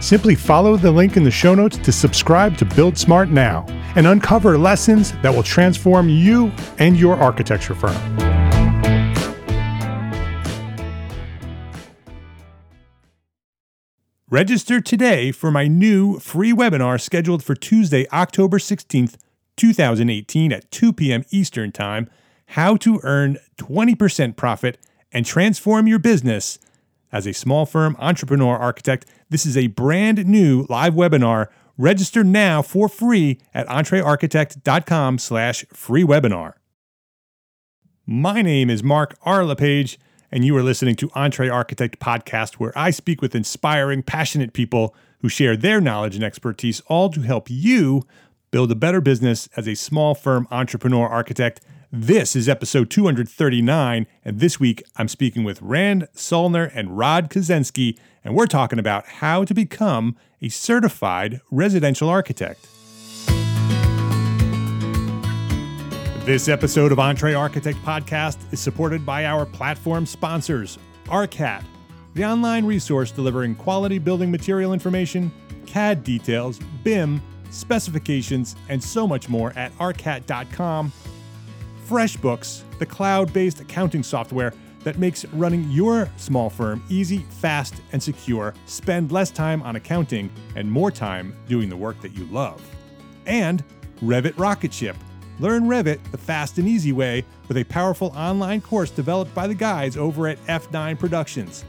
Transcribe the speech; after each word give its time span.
Simply 0.00 0.34
follow 0.34 0.76
the 0.76 0.90
link 0.90 1.16
in 1.18 1.24
the 1.24 1.30
show 1.30 1.54
notes 1.54 1.76
to 1.78 1.92
subscribe 1.92 2.56
to 2.56 2.64
Build 2.64 2.96
Smart 2.96 3.28
now 3.28 3.66
and 3.96 4.06
uncover 4.06 4.56
lessons 4.56 5.12
that 5.20 5.34
will 5.34 5.42
transform 5.42 6.08
you 6.08 6.50
and 6.78 6.96
your 6.96 7.16
architecture 7.16 7.74
firm. 7.74 7.96
Register 14.30 14.80
today 14.80 15.32
for 15.32 15.50
my 15.50 15.66
new 15.66 16.18
free 16.20 16.52
webinar 16.52 17.00
scheduled 17.00 17.42
for 17.42 17.54
Tuesday, 17.54 18.06
October 18.12 18.58
16th, 18.58 19.16
2018 19.56 20.52
at 20.52 20.70
2 20.70 20.92
p.m. 20.92 21.24
Eastern 21.30 21.72
Time 21.72 22.08
How 22.46 22.76
to 22.76 23.00
Earn 23.02 23.38
20% 23.58 24.36
Profit 24.36 24.78
and 25.12 25.26
Transform 25.26 25.88
Your 25.88 25.98
Business 25.98 26.58
as 27.12 27.26
a 27.26 27.32
small 27.32 27.66
firm 27.66 27.96
entrepreneur 27.98 28.56
architect. 28.56 29.06
This 29.28 29.46
is 29.46 29.56
a 29.56 29.68
brand 29.68 30.26
new 30.26 30.66
live 30.68 30.94
webinar 30.94 31.48
Register 31.80 32.22
now 32.22 32.60
for 32.60 32.90
free 32.90 33.40
at 33.54 33.66
entrearchitect.com 33.68 35.18
slash 35.18 35.64
free 35.72 36.04
webinar. 36.04 36.52
My 38.04 38.42
name 38.42 38.68
is 38.68 38.82
Mark 38.82 39.16
R. 39.22 39.46
LePage, 39.46 39.98
and 40.30 40.44
you 40.44 40.54
are 40.58 40.62
listening 40.62 40.94
to 40.96 41.10
Entre 41.14 41.48
Architect 41.48 41.98
Podcast, 41.98 42.56
where 42.56 42.76
I 42.76 42.90
speak 42.90 43.22
with 43.22 43.34
inspiring, 43.34 44.02
passionate 44.02 44.52
people 44.52 44.94
who 45.20 45.30
share 45.30 45.56
their 45.56 45.80
knowledge 45.80 46.16
and 46.16 46.24
expertise, 46.24 46.80
all 46.88 47.08
to 47.08 47.22
help 47.22 47.48
you 47.48 48.02
build 48.50 48.70
a 48.70 48.74
better 48.74 49.00
business 49.00 49.48
as 49.56 49.66
a 49.66 49.74
small 49.74 50.14
firm 50.14 50.46
entrepreneur 50.50 51.08
architect. 51.08 51.62
This 51.92 52.36
is 52.36 52.48
episode 52.48 52.88
239, 52.88 54.06
and 54.24 54.38
this 54.38 54.60
week 54.60 54.84
I'm 54.94 55.08
speaking 55.08 55.42
with 55.42 55.60
Rand 55.60 56.06
Soellner 56.14 56.70
and 56.72 56.96
Rod 56.96 57.28
Kozensky 57.28 57.98
and 58.22 58.36
we're 58.36 58.46
talking 58.46 58.78
about 58.78 59.06
how 59.06 59.44
to 59.44 59.52
become 59.52 60.16
a 60.40 60.50
certified 60.50 61.40
residential 61.50 62.08
architect. 62.08 62.68
This 66.24 66.46
episode 66.48 66.92
of 66.92 67.00
Entre 67.00 67.34
Architect 67.34 67.78
Podcast 67.78 68.38
is 68.52 68.60
supported 68.60 69.04
by 69.04 69.24
our 69.24 69.44
platform 69.44 70.06
sponsors, 70.06 70.78
ARCAT, 71.06 71.64
the 72.14 72.24
online 72.24 72.66
resource 72.66 73.10
delivering 73.10 73.56
quality 73.56 73.98
building 73.98 74.30
material 74.30 74.72
information, 74.72 75.32
CAD 75.66 76.04
details, 76.04 76.60
BIM, 76.84 77.20
specifications, 77.50 78.54
and 78.68 78.80
so 78.80 79.08
much 79.08 79.28
more 79.28 79.52
at 79.56 79.76
arcat.com. 79.78 80.92
FreshBooks, 81.90 82.62
the 82.78 82.86
cloud 82.86 83.32
based 83.32 83.58
accounting 83.58 84.04
software 84.04 84.54
that 84.84 85.00
makes 85.00 85.24
running 85.24 85.68
your 85.72 86.08
small 86.18 86.48
firm 86.48 86.84
easy, 86.88 87.18
fast, 87.40 87.82
and 87.90 88.00
secure. 88.00 88.54
Spend 88.66 89.10
less 89.10 89.32
time 89.32 89.60
on 89.64 89.74
accounting 89.74 90.30
and 90.54 90.70
more 90.70 90.92
time 90.92 91.34
doing 91.48 91.68
the 91.68 91.76
work 91.76 92.00
that 92.00 92.12
you 92.12 92.26
love. 92.26 92.62
And 93.26 93.64
Revit 94.04 94.38
Rocket 94.38 94.72
Ship. 94.72 94.94
Learn 95.40 95.64
Revit 95.64 95.98
the 96.12 96.18
fast 96.18 96.58
and 96.58 96.68
easy 96.68 96.92
way 96.92 97.24
with 97.48 97.56
a 97.56 97.64
powerful 97.64 98.12
online 98.14 98.60
course 98.60 98.90
developed 98.90 99.34
by 99.34 99.48
the 99.48 99.54
guys 99.54 99.96
over 99.96 100.28
at 100.28 100.38
F9 100.46 100.96
Productions. 100.96 101.64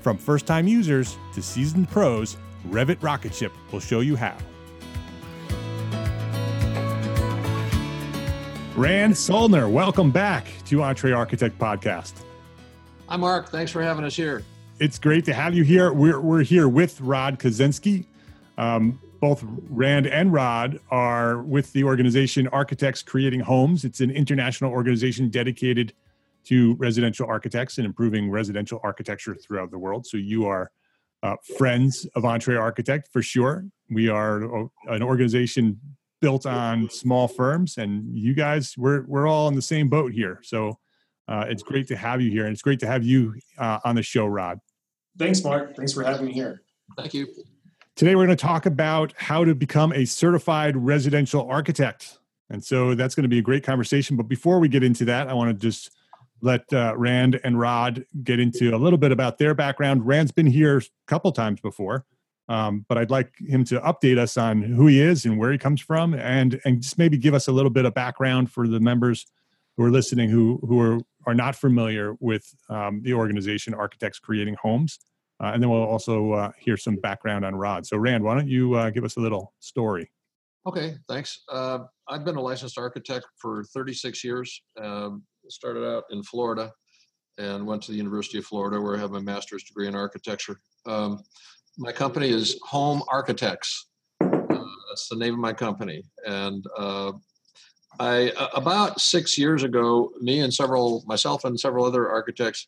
From 0.00 0.16
first 0.16 0.46
time 0.46 0.66
users 0.66 1.18
to 1.34 1.42
seasoned 1.42 1.90
pros, 1.90 2.38
Revit 2.70 3.02
Rocket 3.02 3.34
Ship 3.34 3.52
will 3.70 3.80
show 3.80 4.00
you 4.00 4.16
how. 4.16 4.38
Rand 8.78 9.14
Soellner, 9.14 9.68
welcome 9.68 10.12
back 10.12 10.46
to 10.66 10.84
Entre 10.84 11.10
Architect 11.10 11.58
Podcast. 11.58 12.12
Hi, 13.08 13.16
Mark. 13.16 13.48
Thanks 13.48 13.72
for 13.72 13.82
having 13.82 14.04
us 14.04 14.14
here. 14.14 14.44
It's 14.78 15.00
great 15.00 15.24
to 15.24 15.34
have 15.34 15.52
you 15.52 15.64
here. 15.64 15.92
We're, 15.92 16.20
we're 16.20 16.44
here 16.44 16.68
with 16.68 17.00
Rod 17.00 17.40
Kozensky. 17.40 18.04
Um, 18.56 19.00
both 19.20 19.44
Rand 19.68 20.06
and 20.06 20.32
Rod 20.32 20.78
are 20.92 21.42
with 21.42 21.72
the 21.72 21.82
organization 21.82 22.46
Architects 22.46 23.02
Creating 23.02 23.40
Homes. 23.40 23.84
It's 23.84 24.00
an 24.00 24.12
international 24.12 24.70
organization 24.70 25.28
dedicated 25.28 25.92
to 26.44 26.76
residential 26.76 27.26
architects 27.26 27.78
and 27.78 27.84
improving 27.84 28.30
residential 28.30 28.78
architecture 28.84 29.34
throughout 29.34 29.72
the 29.72 29.78
world. 29.78 30.06
So 30.06 30.18
you 30.18 30.46
are 30.46 30.70
uh, 31.24 31.34
friends 31.56 32.06
of 32.14 32.24
Entre 32.24 32.56
Architect 32.56 33.08
for 33.12 33.22
sure. 33.22 33.66
We 33.90 34.08
are 34.08 34.68
an 34.86 35.02
organization 35.02 35.80
built 36.20 36.46
on 36.46 36.90
small 36.90 37.28
firms, 37.28 37.78
and 37.78 38.16
you 38.16 38.34
guys, 38.34 38.74
we're 38.76 39.02
we're 39.06 39.26
all 39.26 39.48
in 39.48 39.54
the 39.54 39.62
same 39.62 39.88
boat 39.88 40.12
here. 40.12 40.40
So 40.42 40.78
uh, 41.28 41.44
it's 41.48 41.62
great 41.62 41.86
to 41.88 41.96
have 41.96 42.20
you 42.20 42.30
here, 42.30 42.44
and 42.44 42.52
it's 42.52 42.62
great 42.62 42.80
to 42.80 42.86
have 42.86 43.04
you 43.04 43.34
uh, 43.58 43.78
on 43.84 43.94
the 43.94 44.02
show, 44.02 44.26
Rod. 44.26 44.58
Thanks, 45.18 45.42
Mark. 45.42 45.76
Thanks 45.76 45.92
for 45.92 46.02
having 46.04 46.26
me 46.26 46.32
here. 46.32 46.62
Thank 46.96 47.14
you. 47.14 47.26
Today, 47.96 48.14
we're 48.14 48.26
going 48.26 48.36
to 48.36 48.40
talk 48.40 48.66
about 48.66 49.12
how 49.16 49.44
to 49.44 49.54
become 49.54 49.92
a 49.92 50.04
certified 50.04 50.76
residential 50.76 51.48
architect. 51.48 52.18
And 52.50 52.64
so 52.64 52.94
that's 52.94 53.14
going 53.14 53.24
to 53.24 53.28
be 53.28 53.40
a 53.40 53.42
great 53.42 53.64
conversation. 53.64 54.16
But 54.16 54.28
before 54.28 54.58
we 54.58 54.68
get 54.68 54.82
into 54.82 55.04
that, 55.06 55.28
I 55.28 55.34
want 55.34 55.50
to 55.50 55.54
just 55.54 55.90
let 56.40 56.72
uh, 56.72 56.94
Rand 56.96 57.40
and 57.44 57.58
Rod 57.58 58.04
get 58.22 58.40
into 58.40 58.74
a 58.74 58.78
little 58.78 58.98
bit 58.98 59.12
about 59.12 59.38
their 59.38 59.54
background. 59.54 60.06
Rand's 60.06 60.32
been 60.32 60.46
here 60.46 60.78
a 60.78 60.82
couple 61.06 61.32
times 61.32 61.60
before, 61.60 62.06
um, 62.48 62.84
but 62.88 62.98
I'd 62.98 63.10
like 63.10 63.32
him 63.38 63.64
to 63.64 63.80
update 63.80 64.18
us 64.18 64.36
on 64.36 64.62
who 64.62 64.86
he 64.86 65.00
is 65.00 65.24
and 65.24 65.38
where 65.38 65.52
he 65.52 65.58
comes 65.58 65.80
from, 65.80 66.14
and 66.14 66.60
and 66.64 66.80
just 66.80 66.98
maybe 66.98 67.18
give 67.18 67.34
us 67.34 67.48
a 67.48 67.52
little 67.52 67.70
bit 67.70 67.84
of 67.84 67.94
background 67.94 68.50
for 68.50 68.66
the 68.66 68.80
members 68.80 69.26
who 69.76 69.84
are 69.84 69.90
listening 69.90 70.28
who 70.28 70.58
who 70.66 70.80
are 70.80 70.98
are 71.26 71.34
not 71.34 71.54
familiar 71.54 72.14
with 72.20 72.54
um, 72.70 73.02
the 73.02 73.12
organization 73.12 73.74
Architects 73.74 74.18
Creating 74.18 74.56
Homes. 74.62 74.98
Uh, 75.40 75.52
and 75.54 75.62
then 75.62 75.70
we'll 75.70 75.84
also 75.84 76.32
uh, 76.32 76.50
hear 76.58 76.76
some 76.76 76.96
background 76.96 77.44
on 77.44 77.54
Rod. 77.54 77.86
So, 77.86 77.96
Rand, 77.96 78.24
why 78.24 78.34
don't 78.34 78.48
you 78.48 78.74
uh, 78.74 78.90
give 78.90 79.04
us 79.04 79.16
a 79.16 79.20
little 79.20 79.52
story? 79.60 80.10
Okay, 80.66 80.96
thanks. 81.08 81.44
Uh, 81.48 81.80
I've 82.08 82.24
been 82.24 82.36
a 82.36 82.40
licensed 82.40 82.76
architect 82.76 83.24
for 83.36 83.62
36 83.64 84.24
years. 84.24 84.60
Um, 84.80 85.22
started 85.48 85.86
out 85.86 86.04
in 86.10 86.22
Florida 86.22 86.72
and 87.38 87.66
went 87.66 87.82
to 87.82 87.92
the 87.92 87.96
University 87.96 88.38
of 88.38 88.44
Florida 88.44 88.80
where 88.80 88.96
I 88.96 88.98
have 88.98 89.10
my 89.10 89.20
master's 89.20 89.62
degree 89.62 89.86
in 89.86 89.94
architecture. 89.94 90.60
Um, 90.86 91.22
my 91.78 91.92
company 91.92 92.28
is 92.28 92.58
Home 92.64 93.02
Architects. 93.08 93.86
Uh, 94.20 94.26
that's 94.88 95.08
the 95.08 95.16
name 95.16 95.34
of 95.34 95.40
my 95.40 95.52
company. 95.52 96.02
And 96.26 96.64
uh, 96.76 97.12
I 98.00 98.32
about 98.54 99.00
six 99.00 99.38
years 99.38 99.62
ago, 99.62 100.10
me 100.20 100.40
and 100.40 100.52
several 100.52 101.04
myself 101.06 101.44
and 101.44 101.58
several 101.58 101.86
other 101.86 102.10
architects 102.10 102.66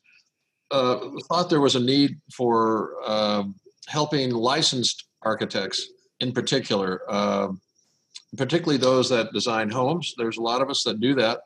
uh, 0.71 0.99
thought 1.29 1.51
there 1.51 1.61
was 1.61 1.75
a 1.75 1.81
need 1.81 2.19
for 2.35 2.95
um, 3.05 3.57
helping 3.89 4.31
licensed 4.31 5.05
architects 5.23 5.89
in 6.21 6.33
particular, 6.33 7.03
uh, 7.09 7.49
particularly 8.37 8.79
those 8.79 9.09
that 9.11 9.33
design 9.33 9.69
homes. 9.69 10.15
There's 10.17 10.39
a 10.39 10.43
lot 10.43 10.63
of 10.63 10.71
us 10.71 10.85
that 10.85 11.01
do 11.01 11.15
that, 11.17 11.41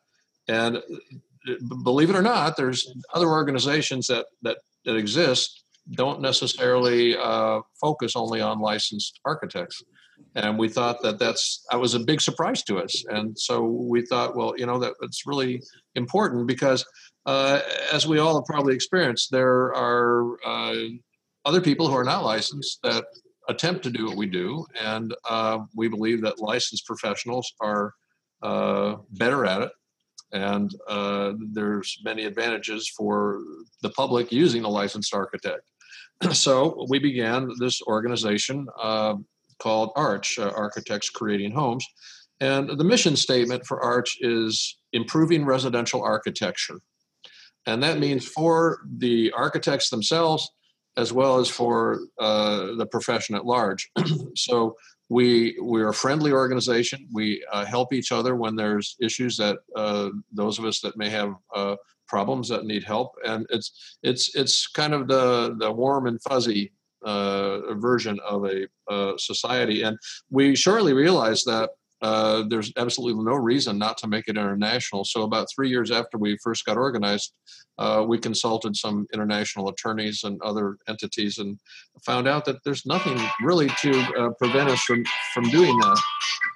and 0.49 0.83
believe 1.83 2.11
it 2.11 2.17
or 2.17 2.23
not, 2.23 2.59
there's 2.59 2.93
other 3.15 3.29
organizations 3.29 4.07
that 4.09 4.27
that 4.43 4.59
that 4.85 4.97
exist 4.97 5.64
don't 5.93 6.21
necessarily 6.21 7.17
uh, 7.17 7.61
focus 7.81 8.17
only 8.17 8.41
on 8.41 8.59
licensed 8.59 9.21
architects. 9.25 9.83
And 10.37 10.59
we 10.59 10.69
thought 10.69 11.03
that 11.03 11.19
that's 11.19 11.65
that 11.71 11.81
was 11.81 11.95
a 11.95 12.01
big 12.01 12.21
surprise 12.21 12.63
to 12.65 12.79
us, 12.79 13.05
and 13.09 13.39
so 13.39 13.65
we 13.65 14.05
thought, 14.07 14.37
well, 14.37 14.55
you 14.57 14.67
know, 14.67 14.79
that 14.79 14.95
it's 15.03 15.27
really 15.27 15.61
important 15.97 16.47
because, 16.47 16.85
uh, 17.27 17.61
as 17.93 18.07
we 18.07 18.19
all 18.19 18.37
have 18.37 18.45
probably 18.45 18.75
experienced, 18.75 19.31
there 19.31 19.75
are 19.75 20.37
uh, 20.45 20.75
other 21.45 21.61
people 21.61 21.89
who 21.89 21.97
are 21.97 22.05
not 22.05 22.25
licensed 22.25 22.81
that 22.83 23.05
attempt 23.49 23.83
to 23.85 23.91
do 23.91 24.07
what 24.07 24.17
we 24.17 24.27
do, 24.27 24.65
and 24.81 25.15
uh, 25.29 25.59
we 25.75 25.89
believe 25.89 26.21
that 26.23 26.41
licensed 26.41 26.87
professionals 26.87 27.53
are 27.61 27.93
uh, 28.43 28.97
better 29.11 29.45
at 29.47 29.63
it, 29.63 29.71
and 30.33 30.75
uh, 30.89 31.33
there's 31.53 31.99
many 32.05 32.25
advantages 32.25 32.89
for 32.97 33.41
the 33.83 33.91
public 33.91 34.33
using 34.33 34.65
a 34.65 34.69
licensed 34.69 35.15
architect. 35.15 35.63
so 36.33 36.87
we 36.89 36.99
began 36.99 37.51
this 37.59 37.83
organization 37.83 38.67
uh, 38.81 39.15
called 39.59 39.91
Arch, 39.97 40.39
uh, 40.39 40.51
Architects 40.55 41.11
Creating 41.11 41.53
Homes, 41.53 41.87
and 42.41 42.69
the 42.69 42.85
mission 42.85 43.17
statement 43.17 43.65
for 43.67 43.83
Arch 43.83 44.19
is 44.21 44.79
improving 44.93 45.45
residential 45.45 46.03
architecture. 46.03 46.81
And 47.67 47.83
that 47.83 47.99
means 47.99 48.27
for 48.27 48.81
the 48.99 49.33
architects 49.33 49.89
themselves, 49.89 50.51
as 50.97 51.13
well 51.13 51.39
as 51.39 51.49
for 51.49 52.01
uh, 52.21 52.75
the 52.77 52.87
profession 52.87 53.35
at 53.35 53.47
large. 53.47 53.91
so 54.37 54.77
we 55.09 55.57
we're 55.61 55.89
a 55.89 55.95
friendly 55.95 56.33
organization. 56.33 57.07
We 57.13 57.45
uh, 57.53 57.65
help 57.65 57.93
each 57.93 58.13
other 58.13 58.37
when 58.37 58.57
there's 58.57 58.97
issues 59.01 59.37
that 59.37 59.59
uh, 59.77 60.11
those 60.33 60.59
of 60.59 60.65
us 60.65 60.81
that 60.81 60.97
may 60.97 61.11
have 61.11 61.35
uh, 61.55 61.77
problems 62.09 62.49
that 62.49 62.65
need 62.65 62.85
help, 62.85 63.13
and 63.27 63.47
it's 63.51 63.97
it's 64.03 64.35
it's 64.35 64.67
kind 64.67 64.95
of 64.95 65.09
the 65.09 65.57
the 65.59 65.71
warm 65.71 66.07
and 66.07 66.21
fuzzy 66.23 66.73
uh, 67.05 67.75
version 67.75 68.19
of 68.27 68.47
a 68.47 68.67
uh, 68.91 69.13
society. 69.19 69.83
And 69.83 69.99
we 70.31 70.57
shortly 70.57 70.95
realized 70.95 71.45
that 71.47 71.71
uh, 72.05 72.45
there's 72.51 72.71
absolutely 72.77 73.25
no 73.25 73.35
reason 73.35 73.79
not 73.79 73.97
to 73.97 74.07
make 74.07 74.29
it 74.29 74.37
international. 74.37 75.07
So, 75.07 75.23
about 75.23 75.49
three 75.49 75.71
years 75.71 75.91
after 75.91 76.19
we 76.19 76.37
first 76.45 76.67
got 76.67 76.77
organized, 76.77 77.33
uh, 77.79 78.05
we 78.07 78.19
consulted 78.19 78.77
some 78.77 79.07
international 79.15 79.71
attorneys 79.71 80.23
and 80.23 80.39
other 80.43 80.77
entities 80.87 81.39
and 81.39 81.59
found 82.05 82.29
out 82.29 82.45
that 82.45 82.63
there's 82.63 82.85
nothing 82.85 83.19
really 83.41 83.71
to 83.81 83.99
uh, 84.19 84.29
prevent 84.39 84.69
us 84.69 84.83
from, 84.83 85.03
from 85.33 85.45
doing 85.49 85.75
that. 85.79 86.03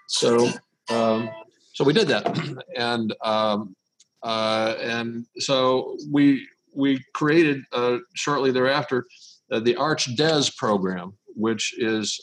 So, 0.09 0.51
um, 0.91 1.31
so 1.73 1.83
we 1.83 1.95
did 1.95 2.09
that. 2.09 2.27
and, 2.77 3.15
um, 3.25 3.75
uh, 4.23 4.75
and 4.83 5.25
so 5.39 5.97
we, 6.13 6.47
we 6.75 7.03
created 7.15 7.63
uh, 7.73 7.97
shortly 8.15 8.51
thereafter 8.51 9.07
the 9.49 9.77
Arch 9.77 10.15
DES 10.15 10.51
program, 10.51 11.15
which 11.35 11.73
is 11.79 12.21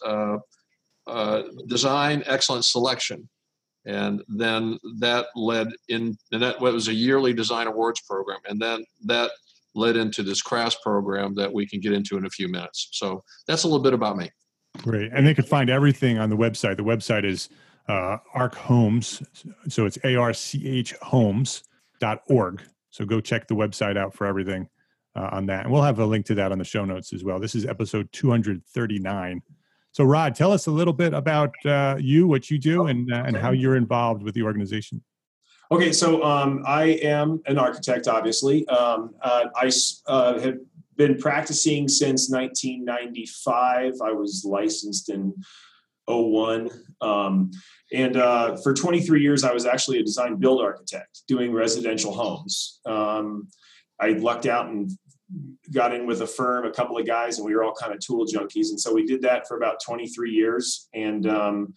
uh, 1.07 1.43
design 1.67 2.23
excellent 2.25 2.65
selection. 2.65 3.29
And 3.85 4.23
then 4.27 4.79
that 4.99 5.27
led 5.35 5.69
in 5.89 6.17
and 6.31 6.41
that 6.41 6.59
was 6.59 6.87
a 6.87 6.93
yearly 6.93 7.33
design 7.33 7.67
awards 7.67 8.01
program. 8.01 8.39
And 8.47 8.59
then 8.59 8.83
that 9.05 9.31
led 9.75 9.95
into 9.95 10.23
this 10.23 10.41
CRAFTS 10.41 10.77
program 10.81 11.35
that 11.35 11.53
we 11.53 11.67
can 11.67 11.79
get 11.79 11.93
into 11.93 12.17
in 12.17 12.25
a 12.25 12.29
few 12.29 12.47
minutes. 12.47 12.89
So 12.93 13.21
that's 13.47 13.63
a 13.63 13.67
little 13.67 13.83
bit 13.83 13.93
about 13.93 14.17
me. 14.17 14.31
Great. 14.79 15.11
And 15.13 15.27
they 15.27 15.35
can 15.35 15.45
find 15.45 15.69
everything 15.69 16.17
on 16.17 16.29
the 16.29 16.37
website. 16.37 16.77
The 16.77 16.83
website 16.83 17.25
is 17.25 17.49
uh, 17.87 18.17
arc 18.33 18.55
homes. 18.55 19.21
So 19.69 19.85
it's 19.85 19.97
arch 20.03 20.55
homes.org 21.01 22.63
so 22.95 23.03
go 23.03 23.19
check 23.19 23.45
the 23.49 23.55
website 23.55 23.97
out 23.97 24.13
for 24.13 24.25
everything 24.25 24.69
uh, 25.17 25.27
on 25.33 25.47
that. 25.47 25.65
And 25.65 25.73
we'll 25.73 25.81
have 25.81 25.99
a 25.99 26.05
link 26.05 26.25
to 26.27 26.35
that 26.35 26.53
on 26.53 26.59
the 26.59 26.63
show 26.63 26.85
notes 26.85 27.11
as 27.11 27.25
well. 27.25 27.41
This 27.41 27.53
is 27.53 27.65
episode 27.65 28.07
239 28.13 29.41
so, 29.95 30.03
Rod, 30.03 30.35
tell 30.35 30.51
us 30.51 30.67
a 30.67 30.71
little 30.71 30.91
bit 30.91 31.13
about 31.13 31.55
uh, 31.65 31.95
you, 31.97 32.27
what 32.27 32.51
you 32.51 32.57
do, 32.59 32.87
and 32.87 33.09
uh, 33.13 33.23
and 33.25 33.37
how 33.37 33.51
you're 33.51 33.77
involved 33.77 34.23
with 34.23 34.33
the 34.33 34.43
organization. 34.43 35.01
Okay, 35.71 35.93
so 35.93 36.21
um, 36.21 36.63
I 36.67 36.99
am 37.01 37.41
an 37.45 37.57
architect, 37.57 38.09
obviously. 38.09 38.67
Um, 38.67 39.15
uh, 39.21 39.45
I 39.55 39.71
uh, 40.07 40.37
have 40.39 40.57
been 40.97 41.17
practicing 41.17 41.87
since 41.87 42.29
1995. 42.29 43.93
I 44.03 44.11
was 44.11 44.43
licensed 44.45 45.07
in 45.07 45.33
01. 46.09 46.69
Um, 46.99 47.51
and 47.93 48.17
uh, 48.17 48.57
for 48.57 48.73
23 48.73 49.21
years, 49.21 49.45
I 49.45 49.53
was 49.53 49.65
actually 49.65 49.99
a 49.99 50.03
design 50.03 50.35
build 50.35 50.61
architect 50.61 51.21
doing 51.25 51.53
residential 51.53 52.11
homes. 52.11 52.81
Um, 52.85 53.47
I 54.01 54.09
lucked 54.09 54.45
out 54.45 54.67
and 54.67 54.91
got 55.71 55.93
in 55.93 56.05
with 56.05 56.21
a 56.21 56.27
firm, 56.27 56.65
a 56.65 56.71
couple 56.71 56.97
of 56.97 57.05
guys, 57.05 57.37
and 57.37 57.45
we 57.45 57.55
were 57.55 57.63
all 57.63 57.73
kind 57.73 57.93
of 57.93 57.99
tool 57.99 58.25
junkies. 58.25 58.69
And 58.69 58.79
so 58.79 58.93
we 58.93 59.05
did 59.05 59.21
that 59.23 59.47
for 59.47 59.57
about 59.57 59.81
23 59.83 60.31
years. 60.31 60.87
And 60.93 61.27
um, 61.27 61.73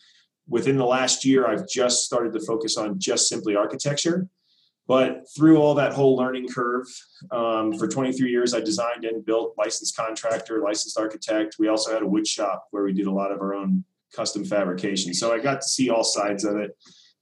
within 0.46 0.76
the 0.76 0.84
last 0.84 1.24
year, 1.24 1.46
I've 1.46 1.68
just 1.68 2.04
started 2.04 2.32
to 2.34 2.40
focus 2.40 2.76
on 2.76 2.98
just 2.98 3.28
simply 3.28 3.56
architecture. 3.56 4.28
But 4.86 5.24
through 5.36 5.58
all 5.58 5.74
that 5.74 5.92
whole 5.92 6.16
learning 6.16 6.48
curve, 6.48 6.86
um, 7.30 7.74
for 7.74 7.86
23 7.86 8.30
years, 8.30 8.54
I 8.54 8.60
designed 8.60 9.04
and 9.04 9.24
built 9.24 9.54
licensed 9.58 9.94
contractor, 9.94 10.62
licensed 10.62 10.98
architect. 10.98 11.56
We 11.58 11.68
also 11.68 11.92
had 11.92 12.02
a 12.02 12.06
wood 12.06 12.26
shop 12.26 12.66
where 12.70 12.84
we 12.84 12.94
did 12.94 13.06
a 13.06 13.12
lot 13.12 13.30
of 13.30 13.40
our 13.40 13.54
own 13.54 13.84
custom 14.16 14.46
fabrication. 14.46 15.12
So 15.12 15.30
I 15.32 15.40
got 15.40 15.60
to 15.60 15.68
see 15.68 15.90
all 15.90 16.04
sides 16.04 16.44
of 16.44 16.56
it. 16.56 16.76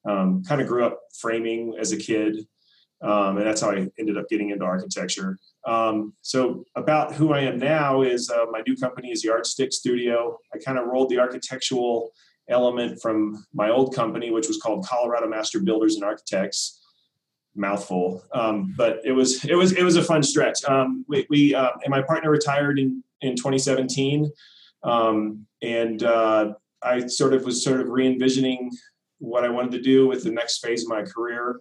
Um, 0.08 0.44
kind 0.44 0.60
of 0.60 0.68
grew 0.68 0.84
up 0.84 1.00
framing 1.18 1.74
as 1.80 1.90
a 1.90 1.96
kid, 1.96 2.46
um, 3.02 3.36
and 3.36 3.46
that's 3.46 3.60
how 3.60 3.70
I 3.70 3.88
ended 3.98 4.16
up 4.16 4.28
getting 4.28 4.50
into 4.50 4.64
architecture. 4.64 5.38
Um, 5.66 6.14
so 6.22 6.64
about 6.76 7.14
who 7.14 7.32
I 7.32 7.40
am 7.40 7.58
now 7.58 8.02
is 8.02 8.30
uh, 8.30 8.46
my 8.50 8.62
new 8.66 8.76
company 8.76 9.10
is 9.10 9.22
the 9.22 9.30
Archstick 9.30 9.72
Studio. 9.72 10.38
I 10.54 10.58
kind 10.58 10.78
of 10.78 10.86
rolled 10.86 11.10
the 11.10 11.18
architectural 11.18 12.12
element 12.48 13.00
from 13.02 13.44
my 13.52 13.70
old 13.70 13.94
company, 13.94 14.30
which 14.30 14.48
was 14.48 14.58
called 14.58 14.86
Colorado 14.86 15.28
Master 15.28 15.60
Builders 15.60 15.96
and 15.96 16.04
Architects. 16.04 16.82
Mouthful, 17.58 18.22
um, 18.34 18.74
but 18.76 19.00
it 19.02 19.12
was 19.12 19.42
it 19.46 19.54
was 19.54 19.72
it 19.72 19.82
was 19.82 19.96
a 19.96 20.02
fun 20.02 20.22
stretch. 20.22 20.62
Um, 20.66 21.06
we, 21.08 21.26
we 21.30 21.54
uh, 21.54 21.70
and 21.84 21.90
my 21.90 22.02
partner 22.02 22.30
retired 22.30 22.78
in 22.78 23.02
in 23.22 23.34
2017, 23.34 24.30
um, 24.82 25.46
and 25.62 26.02
uh, 26.02 26.52
I 26.82 27.06
sort 27.06 27.32
of 27.32 27.44
was 27.44 27.64
sort 27.64 27.80
of 27.80 27.88
re 27.88 28.06
envisioning 28.06 28.70
what 29.20 29.44
I 29.44 29.48
wanted 29.48 29.72
to 29.72 29.80
do 29.80 30.06
with 30.06 30.22
the 30.22 30.30
next 30.30 30.58
phase 30.58 30.82
of 30.82 30.90
my 30.90 31.02
career, 31.02 31.60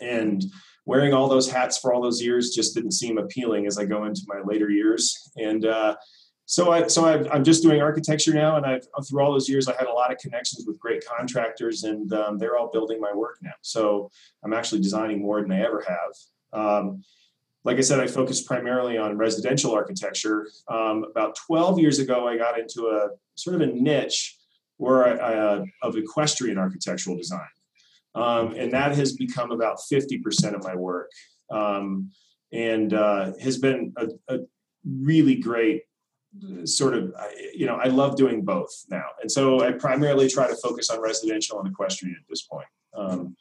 and 0.00 0.44
wearing 0.86 1.14
all 1.14 1.28
those 1.28 1.50
hats 1.50 1.78
for 1.78 1.92
all 1.92 2.02
those 2.02 2.22
years 2.22 2.50
just 2.50 2.74
didn't 2.74 2.92
seem 2.92 3.18
appealing 3.18 3.66
as 3.66 3.78
I 3.78 3.84
go 3.84 4.04
into 4.04 4.22
my 4.26 4.40
later 4.44 4.70
years. 4.70 5.30
And 5.36 5.64
uh, 5.64 5.96
so 6.46 6.72
I 6.72 6.86
so 6.88 7.06
i 7.06 7.36
am 7.36 7.42
just 7.42 7.62
doing 7.62 7.80
architecture 7.80 8.34
now, 8.34 8.56
and 8.56 8.66
I've 8.66 8.84
through 9.08 9.22
all 9.22 9.32
those 9.32 9.48
years 9.48 9.66
I 9.66 9.74
had 9.78 9.86
a 9.86 9.92
lot 9.92 10.12
of 10.12 10.18
connections 10.18 10.64
with 10.66 10.78
great 10.78 11.02
contractors, 11.06 11.84
and 11.84 12.12
um, 12.12 12.38
they're 12.38 12.58
all 12.58 12.70
building 12.70 13.00
my 13.00 13.12
work 13.14 13.38
now. 13.40 13.54
So 13.62 14.10
I'm 14.44 14.52
actually 14.52 14.82
designing 14.82 15.22
more 15.22 15.40
than 15.40 15.52
I 15.52 15.62
ever 15.62 15.84
have. 15.88 16.60
Um, 16.60 17.02
like 17.64 17.78
I 17.78 17.80
said, 17.80 17.98
I 17.98 18.06
focus 18.06 18.42
primarily 18.42 18.98
on 18.98 19.16
residential 19.16 19.72
architecture. 19.72 20.46
Um, 20.68 21.04
about 21.10 21.34
12 21.46 21.78
years 21.78 21.98
ago, 21.98 22.28
I 22.28 22.36
got 22.36 22.58
into 22.58 22.88
a 22.88 23.08
sort 23.36 23.56
of 23.56 23.62
a 23.62 23.66
niche 23.72 24.36
where 24.76 25.06
I, 25.06 25.10
I, 25.12 25.34
uh, 25.38 25.64
of 25.82 25.96
equestrian 25.96 26.58
architectural 26.58 27.16
design. 27.16 27.40
Um, 28.14 28.54
and 28.56 28.72
that 28.72 28.94
has 28.96 29.14
become 29.14 29.50
about 29.50 29.78
50% 29.78 30.54
of 30.54 30.62
my 30.62 30.74
work. 30.74 31.10
Um, 31.50 32.10
and 32.54 32.94
uh, 32.94 33.32
has 33.40 33.58
been 33.58 33.92
a, 33.96 34.08
a, 34.28 34.38
really 34.86 35.34
great 35.34 35.82
sort 36.64 36.92
of 36.92 37.14
you 37.54 37.64
know 37.64 37.76
i 37.76 37.86
love 37.86 38.16
doing 38.16 38.44
both 38.44 38.84
now. 38.90 39.04
And 39.22 39.30
so 39.32 39.62
i 39.62 39.72
primarily 39.72 40.28
try 40.28 40.46
to 40.46 40.56
focus 40.56 40.90
on 40.90 41.00
residential 41.00 41.58
and 41.58 41.68
equestrian 41.68 42.16
at 42.18 42.28
this 42.28 42.42
point. 42.42 42.66
Um, 42.94 43.36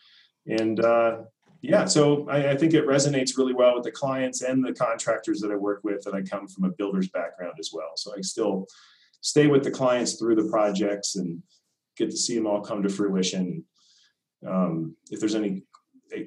and 0.48 0.80
uh, 0.80 1.24
yeah 1.62 1.86
so 1.86 2.28
I, 2.30 2.52
I, 2.52 2.58
think 2.58 2.74
it 2.74 2.88
resonates 2.88 3.38
really 3.38 3.54
well 3.54 3.76
with 3.76 3.84
the 3.84 3.92
clients 3.92 4.42
and 4.42 4.64
the 4.64 4.74
contractors 4.74 5.42
that 5.42 5.52
i 5.52 5.56
work 5.56 5.82
with 5.84 6.06
and 6.06 6.16
i 6.16 6.22
come 6.22 6.48
from 6.48 6.64
a 6.64 6.70
builder's 6.70 7.10
background 7.10 7.56
as 7.60 7.72
well. 7.74 7.92
So 7.96 8.14
i 8.18 8.22
still 8.22 8.68
stay 9.22 9.48
with 9.48 9.64
the 9.64 9.72
clients 9.72 10.14
through 10.14 10.36
the 10.36 10.50
projects 10.50 11.16
and 11.16 11.44
get 11.98 12.10
to 12.10 12.18
see 12.18 12.36
them 12.36 12.48
all 12.48 12.62
come 12.62 12.84
to 12.84 12.90
fruition 12.90 13.66
um, 14.48 14.96
if 15.12 15.20
there's 15.20 15.36
any 15.36 15.64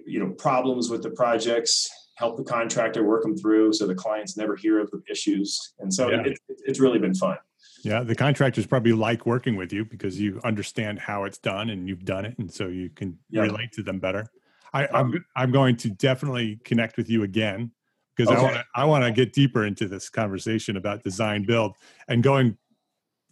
you 0.06 0.18
know 0.18 0.30
problems 0.32 0.90
with 0.90 1.02
the 1.02 1.10
projects 1.10 1.88
help 2.16 2.36
the 2.36 2.44
contractor 2.44 3.04
work 3.04 3.22
them 3.22 3.36
through 3.36 3.72
so 3.72 3.86
the 3.86 3.94
clients 3.94 4.36
never 4.36 4.56
hear 4.56 4.80
of 4.80 4.90
the 4.90 5.00
issues. 5.08 5.74
And 5.78 5.92
so 5.92 6.08
Yeah. 6.08 6.22
it, 6.22 6.38
it, 6.48 6.60
it's 6.64 6.80
really 6.80 6.98
been 6.98 7.14
fun. 7.14 7.36
Yeah, 7.84 8.02
the 8.02 8.14
contractors 8.14 8.66
probably 8.66 8.92
like 8.92 9.26
working 9.26 9.54
with 9.54 9.72
you 9.72 9.84
because 9.84 10.18
you 10.18 10.40
understand 10.42 10.98
how 10.98 11.24
it's 11.24 11.38
done 11.38 11.70
and 11.70 11.88
you've 11.88 12.04
done 12.04 12.24
it, 12.24 12.36
and 12.38 12.52
so 12.52 12.68
you 12.68 12.90
can 12.90 13.18
Yeah. 13.30 13.42
relate 13.42 13.70
to 13.72 13.82
them 13.82 14.00
better. 14.00 14.26
I, 14.72 14.86
I'm 14.86 15.06
Um, 15.06 15.24
I'm 15.36 15.52
going 15.52 15.76
to 15.76 15.90
definitely 15.90 16.58
connect 16.64 16.96
with 16.96 17.08
you 17.08 17.22
again 17.22 17.70
because 18.16 18.30
I 18.30 18.42
want 18.42 18.56
to 18.56 18.64
I 18.74 18.84
want 18.86 19.04
to 19.04 19.12
get 19.12 19.32
deeper 19.32 19.66
into 19.66 19.86
this 19.86 20.08
conversation 20.08 20.76
about 20.76 21.04
design 21.04 21.44
build 21.44 21.76
and 22.08 22.22
going 22.22 22.56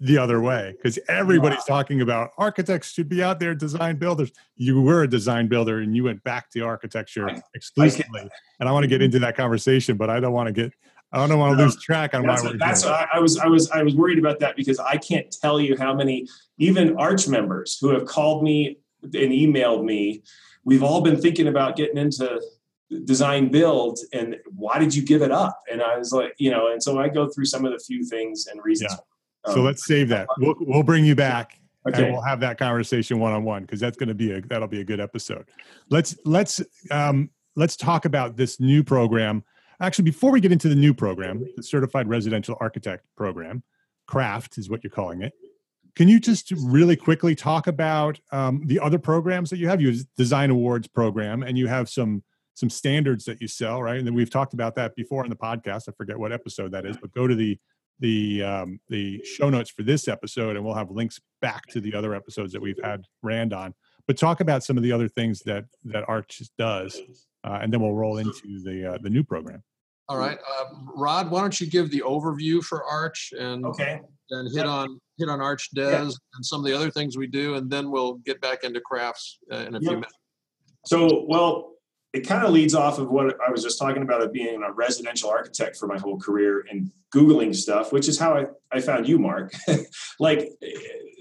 the 0.00 0.18
other 0.18 0.40
way 0.40 0.74
because 0.76 0.98
everybody's 1.08 1.64
talking 1.64 2.00
about 2.00 2.30
architects 2.36 2.92
should 2.92 3.08
be 3.08 3.22
out 3.22 3.38
there 3.38 3.54
design 3.54 3.96
builders. 3.96 4.32
You 4.56 4.80
were 4.82 5.04
a 5.04 5.08
design 5.08 5.46
builder 5.48 5.78
and 5.78 5.94
you 5.94 6.04
went 6.04 6.22
back 6.24 6.50
to 6.50 6.60
architecture 6.60 7.30
I- 7.30 7.42
exclusively, 7.54 8.28
and 8.60 8.68
I 8.68 8.72
want 8.72 8.84
to 8.84 8.88
get 8.88 8.96
mm-hmm. 8.96 9.04
into 9.04 9.18
that 9.20 9.36
conversation, 9.36 9.96
but 9.96 10.10
I 10.10 10.20
don't 10.20 10.32
want 10.32 10.48
to 10.48 10.52
get 10.52 10.72
I 11.12 11.28
don't 11.28 11.38
want 11.38 11.52
to 11.52 11.56
No, 11.58 11.64
lose 11.64 11.80
track 11.80 12.12
on 12.12 12.22
why 12.22 12.34
That's, 12.34 12.42
we're 12.42 12.58
that's 12.58 12.82
here. 12.82 12.92
I, 12.92 13.08
I 13.14 13.18
was 13.20 13.38
I 13.38 13.46
was 13.46 13.70
I 13.70 13.82
was 13.82 13.94
worried 13.94 14.18
about 14.18 14.40
that 14.40 14.56
because 14.56 14.80
I 14.80 14.96
can't 14.96 15.30
tell 15.30 15.60
you 15.60 15.76
how 15.76 15.94
many 15.94 16.26
even 16.58 16.96
arch 16.96 17.28
members 17.28 17.78
who 17.80 17.90
have 17.90 18.04
called 18.04 18.42
me 18.42 18.78
and 19.02 19.12
emailed 19.12 19.84
me. 19.84 20.24
We've 20.64 20.82
all 20.82 21.02
been 21.02 21.20
thinking 21.20 21.46
about 21.46 21.76
getting 21.76 21.98
into 21.98 22.42
design 23.04 23.48
build 23.48 23.98
and 24.12 24.36
why 24.54 24.78
did 24.78 24.94
you 24.94 25.02
give 25.04 25.22
it 25.22 25.30
up? 25.30 25.60
And 25.70 25.82
I 25.82 25.96
was 25.98 26.12
like, 26.12 26.34
you 26.38 26.50
know, 26.50 26.72
and 26.72 26.82
so 26.82 26.98
I 26.98 27.08
go 27.08 27.28
through 27.28 27.46
some 27.46 27.64
of 27.64 27.72
the 27.72 27.78
few 27.78 28.04
things 28.04 28.46
and 28.46 28.62
reasons. 28.64 28.92
So 29.46 29.58
Um, 29.58 29.64
let's 29.64 29.84
save 29.86 30.08
that. 30.08 30.28
We'll 30.38 30.54
we'll 30.60 30.82
bring 30.82 31.04
you 31.04 31.14
back 31.14 31.58
okay. 31.88 32.04
and 32.04 32.12
we'll 32.12 32.22
have 32.22 32.40
that 32.40 32.58
conversation 32.58 33.18
one 33.18 33.32
on 33.32 33.44
one 33.44 33.62
because 33.62 33.80
that's 33.80 33.96
going 33.96 34.08
to 34.08 34.14
be 34.14 34.32
a 34.32 34.40
that'll 34.40 34.68
be 34.68 34.80
a 34.80 34.84
good 34.84 35.00
episode. 35.00 35.46
Let's 35.90 36.16
let's 36.24 36.62
um, 36.90 37.30
let's 37.56 37.76
talk 37.76 38.04
about 38.04 38.36
this 38.36 38.60
new 38.60 38.82
program. 38.82 39.44
Actually, 39.80 40.04
before 40.04 40.30
we 40.30 40.40
get 40.40 40.52
into 40.52 40.68
the 40.68 40.74
new 40.74 40.94
program, 40.94 41.44
the 41.56 41.62
Certified 41.62 42.08
Residential 42.08 42.56
Architect 42.60 43.04
Program, 43.16 43.62
CRAFT 44.08 44.58
is 44.58 44.70
what 44.70 44.82
you're 44.84 44.90
calling 44.90 45.22
it. 45.22 45.32
Can 45.96 46.08
you 46.08 46.18
just 46.18 46.52
really 46.52 46.96
quickly 46.96 47.34
talk 47.34 47.66
about 47.66 48.18
um, 48.32 48.62
the 48.66 48.80
other 48.80 48.98
programs 48.98 49.50
that 49.50 49.58
you 49.58 49.68
have? 49.68 49.80
You 49.80 49.88
have 49.88 50.00
Design 50.16 50.50
Awards 50.50 50.88
program, 50.88 51.42
and 51.42 51.58
you 51.58 51.66
have 51.66 51.88
some 51.88 52.22
some 52.54 52.70
standards 52.70 53.24
that 53.24 53.40
you 53.40 53.48
sell, 53.48 53.82
right? 53.82 53.98
And 53.98 54.06
then 54.06 54.14
we've 54.14 54.30
talked 54.30 54.54
about 54.54 54.76
that 54.76 54.94
before 54.94 55.24
in 55.24 55.30
the 55.30 55.36
podcast. 55.36 55.88
I 55.88 55.92
forget 55.92 56.18
what 56.18 56.32
episode 56.32 56.70
that 56.72 56.86
is, 56.86 56.96
but 56.96 57.12
go 57.12 57.26
to 57.26 57.34
the 57.34 57.58
the 58.00 58.42
um, 58.42 58.80
the 58.88 59.22
show 59.24 59.50
notes 59.50 59.70
for 59.70 59.82
this 59.82 60.08
episode, 60.08 60.56
and 60.56 60.64
we'll 60.64 60.74
have 60.74 60.90
links 60.90 61.20
back 61.40 61.66
to 61.68 61.80
the 61.80 61.94
other 61.94 62.14
episodes 62.14 62.52
that 62.52 62.60
we've 62.62 62.78
had 62.82 63.04
Rand 63.22 63.52
on. 63.52 63.74
But 64.06 64.18
talk 64.18 64.40
about 64.40 64.62
some 64.62 64.76
of 64.76 64.82
the 64.82 64.92
other 64.92 65.08
things 65.08 65.40
that 65.40 65.64
that 65.84 66.04
Arch 66.08 66.42
does, 66.58 67.00
uh, 67.44 67.58
and 67.62 67.72
then 67.72 67.80
we'll 67.80 67.94
roll 67.94 68.18
into 68.18 68.62
the 68.62 68.94
uh, 68.94 68.98
the 69.00 69.10
new 69.10 69.22
program. 69.22 69.62
All 70.08 70.18
right, 70.18 70.38
uh, 70.38 70.64
Rod, 70.94 71.30
why 71.30 71.40
don't 71.40 71.58
you 71.58 71.66
give 71.66 71.90
the 71.90 72.02
overview 72.04 72.62
for 72.62 72.84
Arch 72.84 73.32
and 73.38 73.64
Okay. 73.64 74.00
and 74.30 74.54
hit 74.54 74.66
Yeah. 74.66 74.70
on 74.70 75.00
hit 75.16 75.28
on 75.30 75.40
Arch 75.40 75.70
Des 75.72 75.90
Yeah. 75.92 76.02
and 76.02 76.12
some 76.44 76.60
of 76.60 76.66
the 76.66 76.74
other 76.76 76.90
things 76.90 77.16
we 77.16 77.26
do, 77.26 77.54
and 77.54 77.70
then 77.70 77.90
we'll 77.90 78.14
get 78.26 78.40
back 78.40 78.64
into 78.64 78.80
crafts 78.80 79.38
uh, 79.50 79.56
in 79.56 79.76
a 79.76 79.80
few 79.80 79.92
minutes. 79.92 80.12
So, 80.86 81.24
well, 81.26 81.73
it 82.14 82.26
kind 82.26 82.44
of 82.44 82.52
leads 82.52 82.76
off 82.76 83.00
of 83.00 83.10
what 83.10 83.36
I 83.44 83.50
was 83.50 83.64
just 83.64 83.76
talking 83.76 84.02
about 84.02 84.22
of 84.22 84.32
being 84.32 84.62
a 84.62 84.72
residential 84.72 85.28
architect 85.28 85.76
for 85.76 85.88
my 85.88 85.98
whole 85.98 86.16
career 86.16 86.64
and 86.70 86.92
Googling 87.12 87.54
stuff, 87.54 87.92
which 87.92 88.08
is 88.08 88.16
how 88.16 88.36
I, 88.36 88.46
I 88.70 88.80
found 88.80 89.08
you, 89.08 89.18
Mark. 89.18 89.52
like 90.20 90.48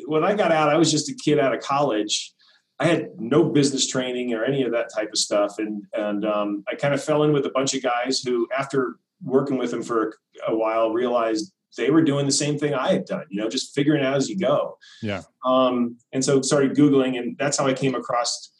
when 0.05 0.23
I 0.23 0.35
got 0.35 0.51
out, 0.51 0.69
I 0.69 0.77
was 0.77 0.91
just 0.91 1.09
a 1.09 1.15
kid 1.15 1.39
out 1.39 1.53
of 1.53 1.62
college. 1.62 2.31
I 2.79 2.85
had 2.85 3.09
no 3.17 3.50
business 3.50 3.88
training 3.88 4.35
or 4.35 4.43
any 4.43 4.62
of 4.62 4.71
that 4.73 4.89
type 4.95 5.09
of 5.12 5.17
stuff. 5.17 5.55
And, 5.57 5.83
and 5.93 6.25
um, 6.25 6.63
I 6.69 6.75
kind 6.75 6.93
of 6.93 7.03
fell 7.03 7.23
in 7.23 7.33
with 7.33 7.47
a 7.47 7.51
bunch 7.51 7.73
of 7.73 7.81
guys 7.81 8.19
who, 8.19 8.47
after 8.55 8.97
working 9.23 9.57
with 9.57 9.71
them 9.71 9.81
for 9.81 10.15
a 10.47 10.55
while, 10.55 10.91
realized 10.91 11.53
they 11.75 11.89
were 11.89 12.03
doing 12.03 12.27
the 12.27 12.31
same 12.31 12.59
thing 12.59 12.75
I 12.75 12.93
had 12.93 13.05
done, 13.05 13.25
you 13.29 13.41
know, 13.41 13.50
just 13.50 13.73
figuring 13.73 14.03
out 14.03 14.15
as 14.15 14.29
you 14.29 14.38
go. 14.38 14.77
Yeah. 15.01 15.23
Um, 15.43 15.97
and 16.12 16.23
so 16.23 16.41
started 16.43 16.75
Googling, 16.75 17.17
and 17.17 17.35
that's 17.39 17.57
how 17.57 17.65
I 17.65 17.73
came 17.73 17.95
across 17.95 18.51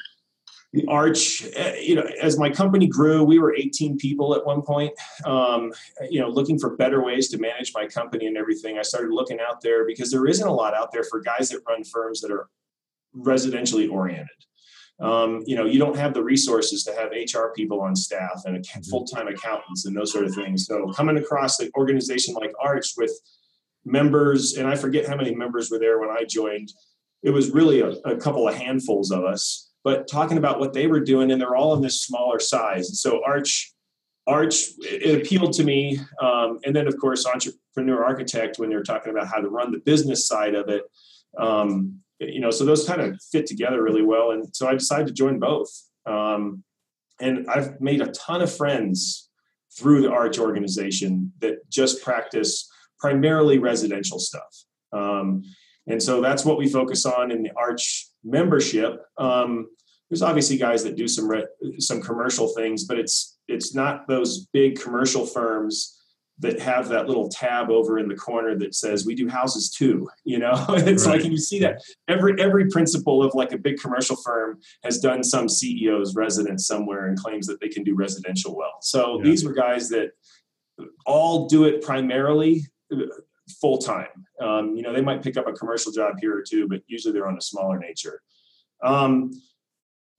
the 0.74 0.86
arch 0.88 1.46
eh, 1.56 1.75
you 1.80 1.96
know 1.96 2.03
as 2.22 2.38
my 2.38 2.50
company 2.50 2.88
grew 2.88 3.24
we 3.24 3.39
were 3.39 3.56
18 3.56 3.98
people 3.98 4.36
at 4.36 4.46
one 4.46 4.62
point 4.62 4.92
um, 5.25 5.72
you 6.10 6.20
know 6.20 6.27
looking 6.27 6.60
for 6.60 6.75
better 6.75 7.03
ways 7.03 7.30
to 7.30 7.38
manage 7.38 7.72
my 7.74 7.88
company 7.88 8.27
and 8.27 8.38
everything. 8.38 8.77
I 8.77 8.82
started 8.82 9.12
looking 9.12 9.39
out 9.39 9.62
there 9.62 9.86
because 9.86 10.12
there 10.12 10.25
isn't 10.25 10.48
a 10.48 10.53
lot 10.53 10.74
out 10.74 10.92
there 10.92 11.03
for 11.03 11.22
guys 11.22 11.50
that 11.50 11.62
run 11.68 11.84
firms 11.84 12.22
that 12.22 12.32
are 12.32 12.50
residentially 13.15 13.89
oriented. 13.89 14.27
Um, 15.00 15.44
you 15.46 15.56
know 15.56 15.65
you 15.65 15.80
don't 15.80 15.98
have 15.98 16.13
the 16.13 16.24
resources 16.24 16.84
to 16.84 16.94
have 16.94 17.12
hr 17.12 17.53
people 17.56 17.82
on 17.82 17.96
staff 17.96 18.44
and 18.46 18.65
full-time 18.89 19.27
accountants 19.27 19.86
and 19.86 19.96
those 19.96 20.12
sort 20.12 20.25
of 20.25 20.36
things. 20.36 20.65
So 20.65 20.92
coming 20.92 21.18
across 21.18 21.60
an 21.60 21.70
organization 21.77 22.34
like 22.36 22.51
arch 22.62 22.94
with 22.98 23.12
members 23.86 24.53
and 24.53 24.68
i 24.68 24.75
forget 24.75 25.08
how 25.08 25.15
many 25.15 25.36
members 25.36 25.70
were 25.70 25.80
there 25.80 26.00
when 26.00 26.10
i 26.10 26.24
joined 26.24 26.72
it 27.22 27.32
was 27.32 27.51
really 27.51 27.82
a, 27.82 27.89
a 28.06 28.15
couple 28.15 28.48
of 28.48 28.56
handfuls 28.56 29.12
of 29.12 29.24
us 29.24 29.73
but 29.83 30.07
talking 30.07 30.37
about 30.37 30.59
what 30.59 30.73
they 30.73 30.87
were 30.87 30.99
doing 30.99 31.31
and 31.31 31.41
they're 31.41 31.55
all 31.55 31.73
in 31.73 31.81
this 31.81 32.01
smaller 32.01 32.39
size. 32.39 32.89
And 32.89 32.97
so 32.97 33.21
arch 33.25 33.71
arch 34.25 34.69
it 34.79 35.21
appealed 35.21 35.51
to 35.51 35.65
me 35.65 35.99
um, 36.21 36.57
and 36.63 36.73
then 36.73 36.87
of 36.87 36.97
course 36.97 37.25
entrepreneur 37.25 38.05
architect 38.05 38.57
when 38.57 38.71
you're 38.71 38.81
talking 38.81 39.11
about 39.11 39.27
how 39.27 39.41
to 39.41 39.49
run 39.49 39.69
the 39.69 39.79
business 39.79 40.25
side 40.25 40.55
of 40.55 40.69
it 40.69 40.83
um, 41.37 41.99
you 42.19 42.39
know 42.39 42.49
so 42.49 42.63
those 42.63 42.87
kind 42.87 43.01
of 43.01 43.19
fit 43.33 43.45
together 43.45 43.83
really 43.83 44.01
well 44.01 44.31
and 44.31 44.45
so 44.55 44.65
i 44.65 44.73
decided 44.73 45.07
to 45.07 45.13
join 45.13 45.39
both. 45.39 45.69
Um, 46.05 46.63
and 47.19 47.49
i've 47.49 47.81
made 47.81 47.99
a 47.99 48.11
ton 48.11 48.41
of 48.41 48.55
friends 48.55 49.29
through 49.77 50.01
the 50.01 50.11
arch 50.11 50.39
organization 50.39 51.33
that 51.39 51.69
just 51.69 52.03
practice 52.03 52.69
primarily 52.99 53.59
residential 53.59 54.19
stuff. 54.19 54.63
Um, 54.91 55.43
and 55.87 56.01
so 56.01 56.21
that's 56.21 56.45
what 56.45 56.57
we 56.57 56.69
focus 56.69 57.05
on 57.05 57.31
in 57.31 57.43
the 57.43 57.51
arch 57.57 58.07
membership 58.24 59.01
um, 59.18 59.68
there's 60.10 60.22
obviously 60.22 60.58
guys 60.58 60.84
that 60.84 60.96
do 60.96 61.08
some 61.08 61.27
re- 61.27 61.48
some 61.80 62.01
commercial 62.01 62.48
things 62.50 62.86
but 62.86 63.00
it's 63.00 63.38
it's 63.48 63.74
not 63.75 64.08
those 64.08 64.46
big 64.53 64.80
commercial 64.80 65.25
firms 65.25 66.00
that 66.39 66.60
have 66.60 66.89
that 66.89 67.08
little 67.08 67.30
tab 67.30 67.70
over 67.70 68.00
in 68.00 68.08
the 68.08 68.15
corner 68.15 68.58
that 68.58 68.74
says 68.74 69.06
we 69.06 69.13
do 69.15 69.27
houses 69.30 69.70
too 69.70 70.08
you 70.24 70.39
know 70.39 70.53
it's 70.70 71.06
Right. 71.06 71.22
like 71.22 71.30
you 71.32 71.38
see 71.38 71.60
that 71.60 71.82
every 72.08 72.39
every 72.42 72.70
principal 72.70 73.24
of 73.24 73.34
like 73.36 73.51
a 73.53 73.58
big 73.58 73.77
commercial 73.80 74.15
firm 74.15 74.60
has 74.84 75.00
done 75.00 75.24
some 75.24 75.48
ceo's 75.48 76.15
residence 76.15 76.65
somewhere 76.65 77.08
and 77.08 77.18
claims 77.18 77.46
that 77.48 77.60
they 77.60 77.70
can 77.70 77.84
do 77.84 77.96
residential 77.96 78.56
well 78.56 78.77
so 78.82 79.18
Yeah. 79.18 79.24
these 79.30 79.46
were 79.46 79.53
guys 79.53 79.89
that 79.89 80.12
all 81.06 81.48
do 81.48 81.65
it 81.65 81.82
primarily 81.84 82.65
full 83.59 83.77
time 83.77 84.07
um, 84.41 84.75
you 84.75 84.81
know 84.81 84.93
they 84.93 85.01
might 85.01 85.21
pick 85.21 85.38
up 85.38 85.47
a 85.47 85.53
commercial 85.53 85.91
job 85.91 86.13
here 86.19 86.38
or 86.38 86.43
two 86.47 86.67
but 86.67 86.81
usually 86.88 87.13
they're 87.13 87.27
on 87.27 87.38
a 87.38 87.41
smaller 87.41 87.77
nature 87.77 88.21
um, 88.83 89.31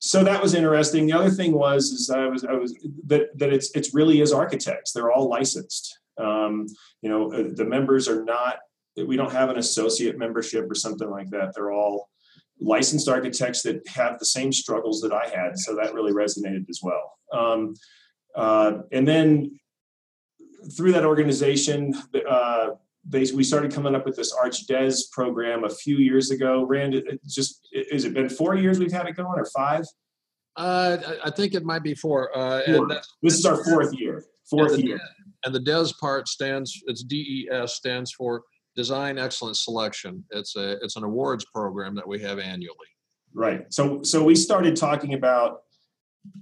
so 0.05 0.23
that 0.23 0.43
was 0.43 0.53
interesting. 0.53 1.07
The 1.07 1.15
other 1.15 1.31
thing 1.31 1.53
was 1.53 1.85
is 1.87 2.11
I 2.11 2.27
was 2.27 2.45
I 2.45 2.53
was 2.53 2.77
that 3.07 3.39
that 3.39 3.55
it's 3.55 3.71
it's 3.75 3.95
really 3.95 4.21
is 4.21 4.35
architects. 4.35 4.93
They're 4.93 5.11
all 5.11 5.31
licensed. 5.31 5.99
Um, 6.19 6.67
you 7.01 7.09
know, 7.09 7.33
uh, 7.33 7.45
the 7.55 7.65
members 7.65 8.07
are 8.07 8.23
not. 8.23 8.59
We 8.97 9.17
don't 9.17 9.33
have 9.33 9.49
an 9.49 9.57
associate 9.57 10.19
membership 10.19 10.71
or 10.71 10.75
something 10.75 11.09
like 11.09 11.31
that. 11.31 11.55
They're 11.55 11.73
all 11.73 12.11
licensed 12.61 13.09
architects 13.09 13.63
that 13.63 13.81
have 13.89 14.19
the 14.19 14.27
same 14.27 14.53
struggles 14.53 15.01
that 15.01 15.13
I 15.13 15.27
had. 15.27 15.59
So 15.59 15.75
that 15.77 15.95
really 15.95 16.13
resonated 16.13 16.69
as 16.69 16.81
well. 16.83 17.19
Um, 17.33 17.75
uh, 18.37 18.83
and 18.93 19.09
then 19.09 19.59
through 20.77 20.93
that 20.93 21.07
organization, 21.07 21.95
uh, 22.29 22.73
they, 23.07 23.27
we 23.35 23.45
started 23.45 23.73
coming 23.73 23.95
up 23.95 24.07
with 24.07 24.17
this 24.17 24.33
Arch 24.33 24.67
Des 24.67 24.95
program 25.13 25.65
a 25.65 25.69
few 25.69 25.97
years 25.99 26.31
ago. 26.31 26.65
Rand, 26.65 26.95
it, 26.95 27.21
just 27.27 27.69
has 27.93 28.05
it 28.05 28.15
been 28.15 28.29
four 28.29 28.55
years 28.55 28.79
we've 28.79 28.93
had 28.93 29.07
it 29.07 29.17
going 29.17 29.39
or 29.39 29.45
five? 29.47 29.85
Uh, 30.57 30.99
I- 31.25 31.31
think 31.31 31.55
it 31.55 31.65
might 31.65 31.83
be 31.83 31.95
four. 31.95 32.37
Uh, 32.37 32.63
Four. 32.65 32.75
and 32.93 33.01
This 33.23 33.35
is 33.39 33.45
our 33.45 33.63
fourth 33.65 33.93
year. 33.99 34.25
Fourth 34.49 34.79
year. 34.79 35.01
and 35.45 35.55
the 35.55 35.61
DES 35.61 35.93
part 35.95 36.29
stands. 36.29 36.83
It's 36.87 37.03
DES 37.03 37.75
stands 37.75 38.13
for 38.13 38.43
Design 38.77 39.19
Excellence 39.19 39.65
Selection. 39.65 40.25
It's 40.31 40.55
a 40.57 40.73
it's 40.83 40.97
an 40.97 41.05
awards 41.05 41.45
program 41.47 41.95
that 41.97 42.07
we 42.07 42.21
have 42.21 42.39
annually. 42.39 42.89
Right. 43.33 43.73
So 43.73 44.03
so 44.03 44.23
we 44.23 44.35
started 44.35 44.77
talking 44.77 45.15
about 45.15 45.63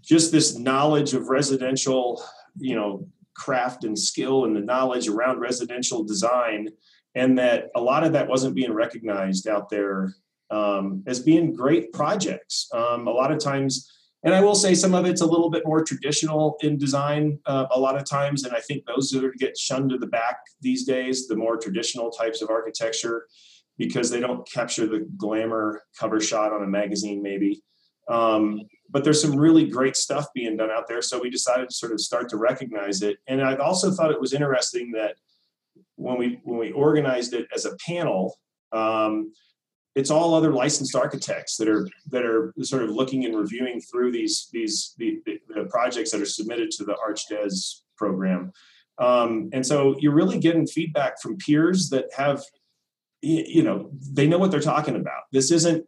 just 0.02 0.30
this 0.30 0.58
knowledge 0.58 1.14
of 1.14 1.28
residential, 1.28 2.22
you 2.58 2.74
know, 2.76 3.06
craft 3.34 3.84
and 3.84 3.98
skill 3.98 4.44
and 4.44 4.54
the 4.54 4.60
knowledge 4.60 5.08
around 5.08 5.40
residential 5.40 6.04
design, 6.04 6.68
and 7.14 7.38
that 7.38 7.70
a 7.74 7.80
lot 7.80 8.04
of 8.04 8.12
that 8.12 8.28
wasn't 8.28 8.54
being 8.54 8.72
recognized 8.72 9.46
out 9.46 9.68
there 9.68 10.14
um, 10.50 11.02
as 11.06 11.20
being 11.20 11.54
great 11.54 11.92
projects. 11.92 12.68
Um, 12.72 13.06
a 13.06 13.10
lot 13.10 13.32
of 13.32 13.38
times, 13.38 13.90
and 14.24 14.34
I 14.34 14.40
will 14.40 14.54
say 14.54 14.74
some 14.74 14.94
of 14.94 15.04
it's 15.06 15.22
a 15.22 15.26
little 15.26 15.50
bit 15.50 15.66
more 15.66 15.82
traditional 15.84 16.56
in 16.60 16.78
design 16.78 17.38
uh, 17.46 17.66
a 17.70 17.80
lot 17.80 17.96
of 17.96 18.04
times, 18.04 18.44
and 18.44 18.54
I 18.54 18.60
think 18.60 18.84
those 18.84 19.14
are 19.14 19.32
get 19.38 19.56
shunned 19.58 19.90
to 19.90 19.98
the 19.98 20.06
back 20.06 20.36
these 20.60 20.84
days, 20.84 21.26
the 21.26 21.36
more 21.36 21.56
traditional 21.56 22.10
types 22.10 22.42
of 22.42 22.50
architecture 22.50 23.26
because 23.78 24.10
they 24.10 24.20
don't 24.20 24.48
capture 24.50 24.86
the 24.86 25.08
glamour 25.16 25.82
cover 25.98 26.20
shot 26.20 26.52
on 26.52 26.62
a 26.62 26.66
magazine 26.66 27.22
maybe 27.22 27.62
Um, 28.08 28.60
but 28.92 29.04
there's 29.04 29.20
some 29.20 29.34
really 29.34 29.66
great 29.66 29.96
stuff 29.96 30.26
being 30.34 30.56
done 30.56 30.70
out 30.70 30.86
there. 30.86 31.00
So 31.02 31.18
we 31.18 31.30
decided 31.30 31.70
to 31.70 31.74
sort 31.74 31.92
of 31.92 32.00
start 32.00 32.28
to 32.28 32.36
recognize 32.36 33.02
it. 33.02 33.16
And 33.26 33.42
I 33.42 33.56
also 33.56 33.90
thought 33.90 34.12
it 34.12 34.20
was 34.20 34.34
interesting 34.34 34.92
that 34.92 35.16
when 35.96 36.18
we 36.18 36.40
when 36.44 36.58
we 36.58 36.72
organized 36.72 37.32
it 37.32 37.48
as 37.54 37.64
a 37.64 37.76
panel, 37.86 38.38
um, 38.72 39.32
it's 39.94 40.10
all 40.10 40.34
other 40.34 40.52
licensed 40.52 40.94
architects 40.94 41.56
that 41.56 41.68
are 41.68 41.88
that 42.10 42.24
are 42.24 42.52
sort 42.62 42.82
of 42.82 42.90
looking 42.90 43.24
and 43.24 43.36
reviewing 43.36 43.80
through 43.80 44.12
these 44.12 44.48
these 44.52 44.94
the, 44.98 45.20
the, 45.24 45.40
the 45.48 45.64
projects 45.64 46.10
that 46.10 46.20
are 46.20 46.26
submitted 46.26 46.70
to 46.72 46.84
the 46.84 46.94
ArchDes 46.94 47.80
program. 47.96 48.52
Um, 48.98 49.48
and 49.54 49.66
so 49.66 49.96
you're 49.98 50.14
really 50.14 50.38
getting 50.38 50.66
feedback 50.66 51.20
from 51.20 51.38
peers 51.38 51.88
that 51.90 52.06
have 52.14 52.42
you 53.22 53.62
know 53.62 53.90
they 54.12 54.26
know 54.26 54.38
what 54.38 54.50
they're 54.50 54.60
talking 54.60 54.96
about. 54.96 55.22
This 55.32 55.50
isn't 55.50 55.86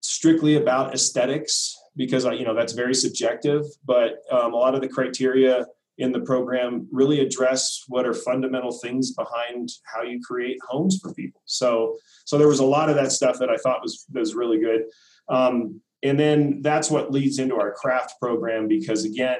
strictly 0.00 0.56
about 0.56 0.94
aesthetics 0.94 1.76
because 1.96 2.24
I, 2.24 2.34
you 2.34 2.44
know 2.44 2.54
that's 2.54 2.72
very 2.72 2.94
subjective, 2.94 3.62
but 3.84 4.18
um, 4.30 4.52
a 4.52 4.56
lot 4.56 4.74
of 4.74 4.80
the 4.80 4.88
criteria 4.88 5.66
in 5.98 6.12
the 6.12 6.20
program 6.20 6.86
really 6.92 7.20
address 7.20 7.84
what 7.88 8.06
are 8.06 8.12
fundamental 8.12 8.72
things 8.72 9.12
behind 9.12 9.70
how 9.84 10.02
you 10.02 10.20
create 10.22 10.58
homes 10.68 11.00
for 11.00 11.14
people. 11.14 11.40
So, 11.46 11.96
so 12.26 12.36
there 12.36 12.48
was 12.48 12.58
a 12.58 12.64
lot 12.64 12.90
of 12.90 12.96
that 12.96 13.12
stuff 13.12 13.38
that 13.38 13.48
I 13.48 13.56
thought 13.56 13.80
was 13.82 14.04
was 14.12 14.34
really 14.34 14.58
good. 14.58 14.82
Um, 15.28 15.80
and 16.02 16.20
then 16.20 16.60
that's 16.62 16.90
what 16.90 17.10
leads 17.10 17.38
into 17.38 17.56
our 17.56 17.72
craft 17.72 18.14
program 18.20 18.68
because 18.68 19.04
again, 19.04 19.38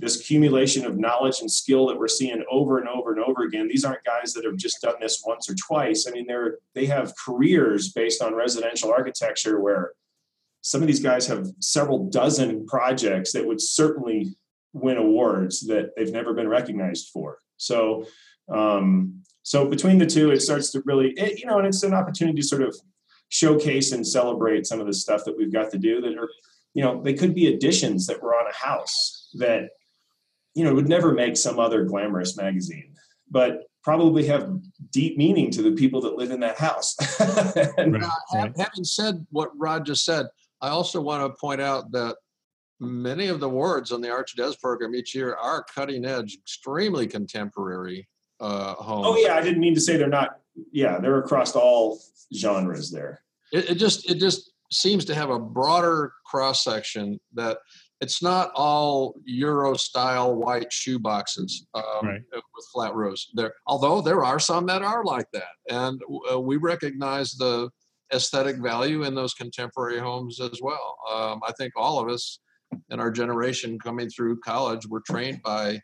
this 0.00 0.20
accumulation 0.20 0.86
of 0.86 0.98
knowledge 0.98 1.40
and 1.40 1.50
skill 1.50 1.86
that 1.86 1.98
we're 1.98 2.08
seeing 2.08 2.42
over 2.50 2.78
and 2.78 2.88
over 2.88 3.12
and 3.12 3.22
over 3.22 3.42
again. 3.42 3.68
These 3.68 3.84
aren't 3.84 4.04
guys 4.04 4.32
that 4.32 4.44
have 4.44 4.56
just 4.56 4.80
done 4.80 4.94
this 5.00 5.22
once 5.26 5.48
or 5.48 5.54
twice. 5.54 6.06
I 6.08 6.10
mean, 6.10 6.26
they're 6.26 6.58
they 6.74 6.86
have 6.86 7.14
careers 7.16 7.92
based 7.92 8.22
on 8.22 8.34
residential 8.34 8.90
architecture 8.90 9.60
where 9.60 9.92
some 10.62 10.80
of 10.80 10.86
these 10.86 11.00
guys 11.00 11.26
have 11.26 11.46
several 11.60 12.08
dozen 12.10 12.66
projects 12.66 13.32
that 13.32 13.46
would 13.46 13.60
certainly 13.60 14.36
win 14.72 14.96
awards 14.96 15.66
that 15.66 15.90
they've 15.96 16.12
never 16.12 16.34
been 16.34 16.48
recognized 16.48 17.08
for. 17.08 17.38
So, 17.56 18.06
um, 18.48 19.22
so 19.42 19.66
between 19.66 19.98
the 19.98 20.06
two, 20.06 20.30
it 20.30 20.40
starts 20.40 20.70
to 20.72 20.82
really, 20.84 21.10
it, 21.10 21.40
you 21.40 21.46
know, 21.46 21.58
and 21.58 21.66
it's 21.66 21.82
an 21.82 21.94
opportunity 21.94 22.40
to 22.40 22.46
sort 22.46 22.62
of 22.62 22.76
showcase 23.30 23.92
and 23.92 24.06
celebrate 24.06 24.66
some 24.66 24.80
of 24.80 24.86
the 24.86 24.92
stuff 24.92 25.24
that 25.24 25.36
we've 25.36 25.52
got 25.52 25.70
to 25.70 25.78
do 25.78 26.00
that 26.00 26.16
are, 26.16 26.28
you 26.74 26.82
know, 26.82 27.02
they 27.02 27.14
could 27.14 27.34
be 27.34 27.48
additions 27.48 28.06
that 28.06 28.22
were 28.22 28.34
on 28.34 28.46
a 28.46 28.54
house 28.54 29.28
that, 29.34 29.70
you 30.54 30.64
know, 30.64 30.70
it 30.70 30.74
would 30.74 30.88
never 30.88 31.12
make 31.12 31.36
some 31.36 31.58
other 31.58 31.84
glamorous 31.84 32.36
magazine, 32.36 32.94
but 33.30 33.64
probably 33.82 34.26
have 34.26 34.50
deep 34.90 35.16
meaning 35.16 35.50
to 35.50 35.62
the 35.62 35.72
people 35.72 36.00
that 36.02 36.16
live 36.16 36.30
in 36.30 36.40
that 36.40 36.58
house. 36.58 36.96
and, 37.78 37.94
right, 37.94 38.10
right. 38.34 38.52
Having 38.56 38.84
said 38.84 39.26
what 39.30 39.50
Rod 39.56 39.86
just 39.86 40.04
said, 40.04 40.26
I 40.60 40.68
also 40.68 41.00
want 41.00 41.22
to 41.24 41.40
point 41.40 41.60
out 41.60 41.90
that 41.92 42.16
many 42.80 43.28
of 43.28 43.40
the 43.40 43.46
awards 43.46 43.92
on 43.92 44.00
the 44.00 44.08
ArchDes 44.08 44.58
program 44.60 44.94
each 44.94 45.14
year 45.14 45.34
are 45.34 45.64
cutting 45.64 46.04
edge, 46.04 46.36
extremely 46.36 47.06
contemporary 47.06 48.08
uh, 48.40 48.74
homes. 48.74 49.06
Oh 49.08 49.16
yeah, 49.16 49.34
I 49.34 49.42
didn't 49.42 49.60
mean 49.60 49.74
to 49.74 49.80
say 49.80 49.96
they're 49.96 50.08
not. 50.08 50.40
Yeah, 50.72 50.98
they're 50.98 51.18
across 51.18 51.54
all 51.54 52.00
genres 52.34 52.90
there. 52.90 53.22
It, 53.52 53.70
it 53.70 53.74
just 53.76 54.10
it 54.10 54.18
just 54.18 54.52
seems 54.72 55.04
to 55.06 55.14
have 55.14 55.30
a 55.30 55.38
broader 55.38 56.12
cross 56.24 56.64
section 56.64 57.20
that 57.34 57.58
it's 58.00 58.22
not 58.22 58.50
all 58.54 59.14
Euro 59.24 59.74
style 59.74 60.34
white 60.34 60.72
shoe 60.72 60.98
boxes 60.98 61.66
um, 61.74 61.84
right. 62.02 62.22
with 62.32 62.64
flat 62.72 62.94
roofs. 62.94 63.30
There, 63.34 63.52
although 63.66 64.00
there 64.00 64.24
are 64.24 64.38
some 64.38 64.66
that 64.66 64.82
are 64.82 65.04
like 65.04 65.26
that, 65.32 65.52
and 65.68 66.00
uh, 66.32 66.40
we 66.40 66.56
recognize 66.56 67.32
the 67.32 67.68
aesthetic 68.12 68.56
value 68.56 69.04
in 69.04 69.14
those 69.14 69.34
contemporary 69.34 69.98
homes 69.98 70.40
as 70.40 70.60
well. 70.62 70.98
Um, 71.12 71.40
I 71.46 71.52
think 71.52 71.72
all 71.76 72.00
of 72.00 72.08
us 72.08 72.40
in 72.88 73.00
our 73.00 73.10
generation 73.10 73.78
coming 73.78 74.08
through 74.08 74.40
college 74.40 74.86
were 74.86 75.02
trained 75.06 75.42
by 75.42 75.80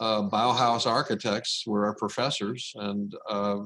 uh, 0.00 0.22
Bauhaus 0.22 0.86
architects, 0.86 1.64
were 1.66 1.86
our 1.86 1.94
professors, 1.94 2.72
and 2.76 3.14
uh, 3.28 3.60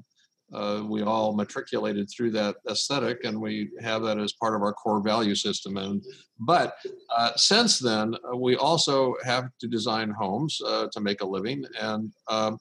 uh, 0.53 0.83
we 0.87 1.03
all 1.03 1.35
matriculated 1.35 2.09
through 2.09 2.31
that 2.33 2.57
aesthetic, 2.71 3.25
and 3.25 3.41
we 3.41 3.71
have 3.81 4.03
that 4.03 4.19
as 4.19 4.33
part 4.33 4.55
of 4.55 4.63
our 4.63 4.73
core 4.73 5.03
value 5.03 5.35
system. 5.35 5.77
And 5.77 6.03
but 6.39 6.77
uh, 7.17 7.33
since 7.37 7.79
then, 7.79 8.15
uh, 8.15 8.37
we 8.37 8.57
also 8.57 9.15
have 9.25 9.49
to 9.61 9.67
design 9.67 10.11
homes 10.11 10.61
uh, 10.65 10.87
to 10.93 11.01
make 11.01 11.21
a 11.21 11.27
living, 11.27 11.65
and 11.81 12.13
um, 12.29 12.59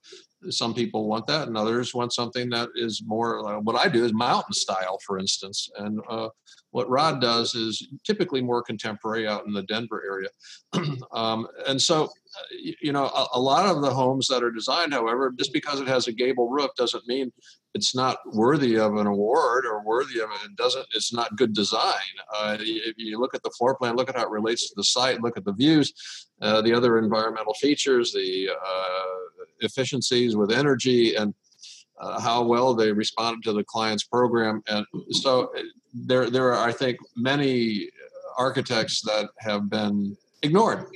some 0.50 0.74
people 0.74 1.08
want 1.08 1.28
that 1.28 1.48
and 1.48 1.58
others 1.58 1.94
want 1.94 2.14
something 2.14 2.50
that 2.50 2.70
is 2.76 3.02
more 3.06 3.48
uh, 3.48 3.60
what 3.60 3.76
i 3.76 3.88
do 3.88 4.04
is 4.04 4.14
mountain 4.14 4.54
style 4.54 5.00
for 5.06 5.18
instance 5.18 5.70
and 5.78 6.00
uh, 6.10 6.30
what 6.72 6.90
rod 6.90 7.22
does 7.22 7.56
is 7.56 7.88
typically 8.04 8.42
more 8.42 8.62
contemporary 8.62 9.28
out 9.28 9.46
in 9.46 9.54
the 9.54 9.64
denver 9.64 10.04
area 10.06 10.30
um, 11.14 11.48
and 11.68 11.82
so 11.82 12.10
you 12.52 12.92
know 12.92 13.06
a, 13.06 13.28
a, 13.34 13.40
lot 13.40 13.66
of 13.66 13.82
the 13.82 13.90
homes 13.90 14.28
that 14.28 14.44
are 14.44 14.52
designed 14.52 14.94
however 14.94 15.34
just 15.38 15.54
because 15.54 15.80
it 15.80 15.88
has 15.88 16.08
a 16.08 16.12
gable 16.12 16.50
roof 16.50 16.70
doesn't 16.78 17.08
mean 17.08 17.32
it's 17.76 17.94
not 17.94 18.20
worthy 18.34 18.80
of 18.80 18.96
an 18.96 19.06
award 19.06 19.66
or 19.66 19.84
worthy 19.84 20.22
of 20.22 20.30
it. 20.32 20.56
Doesn't. 20.56 20.86
It's 20.96 21.14
not 21.14 21.36
good 21.36 21.54
design. 21.54 22.14
Uh, 22.34 22.58
if 22.58 22.96
you 22.98 23.20
look 23.20 23.36
at 23.36 23.44
the 23.44 23.52
floor 23.52 23.76
plan, 23.76 23.98
look 23.98 24.08
at 24.10 24.16
how 24.16 24.24
it 24.24 24.30
relates 24.30 24.70
to 24.70 24.74
the 24.78 24.84
site, 24.84 25.22
look 25.22 25.36
at 25.38 25.44
the 25.44 25.52
views, 25.52 25.94
uh, 26.42 26.62
the 26.62 26.74
other 26.74 26.98
environmental 26.98 27.54
features, 27.54 28.14
the 28.14 28.50
uh, 28.50 29.46
efficiencies 29.60 30.38
with 30.38 30.54
energy, 30.54 31.16
and 31.16 31.34
uh, 32.00 32.20
how 32.22 32.44
well 32.44 32.74
they 32.74 32.94
responded 32.94 33.44
to 33.44 33.52
the 33.52 33.64
client's 33.66 34.06
program. 34.06 34.64
And 34.70 34.86
so 35.12 35.52
uh, 35.54 35.62
there, 35.94 36.30
there 36.30 36.54
are, 36.54 36.66
I 36.66 36.72
think, 36.72 36.98
many 37.18 37.90
architects 38.38 39.02
that 39.02 39.30
have 39.40 39.70
been 39.70 40.16
ignored 40.44 40.88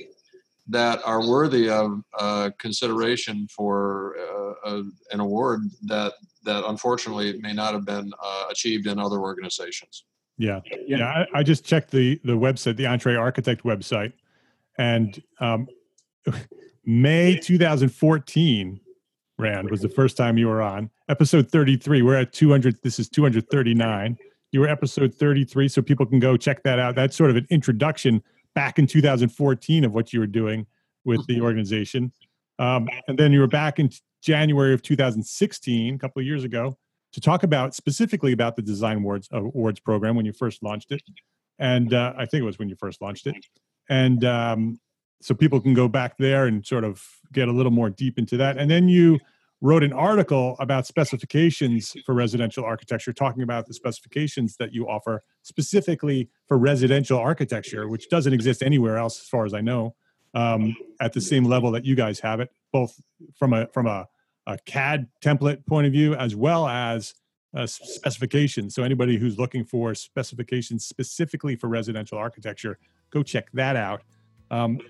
that 0.70 1.00
are 1.04 1.28
worthy 1.28 1.68
of 1.68 2.02
uh, 2.18 2.50
consideration 2.58 3.46
for 3.48 4.16
uh, 4.64 4.82
an 5.10 5.20
award 5.20 5.60
that 5.82 6.14
that 6.44 6.64
unfortunately 6.66 7.38
may 7.40 7.52
not 7.52 7.74
have 7.74 7.84
been 7.84 8.12
uh, 8.22 8.44
achieved 8.50 8.86
in 8.86 8.98
other 8.98 9.18
organizations. 9.18 10.04
Yeah, 10.38 10.60
yeah. 10.64 10.98
yeah 10.98 11.24
I, 11.34 11.40
I, 11.40 11.42
just 11.42 11.64
checked 11.64 11.90
the 11.90 12.18
the 12.24 12.32
website, 12.32 12.76
the 12.76 12.86
Entre 12.86 13.14
Architect 13.14 13.62
website, 13.62 14.12
and 14.78 15.22
um, 15.40 15.68
May 16.86 17.36
2014, 17.36 18.80
Rand 19.38 19.70
was 19.70 19.82
the 19.82 19.88
first 19.88 20.16
time 20.16 20.38
you 20.38 20.48
were 20.48 20.62
on 20.62 20.90
episode 21.08 21.50
33. 21.50 22.02
We're 22.02 22.16
at 22.16 22.32
200. 22.32 22.78
This 22.82 22.98
is 22.98 23.08
239. 23.08 24.16
You 24.52 24.60
were 24.60 24.68
episode 24.68 25.14
33, 25.14 25.68
so 25.68 25.82
people 25.82 26.06
can 26.06 26.18
go 26.18 26.36
check 26.36 26.62
that 26.62 26.78
out. 26.78 26.94
That's 26.94 27.16
sort 27.16 27.30
of 27.30 27.36
an 27.36 27.46
introduction 27.50 28.22
back 28.54 28.78
in 28.78 28.86
2014 28.86 29.84
of 29.84 29.92
what 29.92 30.12
you 30.12 30.20
were 30.20 30.26
doing 30.26 30.66
with 31.04 31.26
the 31.26 31.40
organization. 31.40 32.12
Um, 32.58 32.88
and 33.08 33.18
then 33.18 33.32
you 33.32 33.40
were 33.40 33.46
back 33.46 33.78
in 33.78 33.90
January 34.22 34.74
of 34.74 34.82
2016, 34.82 35.94
a 35.94 35.98
couple 35.98 36.20
of 36.20 36.26
years 36.26 36.44
ago, 36.44 36.76
to 37.12 37.20
talk 37.20 37.42
about 37.42 37.74
specifically 37.74 38.32
about 38.32 38.56
the 38.56 38.62
Design 38.62 38.98
Awards 38.98 39.28
uh, 39.32 39.38
Awards 39.38 39.80
program 39.80 40.14
when 40.14 40.26
you 40.26 40.32
first 40.32 40.62
launched 40.62 40.92
it, 40.92 41.02
and 41.58 41.92
uh, 41.94 42.12
I 42.16 42.26
think 42.26 42.42
it 42.42 42.44
was 42.44 42.58
when 42.58 42.68
you 42.68 42.76
first 42.76 43.00
launched 43.00 43.26
it, 43.26 43.34
and 43.88 44.24
um, 44.24 44.80
so 45.20 45.34
people 45.34 45.60
can 45.60 45.74
go 45.74 45.88
back 45.88 46.16
there 46.18 46.46
and 46.46 46.64
sort 46.64 46.84
of 46.84 47.04
get 47.32 47.48
a 47.48 47.52
little 47.52 47.72
more 47.72 47.90
deep 47.90 48.18
into 48.18 48.36
that. 48.36 48.58
And 48.58 48.70
then 48.70 48.88
you 48.88 49.18
wrote 49.60 49.82
an 49.82 49.92
article 49.92 50.56
about 50.58 50.86
specifications 50.86 51.94
for 52.06 52.14
residential 52.14 52.64
architecture, 52.64 53.12
talking 53.12 53.42
about 53.42 53.66
the 53.66 53.74
specifications 53.74 54.56
that 54.56 54.72
you 54.72 54.88
offer 54.88 55.22
specifically 55.42 56.30
for 56.48 56.58
residential 56.58 57.18
architecture, 57.18 57.88
which 57.88 58.08
doesn't 58.08 58.32
exist 58.32 58.62
anywhere 58.62 58.96
else, 58.96 59.20
as 59.20 59.28
far 59.28 59.44
as 59.44 59.52
I 59.52 59.60
know, 59.60 59.94
um, 60.34 60.74
at 61.00 61.12
the 61.12 61.20
same 61.20 61.44
level 61.44 61.70
that 61.72 61.84
you 61.84 61.94
guys 61.94 62.20
have 62.20 62.40
it, 62.40 62.50
both 62.72 62.98
from 63.38 63.52
a 63.52 63.66
from 63.68 63.86
a, 63.86 64.08
a 64.46 64.58
CAD 64.64 65.08
template 65.22 65.66
point 65.66 65.86
of 65.86 65.92
view 65.92 66.14
as 66.14 66.34
well 66.34 66.66
as 66.66 67.14
uh, 67.54 67.66
specifications. 67.66 68.74
So 68.74 68.82
anybody 68.82 69.18
who's 69.18 69.38
looking 69.38 69.64
for 69.64 69.94
specifications 69.94 70.86
specifically 70.86 71.56
for 71.56 71.68
residential 71.68 72.16
architecture, 72.16 72.78
go 73.10 73.22
check 73.22 73.50
that 73.52 73.76
out. 73.76 74.02
Um, 74.50 74.80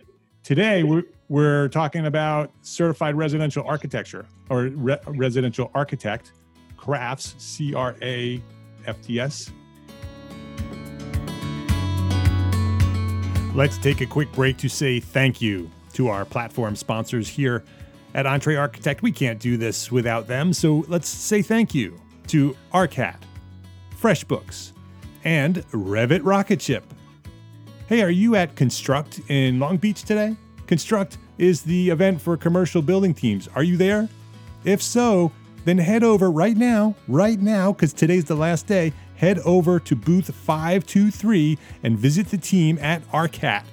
today 0.42 0.82
we're, 0.82 1.04
we're 1.28 1.68
talking 1.68 2.06
about 2.06 2.50
certified 2.62 3.14
residential 3.14 3.64
architecture 3.66 4.26
or 4.48 4.64
re- 4.64 4.98
residential 5.06 5.70
architect 5.74 6.32
crafts 6.76 7.34
c-r-a-f-t-s 7.38 8.42
let's 13.54 13.78
take 13.78 14.00
a 14.00 14.06
quick 14.06 14.30
break 14.32 14.56
to 14.56 14.68
say 14.68 15.00
thank 15.00 15.40
you 15.42 15.70
to 15.92 16.08
our 16.08 16.24
platform 16.24 16.76
sponsors 16.76 17.28
here 17.28 17.64
at 18.14 18.26
Entre 18.26 18.56
Architect. 18.56 19.02
We 19.02 19.12
can't 19.12 19.38
do 19.38 19.56
this 19.56 19.90
without 19.90 20.26
them, 20.26 20.52
so 20.52 20.84
let's 20.88 21.08
say 21.08 21.42
thank 21.42 21.74
you 21.74 22.00
to 22.28 22.56
ARCAT, 22.72 23.16
FreshBooks, 24.00 24.72
and 25.24 25.56
Revit 25.72 26.20
Rocket 26.22 26.62
Ship. 26.62 26.84
Hey, 27.90 28.02
are 28.02 28.10
you 28.10 28.36
at 28.36 28.54
Construct 28.54 29.20
in 29.26 29.58
Long 29.58 29.76
Beach 29.76 30.04
today? 30.04 30.36
Construct 30.68 31.18
is 31.38 31.62
the 31.62 31.90
event 31.90 32.22
for 32.22 32.36
commercial 32.36 32.82
building 32.82 33.12
teams. 33.12 33.48
Are 33.56 33.64
you 33.64 33.76
there? 33.76 34.08
If 34.64 34.80
so, 34.80 35.32
then 35.64 35.76
head 35.76 36.04
over 36.04 36.30
right 36.30 36.56
now, 36.56 36.94
right 37.08 37.40
now, 37.40 37.72
because 37.72 37.92
today's 37.92 38.26
the 38.26 38.36
last 38.36 38.68
day. 38.68 38.92
Head 39.16 39.40
over 39.40 39.80
to 39.80 39.96
booth 39.96 40.32
523 40.32 41.58
and 41.82 41.98
visit 41.98 42.28
the 42.28 42.38
team 42.38 42.78
at 42.80 43.02
ARCAT. 43.10 43.64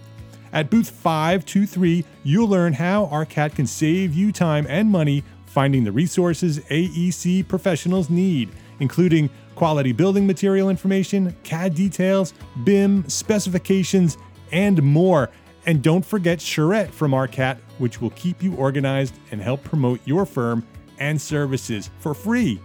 At 0.51 0.71
booth 0.71 0.89
523, 0.89 2.03
you'll 2.23 2.47
learn 2.47 2.73
how 2.73 3.06
ARCAT 3.12 3.53
can 3.53 3.67
save 3.67 4.15
you 4.15 4.32
time 4.32 4.65
and 4.67 4.89
money 4.89 5.23
finding 5.45 5.84
the 5.84 5.91
resources 5.91 6.58
AEC 6.71 7.47
professionals 7.47 8.10
need, 8.10 8.49
including 8.80 9.30
quality 9.58 9.91
building 9.91 10.28
material 10.28 10.70
information, 10.70 11.36
CAD 11.41 11.74
details, 11.74 12.36
BIM, 12.63 13.10
specifications, 13.10 14.20
and 14.52 14.82
more. 14.84 15.32
And 15.65 15.82
don't 15.82 16.06
forget 16.06 16.39
Charette 16.39 16.93
from 16.93 17.12
ARCAT, 17.12 17.58
which 17.80 18.00
will 18.00 18.12
keep 18.12 18.43
you 18.43 18.56
organized 18.56 19.15
and 19.32 19.41
help 19.41 19.63
promote 19.63 20.00
your 20.06 20.28
firm 20.28 20.65
and 21.00 21.20
services 21.20 21.89
for 22.00 22.13
free. 22.13 22.62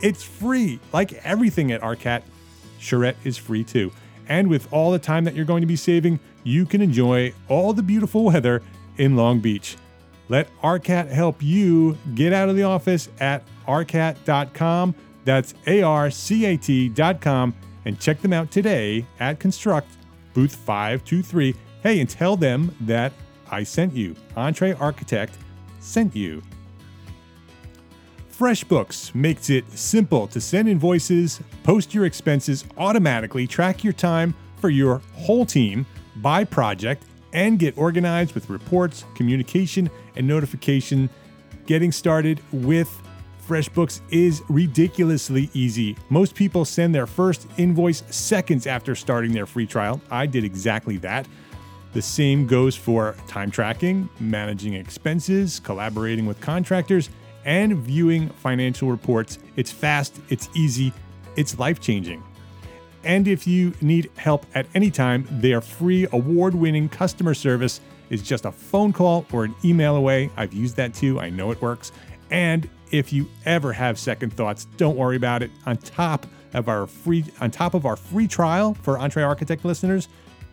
It's 0.00 0.22
free, 0.22 0.78
like 0.92 1.14
everything 1.24 1.72
at 1.72 1.80
ARCAT. 1.80 2.22
Charette 2.78 3.16
is 3.24 3.36
free 3.36 3.64
too. 3.64 3.90
And 4.28 4.48
with 4.48 4.72
all 4.72 4.92
the 4.92 5.00
time 5.00 5.24
that 5.24 5.34
you're 5.34 5.44
going 5.44 5.62
to 5.62 5.66
be 5.66 5.76
saving, 5.76 6.20
you 6.44 6.64
can 6.64 6.80
enjoy 6.80 7.34
all 7.48 7.72
the 7.72 7.82
beautiful 7.82 8.24
weather 8.24 8.62
in 8.98 9.16
Long 9.16 9.40
Beach. 9.40 9.76
Let 10.28 10.48
ARCAT 10.62 11.08
help 11.08 11.42
you 11.42 11.98
get 12.14 12.32
out 12.32 12.48
of 12.48 12.54
the 12.54 12.62
office 12.62 13.08
at 13.18 13.42
arcat.com. 13.66 14.94
That's 15.26 15.52
A 15.66 15.82
R 15.82 16.10
C 16.10 16.46
A 16.46 16.56
T.com. 16.56 17.54
And 17.84 18.00
check 18.00 18.22
them 18.22 18.32
out 18.32 18.50
today 18.50 19.04
at 19.20 19.38
Construct, 19.38 19.88
booth 20.32 20.54
523. 20.54 21.54
Hey, 21.82 22.00
and 22.00 22.08
tell 22.08 22.36
them 22.36 22.74
that 22.80 23.12
I 23.50 23.62
sent 23.62 23.92
you. 23.92 24.16
Entre 24.36 24.72
Architect 24.72 25.36
sent 25.80 26.16
you. 26.16 26.42
FreshBooks 28.36 29.14
makes 29.14 29.50
it 29.50 29.64
simple 29.70 30.26
to 30.28 30.40
send 30.40 30.68
invoices, 30.68 31.40
post 31.62 31.94
your 31.94 32.04
expenses 32.04 32.64
automatically, 32.76 33.46
track 33.46 33.82
your 33.82 33.94
time 33.94 34.34
for 34.56 34.68
your 34.68 35.00
whole 35.14 35.46
team 35.46 35.86
by 36.16 36.44
project, 36.44 37.04
and 37.32 37.58
get 37.58 37.76
organized 37.78 38.34
with 38.34 38.50
reports, 38.50 39.04
communication, 39.14 39.88
and 40.16 40.26
notification. 40.26 41.08
Getting 41.66 41.92
started 41.92 42.40
with 42.52 42.90
FreshBooks 43.46 44.00
is 44.10 44.42
ridiculously 44.48 45.48
easy. 45.54 45.96
Most 46.08 46.34
people 46.34 46.64
send 46.64 46.92
their 46.92 47.06
first 47.06 47.46
invoice 47.58 48.02
seconds 48.10 48.66
after 48.66 48.96
starting 48.96 49.32
their 49.32 49.46
free 49.46 49.66
trial. 49.66 50.00
I 50.10 50.26
did 50.26 50.42
exactly 50.42 50.96
that. 50.98 51.28
The 51.92 52.02
same 52.02 52.46
goes 52.46 52.74
for 52.74 53.14
time 53.28 53.50
tracking, 53.50 54.08
managing 54.18 54.74
expenses, 54.74 55.60
collaborating 55.60 56.26
with 56.26 56.40
contractors, 56.40 57.08
and 57.44 57.78
viewing 57.78 58.30
financial 58.30 58.90
reports. 58.90 59.38
It's 59.54 59.70
fast, 59.70 60.20
it's 60.28 60.48
easy, 60.54 60.92
it's 61.36 61.58
life 61.58 61.78
changing. 61.78 62.24
And 63.04 63.28
if 63.28 63.46
you 63.46 63.72
need 63.80 64.10
help 64.16 64.44
at 64.56 64.66
any 64.74 64.90
time, 64.90 65.28
their 65.30 65.60
free 65.60 66.08
award 66.12 66.56
winning 66.56 66.88
customer 66.88 67.34
service 67.34 67.80
is 68.10 68.22
just 68.22 68.44
a 68.44 68.50
phone 68.50 68.92
call 68.92 69.24
or 69.32 69.44
an 69.44 69.54
email 69.64 69.94
away. 69.94 70.30
I've 70.36 70.52
used 70.52 70.74
that 70.76 70.94
too, 70.94 71.20
I 71.20 71.30
know 71.30 71.52
it 71.52 71.62
works. 71.62 71.92
And 72.30 72.68
if 72.90 73.12
you 73.12 73.28
ever 73.44 73.72
have 73.72 73.98
second 73.98 74.32
thoughts, 74.32 74.66
don't 74.76 74.96
worry 74.96 75.16
about 75.16 75.42
it. 75.42 75.50
On 75.66 75.76
top 75.76 76.26
of 76.54 76.68
our 76.68 76.86
free 76.86 77.24
on 77.40 77.50
top 77.50 77.74
of 77.74 77.86
our 77.86 77.96
free 77.96 78.28
trial 78.28 78.74
for 78.82 78.98
Entre 78.98 79.22
Architect 79.22 79.64
listeners, 79.64 80.08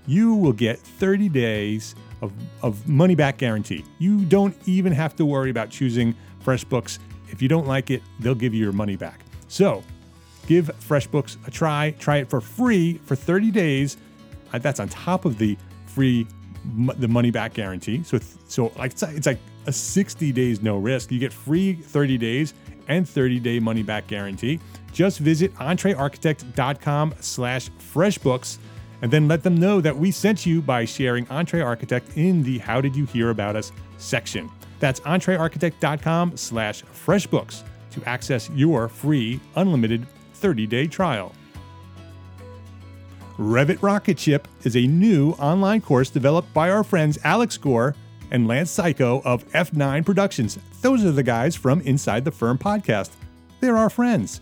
you 0.05 0.35
will 0.35 0.53
get 0.53 0.79
30 0.79 1.29
days 1.29 1.95
of, 2.21 2.31
of 2.61 2.87
money 2.87 3.15
back 3.15 3.37
guarantee. 3.37 3.83
You 3.99 4.25
don't 4.25 4.55
even 4.65 4.91
have 4.93 5.15
to 5.17 5.25
worry 5.25 5.49
about 5.49 5.69
choosing 5.69 6.15
FreshBooks. 6.43 6.99
If 7.29 7.41
you 7.41 7.47
don't 7.47 7.67
like 7.67 7.89
it, 7.89 8.01
they'll 8.19 8.35
give 8.35 8.53
you 8.53 8.63
your 8.63 8.73
money 8.73 8.95
back. 8.95 9.21
So 9.47 9.83
give 10.47 10.67
FreshBooks 10.79 11.47
a 11.47 11.51
try. 11.51 11.91
Try 11.99 12.17
it 12.17 12.29
for 12.29 12.41
free 12.41 12.99
for 13.05 13.15
30 13.15 13.51
days. 13.51 13.97
Uh, 14.51 14.59
that's 14.59 14.79
on 14.79 14.89
top 14.89 15.25
of 15.25 15.37
the 15.37 15.57
free 15.85 16.27
the 16.97 17.09
money 17.09 17.29
back 17.29 17.53
guarantee. 17.53 18.03
So 18.03 18.19
so 18.47 18.71
like 18.77 18.93
it's 18.93 19.27
like 19.27 19.39
a 19.67 19.71
60 19.71 20.31
days 20.31 20.61
no 20.61 20.77
risk. 20.77 21.11
You 21.11 21.19
get 21.19 21.33
free 21.33 21.73
30 21.73 22.17
days 22.17 22.53
and 22.87 23.07
30 23.07 23.39
day 23.39 23.59
money 23.59 23.83
back 23.83 24.07
guarantee. 24.07 24.59
Just 24.91 25.19
visit 25.19 25.53
entrearchitect.com 25.55 27.15
slash 27.19 27.69
freshbooks 27.93 28.57
and 29.01 29.11
then 29.11 29.27
let 29.27 29.43
them 29.43 29.57
know 29.57 29.81
that 29.81 29.97
we 29.97 30.11
sent 30.11 30.45
you 30.45 30.61
by 30.61 30.85
sharing 30.85 31.27
Entre 31.29 31.61
Architect 31.61 32.15
in 32.15 32.43
the 32.43 32.59
How 32.59 32.79
Did 32.79 32.95
You 32.95 33.05
Hear 33.05 33.31
About 33.31 33.55
Us 33.55 33.71
section. 33.97 34.49
That's 34.79 34.99
entrearchitect.com 35.01 36.37
slash 36.37 36.83
freshbooks 36.83 37.63
to 37.91 38.03
access 38.05 38.49
your 38.51 38.87
free 38.87 39.39
unlimited 39.55 40.05
30-day 40.41 40.87
trial. 40.87 41.33
Revit 43.37 43.81
Rocket 43.81 44.19
Ship 44.19 44.47
is 44.63 44.75
a 44.75 44.85
new 44.85 45.31
online 45.31 45.81
course 45.81 46.09
developed 46.09 46.53
by 46.53 46.69
our 46.69 46.83
friends 46.83 47.17
Alex 47.23 47.57
Gore 47.57 47.95
and 48.33 48.47
Lance 48.47 48.75
Cayko 48.75 49.23
of 49.23 49.47
F9 49.51 50.05
Productions. 50.05 50.59
Those 50.81 51.05
are 51.05 51.11
the 51.11 51.23
guys 51.23 51.55
from 51.55 51.79
Inside 51.81 52.25
the 52.25 52.31
Firm 52.31 52.57
podcast. 52.57 53.11
They're 53.61 53.77
our 53.77 53.89
friends. 53.89 54.41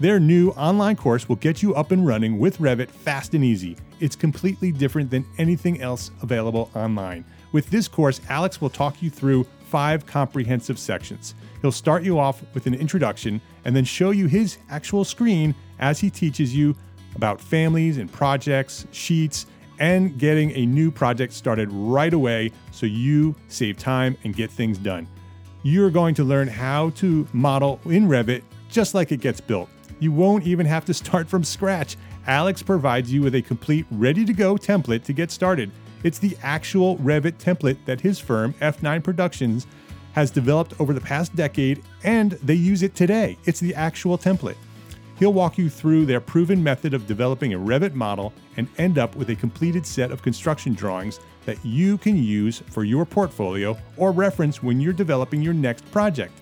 Their 0.00 0.18
new 0.18 0.50
online 0.50 0.96
course 0.96 1.28
will 1.28 1.36
get 1.36 1.62
you 1.62 1.74
up 1.74 1.90
and 1.90 2.06
running 2.06 2.38
with 2.38 2.58
Revit 2.58 2.88
fast 2.88 3.34
and 3.34 3.44
easy. 3.44 3.76
It's 4.00 4.16
completely 4.16 4.72
different 4.72 5.10
than 5.10 5.26
anything 5.38 5.80
else 5.80 6.10
available 6.22 6.70
online. 6.74 7.24
With 7.52 7.68
this 7.70 7.86
course, 7.86 8.20
Alex 8.28 8.60
will 8.60 8.70
talk 8.70 9.02
you 9.02 9.10
through 9.10 9.44
five 9.68 10.06
comprehensive 10.06 10.78
sections. 10.78 11.34
He'll 11.60 11.72
start 11.72 12.02
you 12.02 12.18
off 12.18 12.42
with 12.54 12.66
an 12.66 12.74
introduction 12.74 13.40
and 13.64 13.74
then 13.74 13.84
show 13.84 14.10
you 14.10 14.26
his 14.26 14.58
actual 14.70 15.04
screen 15.04 15.54
as 15.78 16.00
he 16.00 16.10
teaches 16.10 16.54
you 16.54 16.74
about 17.14 17.40
families 17.40 17.98
and 17.98 18.12
projects, 18.12 18.86
sheets, 18.92 19.46
and 19.78 20.18
getting 20.18 20.50
a 20.52 20.66
new 20.66 20.90
project 20.90 21.32
started 21.32 21.68
right 21.72 22.12
away 22.12 22.52
so 22.70 22.86
you 22.86 23.34
save 23.48 23.76
time 23.76 24.16
and 24.24 24.34
get 24.34 24.50
things 24.50 24.78
done. 24.78 25.06
You're 25.62 25.90
going 25.90 26.14
to 26.16 26.24
learn 26.24 26.48
how 26.48 26.90
to 26.90 27.26
model 27.32 27.80
in 27.86 28.06
Revit 28.06 28.42
just 28.68 28.94
like 28.94 29.12
it 29.12 29.20
gets 29.20 29.40
built. 29.40 29.68
You 30.00 30.12
won't 30.12 30.46
even 30.46 30.66
have 30.66 30.84
to 30.86 30.94
start 30.94 31.28
from 31.28 31.44
scratch. 31.44 31.96
Alex 32.26 32.62
provides 32.62 33.12
you 33.12 33.22
with 33.22 33.34
a 33.34 33.42
complete, 33.42 33.86
ready 33.90 34.24
to 34.24 34.32
go 34.32 34.56
template 34.56 35.04
to 35.04 35.12
get 35.12 35.30
started. 35.30 35.70
It's 36.02 36.18
the 36.18 36.36
actual 36.42 36.98
Revit 36.98 37.38
template 37.38 37.78
that 37.86 38.00
his 38.00 38.18
firm, 38.18 38.52
F9 38.54 39.02
Productions, 39.02 39.66
has 40.12 40.30
developed 40.30 40.78
over 40.80 40.92
the 40.92 41.00
past 41.00 41.34
decade, 41.34 41.82
and 42.02 42.32
they 42.32 42.54
use 42.54 42.82
it 42.82 42.94
today. 42.94 43.36
It's 43.44 43.60
the 43.60 43.74
actual 43.74 44.16
template. 44.16 44.56
He'll 45.18 45.32
walk 45.32 45.58
you 45.58 45.70
through 45.70 46.06
their 46.06 46.20
proven 46.20 46.62
method 46.62 46.92
of 46.92 47.06
developing 47.06 47.54
a 47.54 47.58
Revit 47.58 47.94
model 47.94 48.32
and 48.56 48.68
end 48.78 48.98
up 48.98 49.14
with 49.14 49.30
a 49.30 49.36
completed 49.36 49.86
set 49.86 50.10
of 50.10 50.22
construction 50.22 50.74
drawings 50.74 51.20
that 51.46 51.62
you 51.64 51.98
can 51.98 52.16
use 52.16 52.62
for 52.70 52.84
your 52.84 53.04
portfolio 53.04 53.76
or 53.96 54.10
reference 54.12 54.62
when 54.62 54.80
you're 54.80 54.92
developing 54.92 55.40
your 55.42 55.54
next 55.54 55.88
project. 55.92 56.32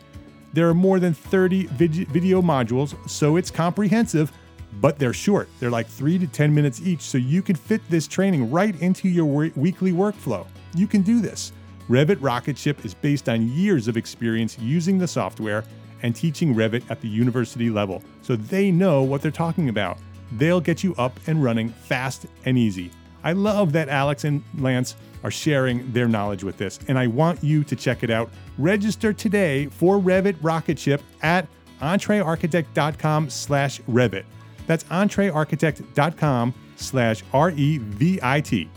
There 0.52 0.68
are 0.68 0.74
more 0.74 1.00
than 1.00 1.14
30 1.14 1.66
vid- 1.66 2.08
video 2.08 2.40
modules, 2.40 2.96
so 3.08 3.36
it's 3.36 3.50
comprehensive, 3.50 4.32
but 4.80 4.98
they're 4.98 5.12
short. 5.12 5.48
They're 5.60 5.70
like 5.70 5.86
3 5.86 6.18
to 6.18 6.26
10 6.26 6.54
minutes 6.54 6.80
each, 6.82 7.02
so 7.02 7.18
you 7.18 7.42
can 7.42 7.56
fit 7.56 7.82
this 7.90 8.06
training 8.06 8.50
right 8.50 8.78
into 8.80 9.08
your 9.08 9.26
weekly 9.26 9.92
workflow. 9.92 10.46
You 10.74 10.86
can 10.86 11.02
do 11.02 11.20
this. 11.20 11.52
Revit 11.88 12.18
Rocket 12.20 12.56
Ship 12.56 12.82
is 12.84 12.94
based 12.94 13.28
on 13.28 13.48
years 13.48 13.88
of 13.88 13.96
experience 13.96 14.58
using 14.58 14.98
the 14.98 15.08
software 15.08 15.64
and 16.02 16.14
teaching 16.14 16.54
Revit 16.54 16.82
at 16.90 17.00
the 17.00 17.08
university 17.08 17.70
level, 17.70 18.02
so 18.22 18.36
they 18.36 18.70
know 18.70 19.02
what 19.02 19.22
they're 19.22 19.30
talking 19.30 19.68
about. 19.68 19.98
They'll 20.32 20.60
get 20.60 20.82
you 20.82 20.94
up 20.96 21.18
and 21.26 21.42
running 21.42 21.68
fast 21.68 22.26
and 22.44 22.58
easy. 22.58 22.90
I 23.24 23.32
love 23.32 23.72
that 23.72 23.88
Alex 23.88 24.24
and 24.24 24.42
Lance 24.58 24.96
are 25.22 25.30
sharing 25.30 25.92
their 25.92 26.08
knowledge 26.08 26.42
with 26.42 26.56
this, 26.58 26.80
and 26.88 26.98
I 26.98 27.06
want 27.06 27.42
you 27.44 27.62
to 27.64 27.76
check 27.76 28.02
it 28.02 28.10
out. 28.10 28.30
Register 28.58 29.12
today 29.12 29.66
for 29.66 29.98
Revit 29.98 30.36
Rocket 30.42 30.78
Ship 30.78 31.00
at 31.22 31.46
entrearchitect.com 31.80 33.30
slash 33.30 33.80
Revit. 33.82 34.24
That's 34.66 34.84
entrearchitect.com 34.84 36.54
slash 36.76 37.22
R-E-V-I-T. 37.32 38.70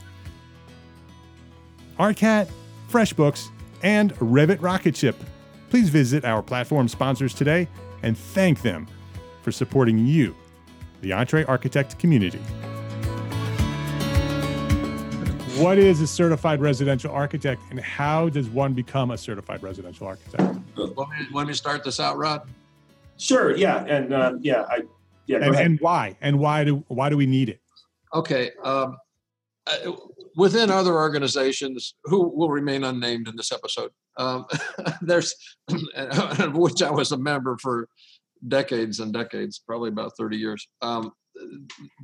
ARCAT, 1.98 2.50
FreshBooks, 2.90 3.48
and 3.84 4.14
Revit 4.16 4.62
Rocket 4.62 4.96
Ship 4.96 5.16
please 5.76 5.90
visit 5.90 6.24
our 6.24 6.42
platform 6.42 6.88
sponsors 6.88 7.34
today 7.34 7.68
and 8.02 8.18
thank 8.18 8.62
them 8.62 8.88
for 9.42 9.52
supporting 9.52 10.08
you, 10.08 10.34
the 11.02 11.12
Entre 11.12 11.44
Architect 11.44 12.00
community. 12.00 12.40
What 15.58 15.78
is 15.78 16.00
a 16.00 16.08
certified 16.08 16.62
residential 16.62 17.12
architect 17.12 17.62
and 17.72 17.80
how 17.82 18.30
does 18.30 18.48
one 18.48 18.72
become 18.72 19.12
a 19.12 19.18
certified 19.18 19.62
residential 19.62 20.08
architect? 20.08 20.58
Let 20.78 21.10
me, 21.10 21.28
want 21.34 21.50
me 21.50 21.54
start 21.54 21.84
this 21.84 22.00
out, 22.00 22.18
Rod? 22.18 22.48
Sure. 23.18 23.54
Yeah. 23.54 23.84
And 23.84 24.14
uh, 24.14 24.36
yeah, 24.40 24.64
I, 24.70 24.84
yeah. 25.26 25.40
And, 25.40 25.56
and, 25.58 25.80
why? 25.82 26.16
And 26.22 26.40
why 26.40 26.64
do 26.64 26.86
why 26.88 27.10
do 27.10 27.18
we 27.18 27.26
need 27.26 27.50
it? 27.50 27.60
Okay. 28.14 28.52
Um, 28.64 28.96
within 30.36 30.70
other 30.70 30.94
organizations 30.94 31.96
who 32.04 32.28
will 32.28 32.50
remain 32.50 32.84
unnamed 32.84 33.28
in 33.28 33.36
this 33.36 33.52
episode, 33.52 33.92
um, 34.18 34.46
there's 35.02 35.34
which 36.54 36.82
I 36.82 36.92
was 36.92 37.12
a 37.12 37.18
member 37.18 37.58
for 37.62 37.88
decades 38.48 39.00
and 39.00 39.14
decades, 39.14 39.60
probably 39.66 39.90
about 39.90 40.12
30 40.18 40.38
years. 40.38 40.68
Um, 40.82 41.12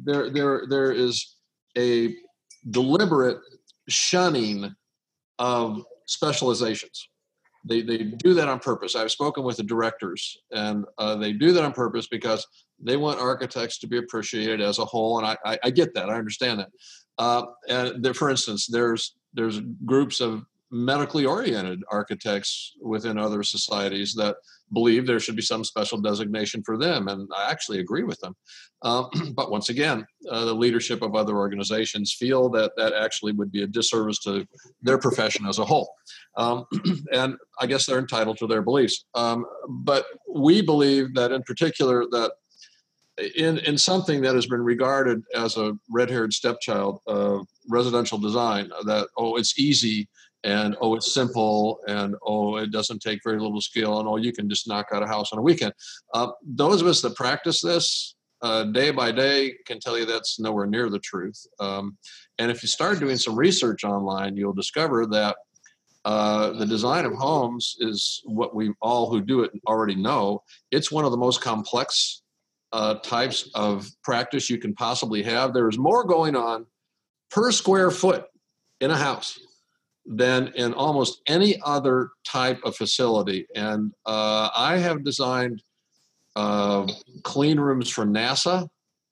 there, 0.03 0.29
there, 0.29 0.63
there 0.69 0.91
is 0.91 1.35
a 1.77 2.15
deliberate 2.69 3.39
shunning 3.87 4.73
of 5.39 5.83
specializations. 6.07 7.07
They, 7.67 7.81
they 7.81 7.97
do 7.97 8.33
that 8.33 8.47
on 8.47 8.59
purpose. 8.59 8.95
I've 8.95 9.11
spoken 9.11 9.43
with 9.43 9.57
the 9.57 9.63
directors, 9.63 10.37
and 10.51 10.85
uh, 10.97 11.15
they 11.15 11.31
do 11.31 11.51
that 11.53 11.63
on 11.63 11.73
purpose 11.73 12.07
because 12.07 12.45
they 12.79 12.97
want 12.97 13.19
architects 13.19 13.77
to 13.79 13.87
be 13.87 13.97
appreciated 13.97 14.61
as 14.61 14.79
a 14.79 14.85
whole, 14.85 15.19
and 15.19 15.27
I, 15.27 15.37
I, 15.45 15.59
I 15.65 15.69
get 15.69 15.93
that. 15.93 16.09
I 16.09 16.15
understand 16.15 16.59
that. 16.59 16.69
Uh, 17.21 17.45
and 17.69 18.03
there, 18.03 18.15
for 18.15 18.31
instance, 18.31 18.65
there's 18.65 19.15
there's 19.36 19.62
groups 19.86 20.21
of 20.21 20.43
medically 20.71 21.23
oriented 21.23 21.84
architects 21.91 22.73
within 22.81 23.17
other 23.19 23.43
societies 23.43 24.15
that 24.15 24.38
believe 24.73 25.05
there 25.05 25.19
should 25.19 25.36
be 25.36 25.41
some 25.41 25.63
special 25.63 25.99
designation 25.99 26.63
for 26.63 26.77
them, 26.77 27.10
and 27.10 27.29
I 27.38 27.51
actually 27.51 27.79
agree 27.79 28.01
with 28.01 28.19
them. 28.21 28.36
Uh, 28.81 29.03
but 29.36 29.51
once 29.51 29.69
again, 29.69 30.03
uh, 30.31 30.45
the 30.45 30.55
leadership 30.55 31.03
of 31.03 31.13
other 31.13 31.38
organizations 31.38 32.15
feel 32.17 32.49
that 32.49 32.71
that 32.77 32.93
actually 32.93 33.34
would 33.34 33.51
be 33.51 33.62
a 33.62 33.67
disservice 33.67 34.17
to 34.19 34.47
their 34.81 34.97
profession 34.97 35.45
as 35.45 35.60
a 35.60 35.65
whole. 35.65 35.93
Um, 36.38 36.65
and 37.13 37.36
I 37.60 37.67
guess 37.67 37.86
they're 37.86 37.99
entitled 37.99 38.39
to 38.39 38.47
their 38.47 38.63
beliefs. 38.63 39.05
Um, 39.13 39.45
but 39.69 40.05
we 40.27 40.63
believe 40.63 41.13
that, 41.13 41.31
in 41.31 41.43
particular, 41.43 42.05
that 42.10 42.31
in, 43.36 43.57
in 43.60 43.77
something 43.77 44.21
that 44.21 44.36
has 44.36 44.45
been 44.45 44.62
regarded 44.62 45.23
as 45.36 45.57
a 45.57 45.73
red-haired 45.89 46.34
stepchild 46.34 46.99
of 47.07 47.47
residential 47.69 48.17
design, 48.17 48.69
that 48.86 49.07
oh, 49.17 49.36
it's 49.36 49.57
easy 49.60 50.07
and 50.43 50.75
oh 50.81 50.95
it's 50.95 51.13
simple 51.13 51.79
and 51.88 52.15
oh 52.25 52.57
it 52.57 52.71
doesn't 52.71 52.99
take 52.99 53.19
very 53.23 53.39
little 53.39 53.62
skill 53.62 53.99
and 53.99 54.07
oh 54.07 54.17
you 54.17 54.34
can 54.34 54.49
just 54.49 54.67
knock 54.67 54.88
out 54.91 55.03
a 55.03 55.07
house 55.07 55.31
on 55.31 55.39
a 55.39 55.41
weekend. 55.41 55.73
Uh, 56.13 56.31
those 56.43 56.81
of 56.81 56.88
us 56.88 57.01
that 57.01 57.15
practice 57.15 57.62
this 57.62 58.15
uh, 58.41 58.63
day 58.63 58.89
by 58.89 59.12
day 59.12 59.53
can 59.67 59.79
tell 59.79 59.97
you 59.97 60.05
that's 60.05 60.39
nowhere 60.39 60.65
near 60.65 60.89
the 60.89 60.99
truth. 60.99 61.45
Um, 61.60 61.97
and 62.39 62.49
if 62.49 62.63
you 62.63 62.67
start 62.67 62.99
doing 62.99 63.17
some 63.17 63.36
research 63.36 63.84
online 63.84 64.36
you'll 64.36 64.53
discover 64.53 65.05
that 65.07 65.36
uh, 66.05 66.51
the 66.53 66.65
design 66.65 67.05
of 67.05 67.13
homes 67.13 67.75
is 67.79 68.21
what 68.25 68.55
we 68.55 68.73
all 68.81 69.10
who 69.12 69.21
do 69.21 69.43
it 69.43 69.51
already 69.67 69.95
know. 69.95 70.41
It's 70.71 70.91
one 70.91 71.05
of 71.05 71.12
the 71.12 71.17
most 71.17 71.41
complex 71.41 72.20
uh, 72.73 72.95
types 72.95 73.49
of 73.53 73.88
practice 74.03 74.49
you 74.49 74.57
can 74.57 74.73
possibly 74.73 75.21
have 75.23 75.53
there 75.53 75.69
is 75.69 75.77
more 75.77 76.03
going 76.03 76.36
on 76.36 76.65
per 77.29 77.51
square 77.51 77.91
foot 77.91 78.25
in 78.79 78.91
a 78.91 78.97
house 78.97 79.39
than 80.05 80.47
in 80.55 80.73
almost 80.73 81.21
any 81.27 81.60
other 81.63 82.10
type 82.25 82.60
of 82.63 82.75
facility. 82.75 83.45
And 83.55 83.93
uh, 84.05 84.49
I 84.55 84.77
have 84.77 85.03
designed 85.03 85.62
uh, 86.36 86.88
clean 87.23 87.60
rooms 87.60 87.89
for 87.89 88.05
NASA 88.05 88.67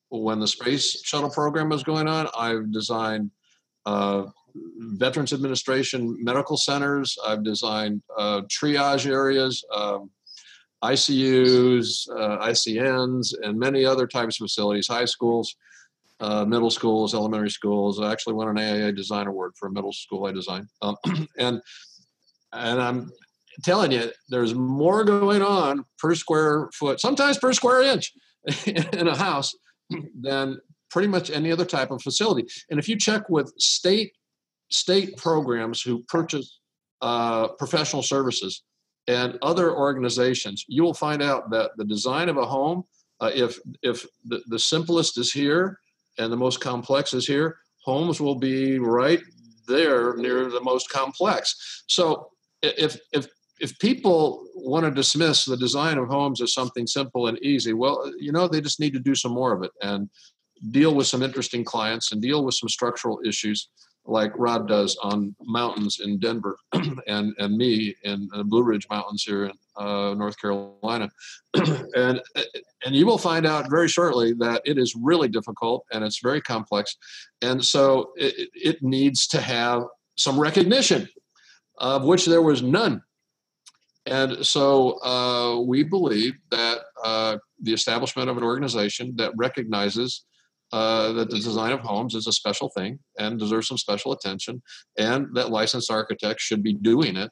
when 0.10 0.40
the 0.40 0.48
space 0.48 1.04
shuttle 1.04 1.30
program 1.30 1.70
was 1.70 1.84
going 1.84 2.08
on. 2.08 2.28
I've 2.38 2.72
designed 2.72 3.30
uh, 3.86 4.26
Veterans 4.78 5.34
Administration 5.34 6.18
medical 6.24 6.58
centers. 6.58 7.18
I've 7.26 7.44
designed 7.44 8.02
uh, 8.18 8.42
triage 8.42 9.06
areas. 9.06 9.64
Um, 9.74 10.10
ICUs, 10.84 12.10
uh, 12.10 12.46
ICNs, 12.48 13.34
and 13.44 13.60
many 13.60 13.86
other 13.86 14.08
types 14.08 14.40
of 14.40 14.46
facilities, 14.46 14.88
high 14.88 15.06
schools 15.06 15.56
uh, 16.20 16.46
middle 16.46 16.70
schools, 16.70 17.14
elementary 17.14 17.50
schools. 17.50 18.00
I 18.00 18.12
actually 18.12 18.34
won 18.34 18.50
an 18.50 18.58
AIA 18.58 18.92
Design 18.92 19.28
Award 19.28 19.54
for 19.56 19.68
a 19.68 19.72
middle 19.72 19.94
school 19.94 20.26
I 20.26 20.32
designed, 20.32 20.68
um, 20.82 20.96
and 21.38 21.62
and 22.52 22.82
I'm 22.82 23.12
telling 23.64 23.92
you, 23.92 24.12
there's 24.30 24.56
more 24.56 25.04
going 25.04 25.42
on 25.42 25.86
per 25.98 26.16
square 26.16 26.70
foot, 26.74 27.00
sometimes 27.00 27.38
per 27.38 27.54
square 27.54 27.82
inch, 27.84 28.12
in 28.66 29.08
a 29.08 29.16
house 29.16 29.56
than 30.20 30.60
pretty 30.90 31.08
much 31.08 31.30
any 31.30 31.52
other 31.52 31.66
type 31.66 31.92
of 31.92 32.02
facility. 32.02 32.48
And 32.70 32.80
if 32.80 32.90
you 32.90 32.98
check 32.98 33.30
with 33.30 33.54
state 33.58 34.14
state 34.72 35.18
programs 35.18 35.82
who 35.82 36.04
purchase 36.04 36.60
uh, 37.02 37.48
professional 37.50 38.04
services 38.04 38.64
and 39.10 39.40
other 39.42 39.76
organizations, 39.76 40.66
you 40.68 40.84
will 40.84 40.94
find 40.94 41.24
out 41.24 41.50
that 41.50 41.72
the 41.78 41.84
design 41.84 42.30
of 42.30 42.38
a 42.38 42.46
home, 42.46 42.84
uh, 43.20 43.32
if 43.34 43.58
if 43.82 44.06
the, 44.26 44.40
the 44.48 44.60
simplest 44.60 45.18
is 45.18 45.34
here 45.34 45.80
and 46.20 46.32
the 46.32 46.38
most 46.38 46.62
complex 46.62 47.14
is 47.16 47.26
here, 47.26 47.58
homes 47.84 48.22
will 48.22 48.36
be 48.36 48.78
right 48.78 49.22
there 49.68 50.16
near 50.16 50.52
the 50.52 50.62
most 50.62 50.92
complex. 50.92 51.84
So 51.88 52.30
if 52.62 53.00
if 53.12 53.26
if 53.60 53.78
people 53.80 54.46
want 54.56 54.86
to 54.86 54.92
dismiss 54.92 55.44
the 55.44 55.58
design 55.58 55.98
of 55.98 56.08
homes 56.08 56.40
as 56.40 56.54
something 56.54 56.86
simple 56.86 57.28
and 57.28 57.38
easy, 57.40 57.74
well, 57.74 58.12
you 58.20 58.32
know, 58.32 58.48
they 58.48 58.62
just 58.62 58.80
need 58.80 58.94
to 58.94 59.00
do 59.00 59.16
some 59.16 59.34
more 59.34 59.54
of 59.54 59.64
it 59.64 59.72
and 59.82 60.08
deal 60.70 60.94
with 60.94 61.08
some 61.08 61.24
interesting 61.24 61.64
clients 61.64 62.12
and 62.12 62.22
deal 62.22 62.46
with 62.46 62.54
some 62.54 62.70
structural 62.70 63.20
issues 63.26 63.70
like 64.10 64.32
Rod 64.38 64.68
does 64.68 64.98
on 65.04 65.36
mountains 65.42 66.00
in 66.04 66.20
Denver 66.20 66.58
and, 67.08 67.34
and 67.38 67.58
me 67.58 67.96
in 68.04 68.28
the 68.36 68.44
Blue 68.44 68.64
Ridge 68.64 68.88
Mountains 68.90 69.24
here 69.24 69.46
in 69.46 69.52
uh, 69.78 70.14
North 70.16 70.40
Carolina. 70.40 71.10
and, 71.96 72.22
and 72.86 72.96
you 72.96 73.06
will 73.06 73.18
find 73.18 73.46
out 73.46 73.70
very 73.70 73.88
shortly 73.88 74.34
that 74.34 74.62
it 74.66 74.78
is 74.78 74.96
really 74.96 75.28
difficult 75.28 75.86
and 75.92 76.04
it's 76.04 76.20
very 76.22 76.42
complex. 76.42 76.98
And 77.42 77.64
so 77.64 78.12
it, 78.16 78.50
it 78.54 78.84
needs 78.84 79.28
to 79.28 79.42
have 79.42 79.84
some 80.18 80.40
recognition, 80.40 81.08
of 81.78 82.04
which 82.04 82.26
there 82.26 82.42
was 82.42 82.62
none. 82.62 83.02
And 84.06 84.46
so 84.46 85.02
uh, 85.04 85.60
we 85.62 85.84
believe 85.84 86.34
that 86.50 86.80
uh, 87.04 87.38
the 87.62 87.74
establishment 87.74 88.30
of 88.30 88.38
an 88.38 88.44
organization 88.44 89.16
that 89.18 89.34
recognizes 89.36 90.26
uh, 90.72 91.14
that 91.14 91.30
the 91.30 91.38
design 91.38 91.72
of 91.72 91.80
homes 91.80 92.16
is 92.16 92.28
a 92.28 92.32
special 92.32 92.70
thing 92.70 93.00
and 93.18 93.40
deserves 93.40 93.68
some 93.68 93.78
special 93.78 94.12
attention, 94.12 94.62
and 94.98 95.28
that 95.34 95.50
licensed 95.50 95.92
architects 95.92 96.44
should 96.44 96.64
be 96.64 96.74
doing 96.74 97.16
it 97.16 97.32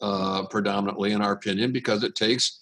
uh, 0.00 0.46
predominantly, 0.46 1.12
in 1.12 1.22
our 1.22 1.32
opinion, 1.32 1.72
because 1.72 2.02
it 2.02 2.14
takes 2.14 2.60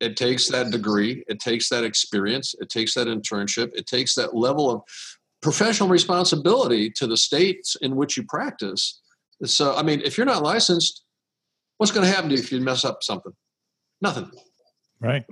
it 0.00 0.16
takes 0.16 0.48
that 0.48 0.70
degree, 0.70 1.22
it 1.28 1.40
takes 1.40 1.68
that 1.68 1.84
experience, 1.84 2.54
it 2.58 2.70
takes 2.70 2.94
that 2.94 3.06
internship, 3.06 3.70
it 3.74 3.86
takes 3.86 4.14
that 4.14 4.34
level 4.34 4.70
of 4.70 4.82
professional 5.42 5.90
responsibility 5.90 6.90
to 6.90 7.06
the 7.06 7.16
states 7.16 7.76
in 7.82 7.96
which 7.96 8.16
you 8.16 8.24
practice. 8.24 9.00
So, 9.44 9.74
I 9.76 9.82
mean, 9.82 10.00
if 10.02 10.16
you're 10.16 10.26
not 10.26 10.42
licensed, 10.42 11.04
what's 11.76 11.92
going 11.92 12.06
to 12.06 12.12
happen 12.12 12.30
to 12.30 12.36
you 12.36 12.42
if 12.42 12.50
you 12.50 12.60
mess 12.60 12.84
up 12.84 13.02
something? 13.02 13.32
Nothing. 14.00 14.30
Right. 15.00 15.24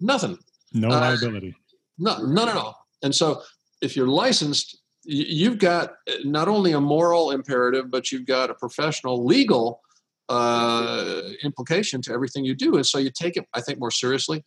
Nothing. 0.00 0.38
No 0.72 0.88
uh, 0.88 1.00
liability. 1.00 1.54
No, 1.98 2.16
none 2.18 2.48
at 2.48 2.56
all. 2.56 2.83
And 3.04 3.14
so, 3.14 3.42
if 3.80 3.94
you're 3.96 4.08
licensed, 4.08 4.78
you've 5.04 5.58
got 5.58 5.92
not 6.24 6.48
only 6.48 6.72
a 6.72 6.80
moral 6.80 7.30
imperative, 7.30 7.90
but 7.90 8.10
you've 8.10 8.26
got 8.26 8.50
a 8.50 8.54
professional 8.54 9.24
legal 9.24 9.80
uh, 10.28 11.20
implication 11.42 12.00
to 12.02 12.12
everything 12.12 12.44
you 12.44 12.54
do. 12.54 12.76
And 12.76 12.86
so 12.86 12.98
you 12.98 13.10
take 13.10 13.36
it, 13.36 13.46
I 13.52 13.60
think, 13.60 13.78
more 13.78 13.90
seriously 13.90 14.42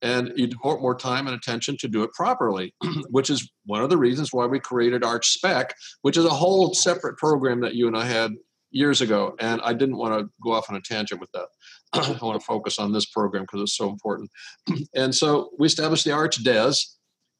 and 0.00 0.32
you 0.36 0.46
devote 0.46 0.80
more 0.80 0.94
time 0.94 1.26
and 1.26 1.36
attention 1.36 1.76
to 1.78 1.88
do 1.88 2.02
it 2.02 2.12
properly, 2.12 2.74
which 3.10 3.30
is 3.30 3.50
one 3.66 3.82
of 3.82 3.90
the 3.90 3.96
reasons 3.96 4.32
why 4.32 4.46
we 4.46 4.60
created 4.60 5.04
Arch 5.04 5.28
Spec, 5.28 5.74
which 6.02 6.16
is 6.16 6.24
a 6.24 6.30
whole 6.30 6.72
separate 6.74 7.16
program 7.16 7.60
that 7.60 7.74
you 7.74 7.86
and 7.88 7.96
I 7.96 8.04
had 8.04 8.32
years 8.70 9.00
ago. 9.00 9.34
And 9.40 9.60
I 9.62 9.72
didn't 9.72 9.96
want 9.96 10.18
to 10.18 10.30
go 10.42 10.52
off 10.52 10.70
on 10.70 10.76
a 10.76 10.80
tangent 10.80 11.20
with 11.20 11.32
that. 11.32 11.48
I 11.92 12.16
want 12.22 12.40
to 12.40 12.46
focus 12.46 12.78
on 12.78 12.92
this 12.92 13.06
program 13.06 13.42
because 13.42 13.62
it's 13.62 13.76
so 13.76 13.88
important. 13.88 14.30
and 14.94 15.14
so 15.14 15.50
we 15.58 15.66
established 15.66 16.04
the 16.04 16.12
Arch 16.12 16.42
Des 16.44 16.74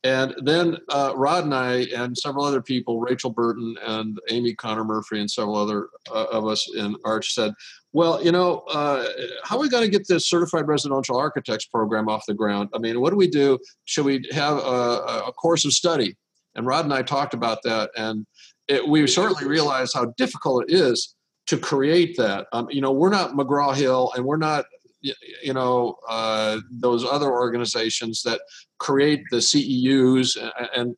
and 0.05 0.35
then 0.45 0.77
uh, 0.91 1.13
Rod 1.17 1.45
and 1.45 1.55
I 1.55 1.87
and 1.97 2.17
several 2.17 2.45
other 2.45 2.63
people, 2.63 3.01
Rachel 3.01 3.31
Burton 3.31 3.77
and 3.85 4.19
Amy 4.31 4.55
Connor 4.55 4.85
Murphy 4.85 5.21
and 5.21 5.31
several 5.31 5.57
other 5.57 5.89
uh, 6.11 6.27
of 6.31 6.47
us 6.47 6.69
in 6.77 6.95
Arch 7.05 7.35
said, 7.35 7.53
well, 7.93 8.23
you 8.23 8.31
know, 8.31 8.59
uh, 8.71 9.07
how 9.45 9.57
are 9.57 9.61
we 9.61 9.69
going 9.69 9.85
to 9.85 9.91
get 9.91 10.07
this 10.07 10.29
certified 10.29 10.69
residential 10.69 11.17
architects 11.17 11.67
program 11.67 12.09
off 12.09 12.27
the 12.27 12.35
ground? 12.35 12.69
I 12.75 12.79
mean, 12.79 13.01
what 13.01 13.11
do 13.11 13.17
we 13.17 13.29
do? 13.29 13.59
Should 13.87 14.05
we 14.05 14.25
have 14.33 14.59
a, 14.59 15.25
a 15.27 15.33
course 15.33 15.65
of 15.65 15.73
study? 15.73 16.17
And 16.55 16.67
Rod 16.67 16.85
and 16.85 16.95
I 16.95 17.03
talked 17.03 17.35
about 17.35 17.63
that, 17.65 17.91
and 17.97 18.27
it, 18.69 18.87
we 18.87 19.07
certainly 19.07 19.47
realized 19.47 19.95
how 19.95 20.13
difficult 20.17 20.65
it 20.69 20.75
is 20.75 21.15
to 21.47 21.57
create 21.57 22.17
that. 22.19 22.47
Um, 22.53 22.69
you 22.71 22.81
know, 22.81 22.93
we're 22.93 23.11
not 23.11 23.33
McGraw 23.33 23.75
Hill, 23.75 24.13
and 24.15 24.25
we're 24.25 24.37
not 24.37 24.67
you 25.01 25.53
know 25.53 25.97
uh, 26.09 26.59
those 26.71 27.05
other 27.05 27.31
organizations 27.31 28.23
that 28.23 28.41
create 28.79 29.23
the 29.31 29.39
CEUs 29.39 30.37
and 30.75 30.97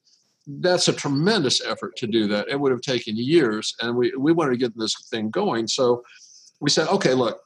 that's 0.58 0.88
a 0.88 0.92
tremendous 0.92 1.64
effort 1.64 1.96
to 1.96 2.06
do 2.06 2.26
that. 2.28 2.48
It 2.48 2.58
would 2.58 2.72
have 2.72 2.80
taken 2.80 3.16
years, 3.16 3.74
and 3.80 3.96
we, 3.96 4.12
we 4.18 4.32
wanted 4.32 4.52
to 4.52 4.56
get 4.56 4.76
this 4.76 4.94
thing 5.10 5.30
going. 5.30 5.68
So 5.68 6.02
we 6.60 6.70
said, 6.70 6.88
okay, 6.88 7.14
look, 7.14 7.40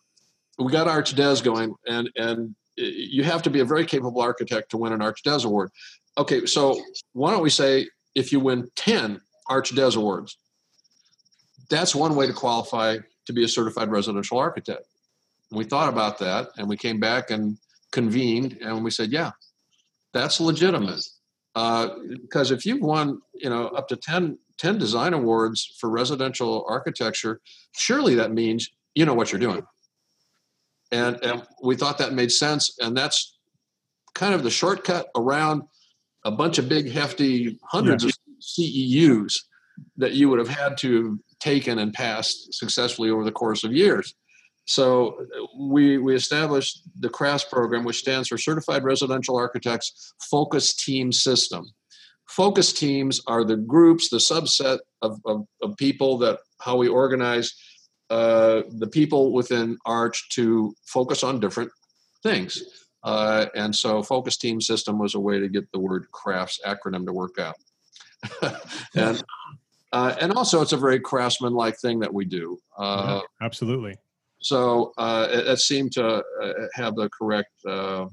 we 0.59 0.73
got 0.73 0.89
Arch 0.89 1.15
Des 1.15 1.43
going, 1.43 1.75
and 1.87 2.09
and 2.17 2.55
you 2.77 3.25
have 3.25 3.43
to 3.43 3.51
be 3.51 3.61
a 3.61 3.65
very 3.65 3.85
capable 3.85 4.21
architect 4.21 4.71
to 4.71 4.77
win 4.77 4.93
an 4.93 5.03
Arch 5.03 5.23
Des 5.23 5.45
award. 5.45 5.71
Okay, 6.17 6.47
so 6.47 6.81
why 7.13 7.31
don't 7.31 7.43
we 7.43 7.51
say 7.51 7.89
if 8.15 8.33
you 8.33 8.41
win 8.41 8.69
ten 8.77 9.21
Arch 9.49 9.75
Des 9.75 9.97
awards, 9.97 10.39
that's 11.69 11.95
one 11.95 12.15
way 12.15 12.27
to 12.27 12.33
qualify 12.33 12.99
to 13.27 13.33
be 13.33 13.45
a 13.45 13.49
certified 13.49 13.91
residential 13.91 14.39
architect. 14.39 14.85
We 15.55 15.65
thought 15.65 15.89
about 15.89 16.19
that 16.19 16.51
and 16.57 16.69
we 16.69 16.77
came 16.77 17.01
back 17.01 17.31
and 17.31 17.59
convened 17.93 18.59
and 18.61 18.85
we 18.85 18.91
said, 18.91 19.11
yeah, 19.11 19.33
that's 20.13 20.41
legitimate. 20.41 21.07
Uh, 21.55 21.91
because 22.23 22.51
if 22.51 22.67
you've 22.67 22.83
won, 22.83 23.21
you 23.35 23.49
know, 23.49 23.69
up 23.69 23.89
to 23.89 23.97
10, 23.97 24.39
10 24.59 24.79
design 24.79 25.15
awards 25.15 25.77
for 25.79 25.89
residential 25.89 26.65
architecture, 26.69 27.41
surely 27.77 28.15
that 28.17 28.33
means 28.33 28.71
you 28.95 29.05
know 29.05 29.15
what 29.15 29.33
you're 29.33 29.41
doing. 29.41 29.63
And, 30.91 31.23
and 31.25 31.43
we 31.63 31.77
thought 31.77 31.99
that 31.99 32.13
made 32.13 32.31
sense. 32.31 32.77
And 32.81 32.97
that's 32.97 33.37
kind 34.15 34.35
of 34.35 34.43
the 34.43 34.51
shortcut 34.51 35.09
around 35.17 35.63
a 36.25 36.31
bunch 36.31 36.59
of 36.59 36.69
big, 36.69 36.91
hefty 36.91 37.59
hundreds 37.65 38.05
yeah. 38.05 38.11
of 38.11 38.15
CEUs 38.41 39.35
that 39.97 40.13
you 40.13 40.29
would 40.29 40.39
have 40.39 40.49
had 40.49 40.77
to 40.79 41.05
have 41.05 41.19
taken 41.41 41.79
and 41.79 41.93
passed 41.93 42.55
successfully 42.55 43.11
over 43.11 43.25
the 43.25 43.33
course 43.33 43.65
of 43.65 43.73
years. 43.73 44.15
So 44.67 45.27
we 45.59 45.99
we 45.99 46.15
established 46.15 46.83
the 46.99 47.09
CRAFTS 47.09 47.51
program, 47.51 47.85
which 47.85 47.99
stands 47.99 48.29
for 48.29 48.39
Certified 48.39 48.85
Residential 48.85 49.37
Architects 49.37 50.15
Focus 50.31 50.75
Team 50.75 51.13
System. 51.13 51.67
Focus 52.27 52.73
teams 52.73 53.21
are 53.27 53.45
the 53.45 53.57
groups, 53.57 54.09
the 54.09 54.17
subset 54.17 54.79
of, 55.03 55.21
of, 55.27 55.47
of 55.63 55.77
people 55.77 56.17
that 56.19 56.39
how 56.59 56.77
we 56.77 56.89
organize 56.89 57.55
uh, 58.09 58.63
the 58.79 58.87
people 58.87 59.33
within 59.33 59.77
Arch 59.85 60.29
to 60.31 60.75
focus 60.87 61.23
on 61.23 61.41
different 61.41 61.71
things. 62.23 62.63
Uh, 63.03 63.47
and 63.55 63.75
so 63.77 64.03
focus 64.03 64.39
team 64.39 64.61
system 64.61 64.99
was 64.99 65.15
a 65.15 65.21
way 65.21 65.39
to 65.39 65.49
get 65.49 65.71
the 65.73 65.79
word 65.79 66.07
crafts 66.11 66.59
acronym 66.67 67.05
to 67.05 67.13
work 67.13 67.39
out. 67.39 67.57
and 68.95 69.23
uh, 69.93 70.15
and 70.21 70.33
also 70.33 70.61
it's 70.63 70.73
a 70.73 70.77
very 70.77 70.99
craftsman-like 70.99 71.79
thing 71.79 72.01
that 72.01 72.13
we 72.13 72.25
do. 72.25 72.59
Uh, 72.77 73.21
yeah, 73.21 73.47
absolutely. 73.47 73.95
So 74.45 74.93
uh, 74.99 75.27
it, 75.31 75.47
it, 75.47 75.59
seemed 75.59 75.93
to 75.93 76.23
uh, 76.43 76.53
have 76.75 76.97
the 76.97 77.09
correct 77.19 77.51
uh, 77.67 78.05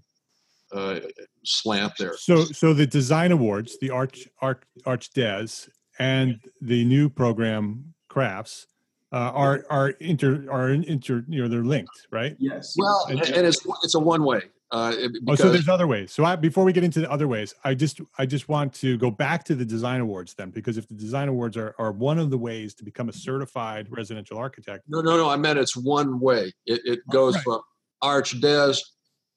uh, 0.72 1.00
slant 1.44 1.92
there. 2.00 2.16
So 2.16 2.46
so 2.46 2.74
the 2.74 2.88
design 2.88 3.34
awards, 3.34 3.78
the 3.82 3.90
Arch 3.90 4.30
Arch 4.42 4.64
Arch 4.86 5.12
Des, 5.12 5.68
and 6.00 6.40
the 6.62 6.86
new 6.86 7.10
program 7.10 7.94
Crafts 8.08 8.68
are 9.12 9.66
are 9.70 9.90
inter 10.00 10.46
are 10.50 10.70
inter 10.70 11.26
you 11.28 11.42
know 11.42 11.50
they're 11.50 11.66
linked, 11.66 12.08
right? 12.12 12.38
Yes. 12.40 12.76
Well, 12.78 13.08
and, 13.10 13.20
and 13.20 13.46
it's 13.46 13.68
it's 13.84 13.96
a 13.96 14.00
one 14.00 14.24
way. 14.24 14.44
Uh, 14.72 14.96
oh, 15.28 15.36
so 15.36 15.50
there's 15.50 15.68
other 15.68 15.86
ways. 15.86 16.14
So 16.14 16.24
I, 16.24 16.38
before 16.38 16.64
we 16.64 16.72
get 16.72 16.86
into 16.86 17.02
the 17.02 17.12
other 17.12 17.28
ways, 17.28 17.54
I 17.66 17.74
just 17.74 18.00
I 18.18 18.26
just 18.26 18.48
want 18.48 18.74
to 18.76 18.98
go 18.98 19.12
back 19.12 19.44
to 19.46 19.56
the 19.56 19.66
design 19.66 20.00
awards 20.00 20.34
then, 20.34 20.50
because 20.50 20.78
if 20.78 20.88
the 20.88 20.94
design 20.94 21.28
awards 21.28 21.58
are, 21.58 21.76
are 21.78 21.92
one 21.92 22.18
of 22.18 22.30
the 22.30 22.38
ways 22.38 22.74
to 22.76 22.86
become 22.86 23.10
a 23.10 23.14
certified 23.14 23.88
residential 23.90 24.38
architect. 24.38 24.86
No, 24.88 25.02
no, 25.02 25.18
no. 25.18 25.30
I 25.30 25.36
meant 25.36 25.60
it's 25.60 25.76
one 25.76 26.22
way. 26.22 26.54
It, 26.66 26.82
it 26.86 27.00
oh, 27.10 27.12
goes 27.12 27.36
right. 27.36 27.44
from 27.44 27.62
Arch 28.02 28.40
Des 28.40 28.76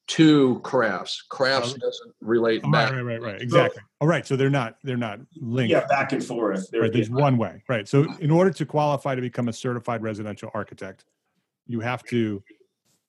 to 0.06 0.60
crafts. 0.60 1.22
Crafts 1.28 1.74
oh, 1.74 1.78
doesn't 1.78 2.14
relate 2.20 2.60
oh, 2.62 2.70
back. 2.70 2.92
Right, 2.92 3.00
right, 3.00 3.20
right, 3.20 3.42
exactly. 3.42 3.80
So, 3.80 3.86
All 4.02 4.08
right, 4.08 4.24
so 4.24 4.36
they're 4.36 4.50
not 4.50 4.76
they're 4.84 4.96
not 4.96 5.18
linked. 5.36 5.72
Yeah, 5.72 5.86
back 5.86 6.12
and 6.12 6.24
forth. 6.24 6.68
Right, 6.72 6.92
there's 6.92 7.10
one 7.10 7.38
way. 7.38 7.62
Right. 7.68 7.88
So 7.88 8.06
in 8.20 8.30
order 8.30 8.52
to 8.52 8.64
qualify 8.64 9.16
to 9.16 9.20
become 9.20 9.48
a 9.48 9.52
certified 9.52 10.02
residential 10.02 10.50
architect, 10.54 11.06
you 11.66 11.80
have 11.80 12.04
to 12.04 12.42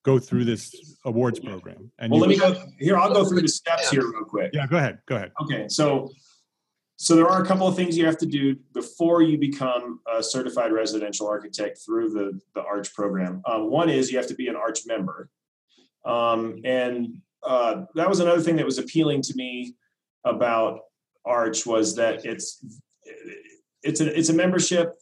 go 0.05 0.19
through 0.19 0.45
this 0.45 0.95
awards 1.03 1.39
program. 1.39 1.91
And 1.97 2.11
well, 2.11 2.21
let 2.21 2.29
me 2.29 2.37
go 2.37 2.55
here. 2.79 2.95
I'll 2.95 3.13
go 3.13 3.25
through 3.25 3.41
the 3.41 3.47
steps 3.47 3.89
here 3.89 4.03
real 4.03 4.23
quick. 4.23 4.51
Yeah, 4.53 4.67
go 4.67 4.77
ahead. 4.77 4.99
Go 5.07 5.15
ahead. 5.15 5.31
Okay, 5.41 5.67
so 5.67 6.09
so 6.97 7.15
there 7.15 7.27
are 7.27 7.43
a 7.43 7.45
couple 7.45 7.67
of 7.67 7.75
things 7.75 7.97
you 7.97 8.05
have 8.05 8.17
to 8.19 8.25
do 8.25 8.55
before 8.73 9.21
you 9.23 9.37
become 9.37 9.99
a 10.11 10.23
certified 10.23 10.71
residential 10.71 11.27
architect 11.27 11.79
through 11.83 12.11
the 12.11 12.39
the 12.53 12.63
Arch 12.63 12.93
program. 12.93 13.41
Um, 13.45 13.69
one 13.69 13.89
is 13.89 14.11
you 14.11 14.17
have 14.17 14.27
to 14.27 14.35
be 14.35 14.47
an 14.47 14.55
Arch 14.55 14.85
member, 14.85 15.29
um, 16.05 16.61
and 16.63 17.17
uh, 17.43 17.85
that 17.95 18.07
was 18.07 18.19
another 18.19 18.41
thing 18.41 18.55
that 18.57 18.65
was 18.65 18.77
appealing 18.77 19.23
to 19.23 19.33
me 19.35 19.75
about 20.23 20.81
Arch 21.25 21.65
was 21.65 21.95
that 21.95 22.25
it's 22.25 22.63
it's 23.81 24.01
a 24.01 24.17
it's 24.17 24.29
a 24.29 24.33
membership 24.33 24.93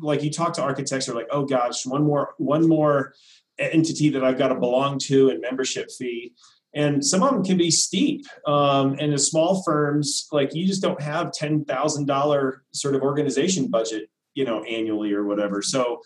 like 0.00 0.22
you 0.22 0.30
talk 0.30 0.52
to 0.54 0.62
architects 0.62 1.08
are 1.08 1.14
like 1.14 1.28
oh 1.30 1.44
gosh 1.44 1.86
one 1.86 2.02
more 2.02 2.34
one 2.38 2.66
more 2.66 3.14
entity 3.60 4.08
that 4.10 4.24
I've 4.24 4.38
got 4.38 4.48
to 4.48 4.54
belong 4.54 4.98
to 5.00 5.30
and 5.30 5.40
membership 5.40 5.90
fee. 5.90 6.32
And 6.74 7.04
some 7.04 7.22
of 7.22 7.32
them 7.32 7.44
can 7.44 7.56
be 7.56 7.70
steep. 7.70 8.24
Um, 8.46 8.96
and 9.00 9.12
the 9.12 9.18
small 9.18 9.62
firms, 9.64 10.28
like 10.30 10.54
you 10.54 10.66
just 10.66 10.82
don't 10.82 11.00
have 11.02 11.32
ten 11.32 11.64
thousand 11.64 12.06
dollar 12.06 12.62
sort 12.72 12.94
of 12.94 13.02
organization 13.02 13.68
budget, 13.68 14.08
you 14.34 14.44
know, 14.44 14.62
annually 14.62 15.12
or 15.12 15.24
whatever. 15.24 15.62
So 15.62 16.00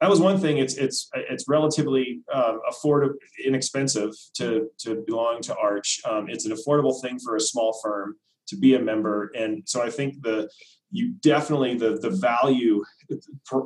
that 0.00 0.10
was 0.10 0.20
one 0.20 0.38
thing. 0.38 0.58
It's 0.58 0.74
it's 0.74 1.08
it's 1.14 1.48
relatively 1.48 2.20
um, 2.32 2.60
affordable, 2.70 3.14
inexpensive 3.44 4.10
to 4.34 4.68
to 4.78 5.02
belong 5.06 5.42
to 5.42 5.56
Arch. 5.56 6.00
Um, 6.08 6.28
it's 6.28 6.46
an 6.46 6.52
affordable 6.52 7.00
thing 7.00 7.18
for 7.18 7.36
a 7.36 7.40
small 7.40 7.78
firm 7.82 8.16
to 8.48 8.56
be 8.56 8.74
a 8.74 8.80
member, 8.80 9.30
and 9.34 9.62
so 9.66 9.82
I 9.82 9.90
think 9.90 10.22
the 10.22 10.48
you 10.90 11.14
definitely 11.20 11.76
the 11.76 11.98
the 11.98 12.10
value 12.10 12.82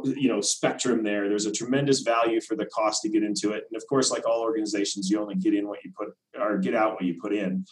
you 0.04 0.28
know 0.28 0.40
spectrum 0.40 1.02
there 1.02 1.28
there's 1.28 1.46
a 1.46 1.52
tremendous 1.52 2.00
value 2.00 2.40
for 2.40 2.56
the 2.56 2.66
cost 2.66 3.02
to 3.02 3.08
get 3.08 3.22
into 3.22 3.52
it. 3.52 3.64
And 3.70 3.76
of 3.76 3.86
course 3.88 4.10
like 4.10 4.26
all 4.26 4.40
organizations 4.40 5.10
you 5.10 5.20
only 5.20 5.34
get 5.34 5.54
in 5.54 5.68
what 5.68 5.80
you 5.84 5.92
put 5.96 6.08
or 6.40 6.58
get 6.58 6.74
out 6.74 6.94
what 6.94 7.04
you 7.04 7.18
put 7.20 7.34
in. 7.34 7.64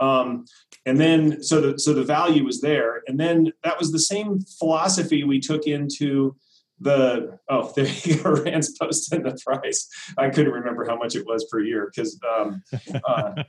Um, 0.00 0.44
and 0.84 0.98
then 0.98 1.42
so 1.42 1.60
the 1.60 1.78
so 1.78 1.92
the 1.92 2.04
value 2.04 2.44
was 2.44 2.60
there. 2.60 3.02
And 3.06 3.18
then 3.18 3.52
that 3.64 3.78
was 3.78 3.92
the 3.92 3.98
same 3.98 4.40
philosophy 4.58 5.24
we 5.24 5.40
took 5.40 5.66
into 5.66 6.36
the 6.80 7.38
oh 7.48 7.72
there 7.76 7.86
you 7.86 8.22
go 8.22 8.30
rand's 8.30 8.76
posting 8.78 9.22
the 9.22 9.38
price. 9.44 9.88
I 10.18 10.30
couldn't 10.30 10.52
remember 10.52 10.84
how 10.84 10.96
much 10.96 11.14
it 11.14 11.26
was 11.26 11.46
per 11.50 11.60
year 11.60 11.90
because 11.94 12.18
um, 12.36 12.62
uh, 13.04 13.42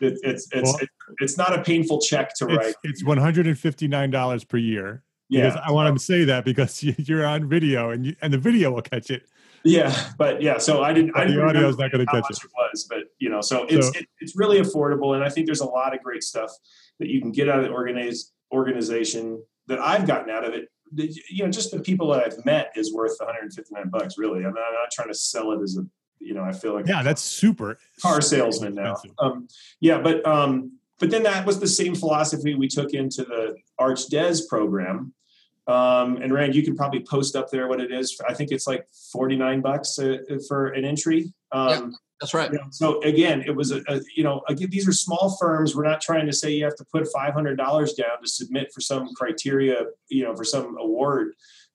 it, 0.00 0.18
it's 0.22 0.48
it's 0.52 0.62
well, 0.62 0.78
it, 0.80 0.88
it's 1.20 1.36
not 1.36 1.56
a 1.58 1.62
painful 1.62 2.00
check 2.00 2.34
to 2.34 2.46
write 2.46 2.74
it's, 2.84 3.02
it's 3.02 3.04
$159 3.04 4.48
per 4.48 4.56
year 4.56 5.02
yeah 5.28 5.46
because 5.46 5.60
i 5.64 5.70
want 5.70 5.94
to 5.94 6.02
say 6.02 6.24
that 6.24 6.44
because 6.44 6.82
you're 6.98 7.26
on 7.26 7.48
video 7.48 7.90
and 7.90 8.06
you, 8.06 8.16
and 8.22 8.32
the 8.32 8.38
video 8.38 8.70
will 8.70 8.82
catch 8.82 9.10
it 9.10 9.22
yeah 9.64 9.94
but 10.16 10.40
yeah 10.40 10.58
so 10.58 10.82
i 10.82 10.92
didn't 10.92 11.12
but 11.12 11.22
i 11.22 11.24
didn't 11.24 11.40
the 11.40 11.46
audio 11.46 11.68
is 11.68 11.78
not 11.78 11.90
going 11.90 12.04
to 12.04 12.10
catch 12.10 12.30
it. 12.30 12.38
it 12.44 12.50
was 12.56 12.84
but 12.88 12.98
you 13.18 13.28
know 13.28 13.40
so 13.40 13.64
it's 13.64 13.88
so, 13.88 13.92
it, 13.98 14.06
it's 14.20 14.36
really 14.36 14.60
affordable 14.60 15.14
and 15.14 15.24
i 15.24 15.28
think 15.28 15.46
there's 15.46 15.60
a 15.60 15.66
lot 15.66 15.94
of 15.94 16.02
great 16.02 16.22
stuff 16.22 16.50
that 16.98 17.08
you 17.08 17.20
can 17.20 17.32
get 17.32 17.48
out 17.48 17.58
of 17.58 17.64
the 17.64 18.04
organization 18.52 19.42
that 19.66 19.80
i've 19.80 20.06
gotten 20.06 20.30
out 20.30 20.44
of 20.44 20.54
it 20.54 20.68
you 20.94 21.44
know, 21.44 21.50
just 21.50 21.70
the 21.70 21.80
people 21.80 22.08
that 22.08 22.24
I've 22.24 22.44
met 22.44 22.72
is 22.76 22.92
worth 22.92 23.16
159 23.18 23.88
bucks. 23.88 24.16
Really, 24.18 24.44
I'm 24.44 24.54
not, 24.54 24.62
I'm 24.68 24.74
not 24.74 24.90
trying 24.90 25.08
to 25.08 25.14
sell 25.14 25.52
it 25.52 25.62
as 25.62 25.76
a, 25.76 25.86
you 26.20 26.34
know, 26.34 26.42
I 26.42 26.52
feel 26.52 26.74
like 26.74 26.86
yeah, 26.86 27.02
that's 27.02 27.22
super 27.22 27.78
car 28.00 28.20
salesman 28.20 28.74
now. 28.74 28.96
Um, 29.18 29.48
yeah, 29.80 30.00
but 30.00 30.26
um, 30.26 30.77
but 30.98 31.10
then 31.10 31.22
that 31.22 31.46
was 31.46 31.60
the 31.60 31.66
same 31.66 31.94
philosophy 31.94 32.54
we 32.54 32.68
took 32.68 32.92
into 32.92 33.24
the 33.24 33.56
Arch 33.78 34.06
Des 34.08 34.38
program. 34.48 35.14
Um, 35.66 36.16
and 36.16 36.32
Rand, 36.32 36.54
you 36.54 36.62
can 36.62 36.76
probably 36.76 37.00
post 37.00 37.36
up 37.36 37.50
there 37.50 37.68
what 37.68 37.80
it 37.80 37.92
is. 37.92 38.18
I 38.26 38.32
think 38.32 38.50
it's 38.50 38.66
like 38.66 38.86
49 39.12 39.60
bucks 39.60 39.98
uh, 39.98 40.18
for 40.48 40.68
an 40.68 40.84
entry. 40.84 41.32
Um, 41.52 41.94
that's 42.20 42.34
right. 42.34 42.50
You 42.50 42.58
know, 42.58 42.64
so 42.70 43.00
again, 43.02 43.44
it 43.46 43.54
was 43.54 43.70
a, 43.70 43.82
a, 43.86 44.00
you 44.16 44.24
know 44.24 44.42
again, 44.48 44.70
these 44.70 44.88
are 44.88 44.92
small 44.92 45.36
firms. 45.38 45.76
We're 45.76 45.84
not 45.84 46.00
trying 46.00 46.26
to 46.26 46.32
say 46.32 46.50
you 46.50 46.64
have 46.64 46.74
to 46.76 46.84
put 46.84 47.06
five 47.12 47.32
hundred 47.32 47.56
dollars 47.56 47.92
down 47.92 48.20
to 48.22 48.28
submit 48.28 48.72
for 48.72 48.80
some 48.80 49.14
criteria, 49.14 49.84
you 50.08 50.24
know, 50.24 50.34
for 50.34 50.42
some 50.42 50.76
award. 50.78 51.34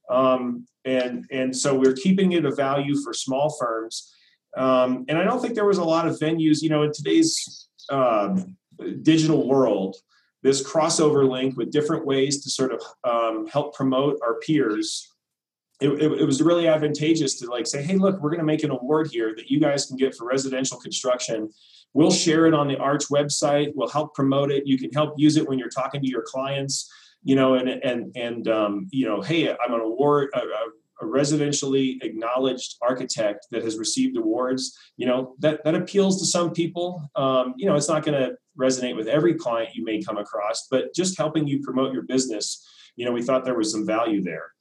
Um, 0.10 0.66
and 0.84 1.26
and 1.32 1.56
so 1.56 1.78
we're 1.78 1.94
keeping 1.94 2.34
it 2.34 2.44
a 2.46 2.52
value 2.52 3.02
for 3.02 3.14
small 3.14 3.52
firms. 3.52 4.14
Um, 4.58 5.06
and 5.08 5.18
I 5.18 5.24
don't 5.24 5.42
think 5.42 5.56
there 5.56 5.66
was 5.66 5.78
a 5.78 5.84
lot 5.84 6.08
of 6.08 6.20
venues, 6.20 6.62
you 6.62 6.70
know, 6.70 6.84
in 6.84 6.92
today's 6.92 7.68
uh, 7.90 8.38
digital 9.02 9.48
world, 9.48 9.96
this 10.42 10.62
crossover 10.68 11.28
link 11.28 11.56
with 11.58 11.72
different 11.72 12.06
ways 12.06 12.44
to 12.44 12.50
sort 12.50 12.74
of 12.74 12.82
um, 13.04 13.48
help 13.48 13.76
promote 13.76 14.20
our 14.22 14.40
peers 14.40 15.14
it, 15.84 15.90
it, 16.02 16.22
it, 16.22 16.26
was 16.26 16.42
really 16.42 16.68
advantageous 16.68 17.40
to 17.40 17.50
like 17.50 17.68
say, 17.68 17.84
hey, 17.84 17.96
look, 17.96 18.22
we're 18.22 18.30
going 18.30 18.40
to 18.40 18.46
make 18.46 18.64
an 18.64 18.72
award 18.72 19.10
here 19.12 19.34
that 19.36 19.50
you 19.50 19.60
guys 19.60 19.86
can 19.86 19.98
get 19.98 20.16
for 20.16 20.26
residential 20.26 20.78
construction. 20.80 21.50
We'll 21.94 22.12
share 22.12 22.46
it 22.46 22.54
on 22.54 22.68
the 22.68 22.78
Arch 22.78 23.06
website. 23.12 23.72
We'll 23.76 23.90
help 23.90 24.16
promote 24.16 24.52
it. 24.52 24.66
You 24.66 24.78
can 24.78 24.92
help 24.92 25.16
use 25.18 25.36
it 25.36 25.48
when 25.48 25.60
you're 25.60 25.70
talking 25.70 26.02
to 26.02 26.08
your 26.08 26.24
clients, 26.26 26.92
you 27.24 27.36
know, 27.36 27.56
and 27.56 27.68
and 27.70 28.16
and 28.16 28.48
um, 28.48 28.88
you 28.92 29.06
know, 29.06 29.22
hey, 29.22 29.50
I'm 29.50 29.74
an 29.74 29.82
award. 29.82 30.30
A, 30.34 30.40
a 31.04 31.06
residentially 31.06 32.02
acknowledged 32.04 32.78
architect 32.82 33.48
that 33.52 33.64
has 33.64 33.78
received 33.78 34.18
awards 34.18 34.78
you 34.98 35.06
know 35.06 35.36
that 35.40 35.64
that 35.64 35.76
appeals 35.76 36.20
to 36.20 36.26
some 36.26 36.52
people 36.52 37.08
um, 37.16 37.54
you 37.58 37.66
know 37.66 37.76
it's 37.76 37.90
not 37.90 38.04
going 38.04 38.20
to 38.20 38.36
resonate 38.60 38.96
with 38.96 39.08
every 39.08 39.34
client 39.34 39.76
you 39.76 39.84
may 39.84 40.02
come 40.02 40.18
across 40.18 40.68
but 40.70 40.94
just 40.94 41.18
helping 41.18 41.48
you 41.48 41.60
promote 41.62 41.94
your 41.94 42.04
business 42.04 42.68
you 42.96 43.06
know 43.06 43.12
we 43.12 43.22
thought 43.22 43.46
there 43.46 43.58
was 43.58 43.72
some 43.72 43.86
value 43.86 44.22
there 44.22 44.54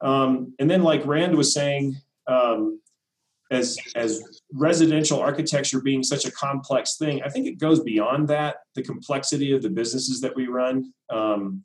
um, 0.00 0.54
and 0.58 0.70
then, 0.70 0.82
like 0.82 1.06
Rand 1.06 1.36
was 1.36 1.52
saying, 1.52 1.96
um, 2.26 2.80
as 3.50 3.78
as 3.96 4.42
residential 4.52 5.18
architecture 5.20 5.80
being 5.80 6.02
such 6.02 6.26
a 6.26 6.32
complex 6.32 6.96
thing, 6.96 7.22
I 7.22 7.28
think 7.28 7.46
it 7.46 7.58
goes 7.58 7.80
beyond 7.80 8.28
that. 8.28 8.56
The 8.74 8.82
complexity 8.82 9.52
of 9.52 9.62
the 9.62 9.70
businesses 9.70 10.20
that 10.20 10.36
we 10.36 10.46
run. 10.46 10.92
Um, 11.10 11.62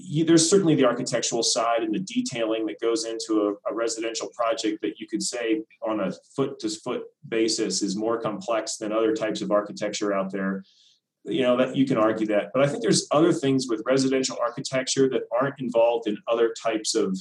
you, 0.00 0.24
there's 0.24 0.48
certainly 0.48 0.74
the 0.74 0.84
architectural 0.84 1.42
side 1.42 1.82
and 1.82 1.94
the 1.94 2.00
detailing 2.00 2.66
that 2.66 2.80
goes 2.80 3.04
into 3.04 3.56
a, 3.66 3.70
a 3.70 3.74
residential 3.74 4.28
project 4.34 4.80
that 4.82 4.98
you 4.98 5.06
could 5.06 5.22
say 5.22 5.62
on 5.86 6.00
a 6.00 6.12
foot 6.36 6.58
to 6.60 6.68
foot 6.68 7.02
basis 7.28 7.82
is 7.82 7.96
more 7.96 8.20
complex 8.20 8.76
than 8.76 8.92
other 8.92 9.14
types 9.14 9.40
of 9.40 9.50
architecture 9.50 10.12
out 10.14 10.30
there. 10.30 10.62
You 11.24 11.42
know 11.42 11.56
that 11.56 11.76
you 11.76 11.84
can 11.84 11.98
argue 11.98 12.26
that. 12.28 12.50
But 12.54 12.62
i 12.62 12.68
think 12.68 12.82
there's 12.82 13.06
other 13.10 13.32
things 13.32 13.66
with 13.68 13.82
residential 13.84 14.38
architecture 14.40 15.08
that 15.10 15.22
aren't 15.38 15.60
involved 15.60 16.06
in 16.06 16.16
other 16.28 16.54
types 16.62 16.94
of 16.94 17.18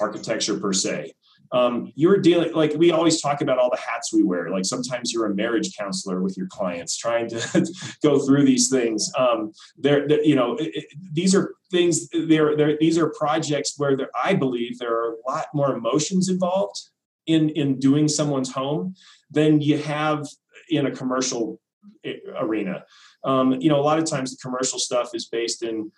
architecture 0.00 0.58
per 0.58 0.72
se 0.72 1.12
um, 1.52 1.92
you're 1.94 2.18
dealing 2.18 2.52
like 2.54 2.74
we 2.74 2.90
always 2.90 3.20
talk 3.20 3.40
about 3.40 3.58
all 3.58 3.70
the 3.70 3.80
hats 3.80 4.12
we 4.12 4.22
wear. 4.22 4.50
Like 4.50 4.64
sometimes 4.64 5.12
you're 5.12 5.26
a 5.26 5.34
marriage 5.34 5.76
counselor 5.76 6.22
with 6.22 6.36
your 6.36 6.46
clients 6.48 6.96
trying 6.96 7.28
to 7.30 7.66
go 8.02 8.18
through 8.18 8.44
these 8.44 8.68
things. 8.68 9.10
Um, 9.18 9.52
they're, 9.76 10.06
they're 10.06 10.24
you 10.24 10.36
know 10.36 10.56
it, 10.56 10.70
it, 10.74 10.84
these 11.12 11.34
are 11.34 11.54
things 11.70 12.08
they're, 12.10 12.56
they're 12.56 12.78
these 12.78 12.96
are 12.96 13.10
projects 13.10 13.74
where 13.76 13.98
i 14.14 14.34
believe 14.34 14.78
there 14.78 14.94
are 14.94 15.12
a 15.12 15.30
lot 15.30 15.46
more 15.52 15.74
emotions 15.74 16.30
involved 16.30 16.80
in 17.26 17.50
in 17.50 17.78
doing 17.78 18.08
someone's 18.08 18.52
home 18.52 18.94
than 19.30 19.60
you 19.60 19.78
have 19.78 20.26
in 20.70 20.86
a 20.86 20.90
commercial 20.90 21.60
eh, 22.04 22.16
arena. 22.38 22.84
Um, 23.24 23.52
you 23.60 23.68
know 23.68 23.80
a 23.80 23.82
lot 23.82 23.98
of 23.98 24.06
times 24.06 24.30
the 24.30 24.40
commercial 24.40 24.78
stuff 24.78 25.10
is 25.14 25.26
based 25.26 25.62
in 25.62 25.92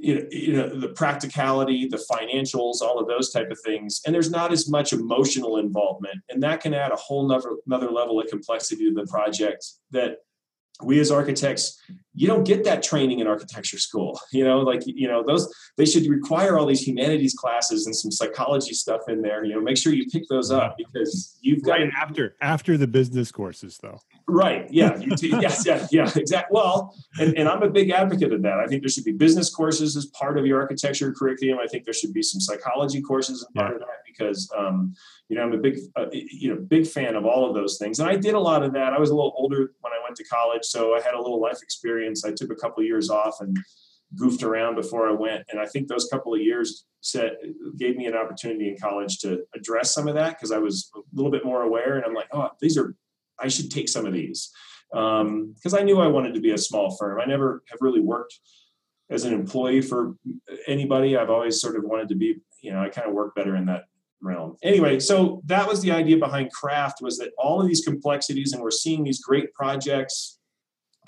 you 0.00 0.14
know, 0.14 0.26
you 0.30 0.52
know 0.52 0.68
the 0.68 0.88
practicality 0.88 1.88
the 1.88 2.02
financials 2.10 2.80
all 2.80 2.98
of 2.98 3.08
those 3.08 3.30
type 3.30 3.50
of 3.50 3.58
things. 3.64 4.00
And 4.06 4.14
there's 4.14 4.30
not 4.30 4.52
as 4.52 4.68
much 4.68 4.92
emotional 4.92 5.58
involvement. 5.58 6.20
And 6.28 6.42
that 6.42 6.60
can 6.60 6.74
add 6.74 6.92
a 6.92 6.96
whole 6.96 7.26
nother, 7.26 7.56
another 7.66 7.90
level 7.90 8.20
of 8.20 8.28
complexity 8.28 8.88
to 8.88 8.94
the 8.94 9.06
project 9.06 9.66
that 9.90 10.18
we 10.82 11.00
as 11.00 11.10
architects 11.10 11.80
you 12.18 12.26
don't 12.26 12.44
get 12.44 12.64
that 12.64 12.82
training 12.82 13.20
in 13.20 13.28
architecture 13.28 13.78
school 13.78 14.20
you 14.32 14.44
know 14.44 14.60
like 14.60 14.82
you 14.86 15.06
know 15.06 15.22
those 15.26 15.52
they 15.76 15.84
should 15.84 16.06
require 16.06 16.58
all 16.58 16.66
these 16.66 16.86
humanities 16.86 17.34
classes 17.34 17.86
and 17.86 17.94
some 17.94 18.10
psychology 18.10 18.72
stuff 18.72 19.02
in 19.08 19.22
there 19.22 19.44
you 19.44 19.54
know 19.54 19.60
make 19.60 19.76
sure 19.76 19.92
you 19.92 20.06
pick 20.06 20.24
those 20.28 20.50
up 20.50 20.76
because 20.76 21.38
you've 21.40 21.62
got 21.62 21.78
right 21.78 21.90
after 21.96 22.34
after 22.40 22.76
the 22.76 22.86
business 22.86 23.30
courses 23.30 23.78
though. 23.82 23.98
Right 24.26 24.66
yeah 24.70 24.96
you 24.98 25.14
t- 25.16 25.28
yes 25.40 25.64
yeah 25.64 25.86
yeah 25.90 26.10
exactly 26.16 26.54
well 26.54 26.94
and, 27.18 27.36
and 27.38 27.48
i'm 27.48 27.62
a 27.62 27.70
big 27.70 27.90
advocate 27.90 28.32
of 28.32 28.42
that. 28.42 28.58
I 28.58 28.66
think 28.66 28.82
there 28.82 28.90
should 28.90 29.04
be 29.04 29.12
business 29.12 29.54
courses 29.54 29.96
as 29.96 30.06
part 30.06 30.38
of 30.38 30.46
your 30.46 30.60
architecture 30.60 31.12
curriculum. 31.12 31.58
I 31.62 31.66
think 31.66 31.84
there 31.84 31.94
should 31.94 32.12
be 32.12 32.22
some 32.22 32.40
psychology 32.40 33.00
courses 33.00 33.42
as 33.42 33.48
part 33.54 33.70
yeah. 33.70 33.74
of 33.76 33.80
that 33.80 33.98
because 34.06 34.50
um, 34.56 34.94
you 35.28 35.36
know 35.36 35.42
i'm 35.42 35.52
a 35.52 35.58
big 35.58 35.78
uh, 35.96 36.06
you 36.10 36.52
know 36.52 36.60
big 36.60 36.86
fan 36.86 37.14
of 37.14 37.24
all 37.24 37.48
of 37.48 37.54
those 37.54 37.78
things. 37.78 38.00
And 38.00 38.08
i 38.08 38.16
did 38.16 38.34
a 38.34 38.40
lot 38.40 38.62
of 38.62 38.72
that. 38.72 38.92
I 38.92 38.98
was 38.98 39.10
a 39.10 39.14
little 39.14 39.34
older 39.36 39.72
when 39.80 39.92
i 39.92 40.00
went 40.02 40.16
to 40.16 40.24
college 40.24 40.64
so 40.70 40.94
i 40.94 41.00
had 41.00 41.14
a 41.14 41.20
little 41.20 41.40
life 41.40 41.62
experience. 41.62 42.24
I 42.24 42.32
took 42.32 42.50
a 42.50 42.56
couple 42.56 42.80
of 42.80 42.86
years 42.86 43.10
off 43.10 43.36
and 43.40 43.56
goofed 44.16 44.42
around 44.42 44.74
before 44.74 45.08
i 45.08 45.12
went. 45.12 45.44
And 45.50 45.60
i 45.60 45.66
think 45.66 45.88
those 45.88 46.08
couple 46.10 46.34
of 46.34 46.40
years 46.40 46.86
set 47.00 47.32
gave 47.78 47.96
me 47.96 48.06
an 48.06 48.14
opportunity 48.14 48.68
in 48.68 48.76
college 48.76 49.18
to 49.20 49.44
address 49.54 49.94
some 49.94 50.08
of 50.08 50.14
that 50.14 50.36
because 50.36 50.52
i 50.52 50.58
was 50.58 50.90
a 50.96 51.00
little 51.12 51.30
bit 51.30 51.44
more 51.44 51.62
aware. 51.62 51.96
And 51.96 52.04
i'm 52.04 52.14
like 52.14 52.28
oh 52.32 52.50
these 52.60 52.76
are 52.78 52.94
i 53.38 53.48
should 53.48 53.70
take 53.70 53.88
some 53.88 54.06
of 54.06 54.12
these. 54.12 54.50
Because 54.90 55.74
um, 55.74 55.78
i 55.78 55.82
knew 55.82 56.00
i 56.00 56.06
wanted 56.06 56.34
to 56.34 56.40
be 56.40 56.52
a 56.52 56.58
small 56.58 56.96
firm. 56.96 57.20
I 57.20 57.26
never 57.26 57.62
have 57.70 57.78
really 57.80 58.00
worked 58.00 58.38
as 59.10 59.24
an 59.24 59.32
employee 59.32 59.80
for 59.80 60.16
anybody. 60.66 61.16
I've 61.16 61.30
always 61.30 61.60
sort 61.60 61.76
of 61.76 61.84
wanted 61.84 62.08
to 62.08 62.14
be 62.14 62.40
you 62.62 62.72
know 62.72 62.80
i 62.80 62.88
kind 62.88 63.06
of 63.08 63.14
work 63.14 63.34
better 63.34 63.56
in 63.56 63.66
that 63.66 63.84
realm. 64.20 64.56
Anyway, 64.62 64.98
so 65.00 65.42
that 65.46 65.68
was 65.68 65.80
the 65.80 65.92
idea 65.92 66.16
behind 66.16 66.52
craft 66.52 66.98
was 67.00 67.18
that 67.18 67.30
all 67.38 67.60
of 67.60 67.68
these 67.68 67.82
complexities 67.84 68.52
and 68.52 68.62
we're 68.62 68.70
seeing 68.70 69.04
these 69.04 69.20
great 69.20 69.52
projects 69.54 70.37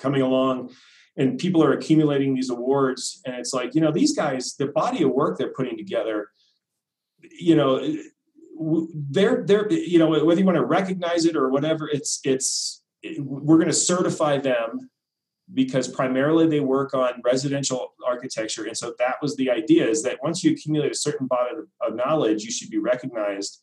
coming 0.00 0.22
along 0.22 0.70
and 1.16 1.38
people 1.38 1.62
are 1.62 1.72
accumulating 1.72 2.34
these 2.34 2.50
awards 2.50 3.20
and 3.24 3.36
it's 3.36 3.52
like, 3.52 3.74
you 3.74 3.80
know, 3.80 3.92
these 3.92 4.16
guys, 4.16 4.54
the 4.56 4.66
body 4.66 5.02
of 5.02 5.10
work 5.10 5.38
they're 5.38 5.52
putting 5.52 5.76
together, 5.76 6.28
you 7.38 7.54
know, 7.54 7.80
they're 9.10 9.42
they're 9.46 9.72
you 9.72 9.98
know 9.98 10.08
whether 10.08 10.38
you 10.38 10.44
want 10.44 10.56
to 10.56 10.64
recognize 10.64 11.24
it 11.24 11.34
or 11.34 11.48
whatever 11.48 11.88
it's 11.88 12.20
it's 12.24 12.82
we're 13.18 13.56
going 13.56 13.68
to 13.68 13.72
certify 13.72 14.36
them 14.36 14.90
because 15.54 15.88
primarily 15.88 16.46
they 16.46 16.60
work 16.60 16.94
on 16.94 17.14
residential 17.24 17.94
architecture. 18.06 18.64
And 18.64 18.76
so 18.76 18.94
that 18.98 19.16
was 19.20 19.36
the 19.36 19.50
idea 19.50 19.88
is 19.88 20.02
that 20.04 20.22
once 20.22 20.44
you 20.44 20.52
accumulate 20.52 20.92
a 20.92 20.96
certain 20.96 21.26
body 21.26 21.56
of 21.80 21.94
knowledge, 21.96 22.44
you 22.44 22.50
should 22.50 22.70
be 22.70 22.78
recognized 22.78 23.60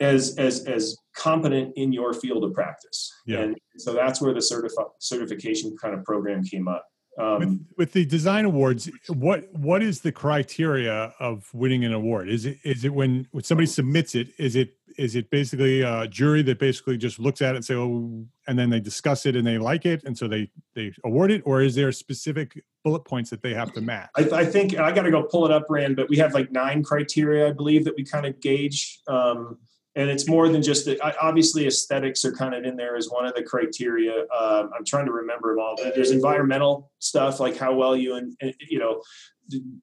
as 0.00 0.36
as 0.38 0.64
as 0.64 0.96
competent 1.16 1.72
in 1.76 1.92
your 1.92 2.12
field 2.12 2.44
of 2.44 2.52
practice. 2.52 3.12
Yeah. 3.26 3.40
And 3.40 3.56
so 3.78 3.94
that's 3.94 4.20
where 4.20 4.34
the 4.34 4.40
certifi- 4.40 4.90
certification 4.98 5.76
kind 5.80 5.94
of 5.94 6.04
program 6.04 6.44
came 6.44 6.68
up. 6.68 6.84
Um, 7.18 7.38
with, 7.38 7.66
with, 7.78 7.92
the 7.92 8.04
design 8.04 8.44
awards, 8.44 8.90
what 9.08 9.46
what 9.52 9.82
is 9.82 10.00
the 10.00 10.12
criteria 10.12 11.14
of 11.18 11.48
winning 11.54 11.84
an 11.84 11.94
award? 11.94 12.28
Is 12.28 12.44
it 12.44 12.58
is 12.62 12.84
it 12.84 12.92
when 12.92 13.26
when 13.30 13.42
somebody 13.42 13.66
submits 13.66 14.14
it? 14.14 14.28
Is 14.38 14.54
it 14.54 14.74
is 14.98 15.16
it 15.16 15.30
basically 15.30 15.80
a 15.80 16.06
jury 16.06 16.42
that 16.42 16.58
basically 16.58 16.98
just 16.98 17.18
looks 17.18 17.40
at 17.40 17.54
it 17.54 17.56
and 17.56 17.64
say, 17.64 17.74
oh, 17.74 18.26
and 18.46 18.58
then 18.58 18.70
they 18.70 18.80
discuss 18.80 19.24
it 19.24 19.34
and 19.34 19.46
they 19.46 19.56
like 19.56 19.86
it, 19.86 20.04
and 20.04 20.16
so 20.16 20.28
they 20.28 20.50
they 20.74 20.92
award 21.04 21.30
it, 21.30 21.42
or 21.46 21.62
is 21.62 21.74
there 21.74 21.90
specific 21.90 22.62
bullet 22.84 23.04
points 23.06 23.30
that 23.30 23.42
they 23.42 23.54
have 23.54 23.72
to 23.72 23.80
match? 23.80 24.10
I, 24.16 24.40
I 24.40 24.44
think 24.44 24.78
I 24.78 24.92
got 24.92 25.02
to 25.02 25.10
go 25.10 25.22
pull 25.22 25.46
it 25.46 25.50
up, 25.50 25.64
Rand, 25.70 25.96
but 25.96 26.10
we 26.10 26.18
have 26.18 26.34
like 26.34 26.52
nine 26.52 26.82
criteria, 26.82 27.48
I 27.48 27.52
believe, 27.52 27.84
that 27.86 27.94
we 27.96 28.04
kind 28.04 28.26
of 28.26 28.38
gauge. 28.40 29.00
Um, 29.08 29.58
and 29.96 30.10
it's 30.10 30.28
more 30.28 30.48
than 30.48 30.62
just 30.62 30.84
the, 30.84 31.00
obviously 31.20 31.66
aesthetics 31.66 32.24
are 32.24 32.32
kind 32.32 32.54
of 32.54 32.64
in 32.64 32.76
there 32.76 32.96
as 32.96 33.08
one 33.08 33.26
of 33.26 33.34
the 33.34 33.42
criteria. 33.42 34.20
Um, 34.38 34.70
i'm 34.76 34.84
trying 34.84 35.06
to 35.06 35.12
remember 35.12 35.54
them 35.54 35.60
all 35.60 35.76
there's 35.94 36.10
environmental 36.10 36.90
stuff 36.98 37.40
like 37.40 37.56
how 37.56 37.74
well 37.74 37.96
you 37.96 38.16
and 38.16 38.36
you 38.60 38.78
know 38.78 39.02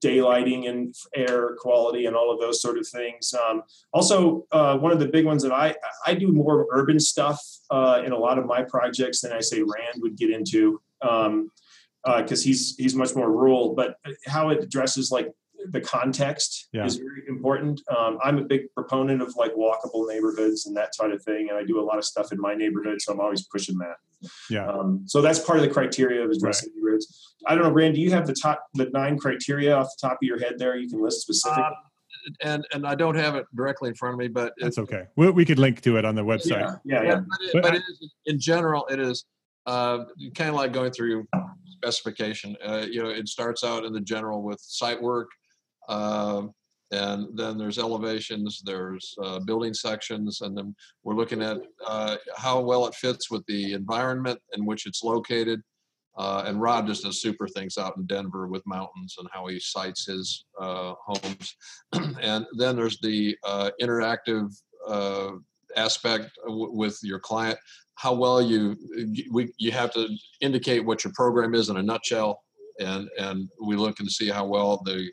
daylighting 0.03 0.68
and 0.70 0.93
air 1.16 1.55
quality 1.57 2.05
and 2.05 2.16
all 2.16 2.32
of 2.32 2.39
those 2.39 2.61
sort 2.61 2.78
of 2.78 2.88
things. 2.88 3.34
Um, 3.34 3.64
also 3.93 4.45
uh, 4.51 4.78
one 4.78 4.91
of 4.91 4.99
the 4.99 5.07
big 5.07 5.26
ones 5.26 5.43
that 5.43 5.51
i 5.51 5.76
i 6.05 6.14
do 6.14 6.28
more 6.28 6.68
urban 6.72 6.99
stuff 6.99 7.41
uh, 7.70 8.01
in 8.05 8.11
a 8.11 8.18
lot 8.18 8.38
of 8.38 8.45
my 8.45 8.61
projects 8.61 9.22
than 9.22 9.32
i 9.32 9.39
say 9.39 9.61
rand 9.61 10.01
would 10.01 10.18
get 10.18 10.30
into 10.30 10.82
because 11.01 11.26
um, 11.28 11.49
uh, 12.05 12.24
he's 12.28 12.76
he's 12.78 12.95
much 12.95 13.16
more 13.16 13.32
rural 13.32 13.74
but 13.74 13.95
how 14.26 14.49
it 14.49 14.61
addresses 14.61 15.11
like 15.11 15.32
the 15.70 15.82
context 15.82 16.70
yeah. 16.74 16.86
is 16.86 16.97
very 16.97 17.24
important. 17.28 17.82
Um, 17.95 18.18
I'm 18.24 18.38
a 18.38 18.43
big 18.43 18.74
proponent 18.76 19.22
of 19.22 19.36
like 19.36 19.53
walkable 19.53 20.07
neighborhoods 20.07 20.66
and 20.66 20.76
that 20.78 20.95
sort 20.95 21.11
of 21.11 21.24
thing, 21.24 21.49
and 21.49 21.57
I 21.57 21.64
do 21.64 21.80
a 21.80 21.86
lot 21.86 21.97
of 21.97 22.05
stuff 22.05 22.32
in 22.32 22.39
my 22.39 22.55
neighborhood, 22.55 23.01
so 23.01 23.14
I'm 23.14 23.20
always 23.20 23.47
pushing 23.47 23.78
that. 23.80 23.95
Yeah. 24.49 24.68
Um, 24.68 25.03
so 25.05 25.22
that's 25.22 25.39
part 25.39 25.59
of 25.59 25.66
the 25.66 25.72
criteria 25.72 26.24
of 26.24 26.32
addressing 26.32 26.70
right. 26.70 26.76
neighborhoods. 26.76 27.36
I 27.45 27.55
don't 27.55 27.64
know, 27.64 27.72
Rand. 27.72 27.95
Do 27.95 28.01
you 28.01 28.11
have 28.11 28.26
the 28.26 28.34
top 28.34 28.66
the 28.74 28.86
nine 28.91 29.18
criteria 29.18 29.76
off 29.76 29.88
the 29.88 30.07
top 30.07 30.14
of 30.14 30.24
your 30.24 30.39
head 30.39 30.55
there? 30.57 30.76
You 30.78 30.89
can 30.89 31.01
list 31.01 31.22
specific. 31.22 31.57
Um, 31.57 31.74
and 32.41 32.66
and 32.74 32.88
I 32.88 32.95
don't 32.95 33.16
have 33.16 33.36
it 33.36 33.45
directly 33.53 33.89
in 33.89 33.95
front 33.95 34.14
of 34.14 34.20
me, 34.20 34.30
but 34.30 34.53
that's 34.57 34.78
okay. 34.78 35.03
We, 35.18 35.30
we 35.32 35.45
could 35.45 35.59
link 35.59 35.82
to 35.82 35.97
it 35.97 36.05
on 36.05 36.16
the 36.16 36.24
website. 36.24 36.80
Yeah, 36.86 37.01
yeah. 37.01 37.03
yeah. 37.03 37.16
But, 37.16 37.41
it, 37.41 37.53
but, 37.53 37.64
but 37.64 37.76
it 37.76 37.84
is, 37.89 38.14
in 38.26 38.39
general, 38.39 38.86
it 38.88 38.99
is 38.99 39.26
uh, 39.66 40.05
kind 40.36 40.49
of 40.49 40.55
like 40.55 40.72
going 40.72 40.91
through 40.91 41.28
specification. 41.68 42.55
Uh, 42.66 42.86
you 42.89 43.03
know, 43.03 43.09
it 43.09 43.28
starts 43.28 43.64
out 43.64 43.84
in 43.84 43.91
the 43.91 43.99
general 43.99 44.41
with 44.41 44.59
site 44.61 45.01
work, 45.01 45.30
um, 45.90 46.54
and 46.92 47.28
then 47.36 47.58
there's 47.58 47.80
elevations, 47.80 48.62
there's 48.64 49.16
uh, 49.22 49.40
building 49.40 49.74
sections, 49.74 50.42
and 50.42 50.56
then 50.56 50.76
we're 51.04 51.16
looking 51.16 51.42
at 51.42 51.58
uh, 51.86 52.18
how 52.38 52.60
well 52.60 52.86
it 52.86 52.94
fits 52.94 53.32
with 53.32 53.44
the 53.48 53.74
environment 53.74 54.40
in 54.56 54.66
which 54.66 54.86
it's 54.86 55.04
located. 55.04 55.62
Uh, 56.16 56.44
and 56.46 56.62
Rod 56.62 56.86
just 56.86 57.04
does 57.04 57.22
super 57.22 57.48
things 57.48 57.80
out 57.80 57.98
in 57.98 58.06
Denver 58.06 58.48
with 58.48 58.62
mountains 58.68 59.16
and 59.18 59.28
how 59.34 59.48
he 59.48 59.60
sites 59.60 60.06
his 60.06 60.46
uh, 60.60 60.94
homes. 61.04 61.56
and 62.22 62.46
then 62.58 62.76
there's 62.76 63.00
the 63.00 63.36
uh, 63.44 63.72
interactive 63.82 64.56
uh, 64.88 65.32
aspect 65.76 66.30
w- 66.46 66.72
with 66.72 67.00
your 67.02 67.20
client. 67.20 67.58
How 67.96 68.14
well 68.14 68.42
you 68.42 68.78
we, 69.32 69.52
you 69.58 69.72
have 69.72 69.92
to 69.94 70.08
indicate 70.42 70.86
what 70.86 71.04
your 71.04 71.14
program 71.14 71.56
is 71.56 71.70
in 71.70 71.78
a 71.78 71.84
nutshell, 71.84 72.44
and 72.80 73.10
and 73.20 73.50
we 73.64 73.76
look 73.76 74.00
and 74.00 74.12
see 74.12 74.30
how 74.30 74.46
well 74.46 74.82
the 74.86 75.10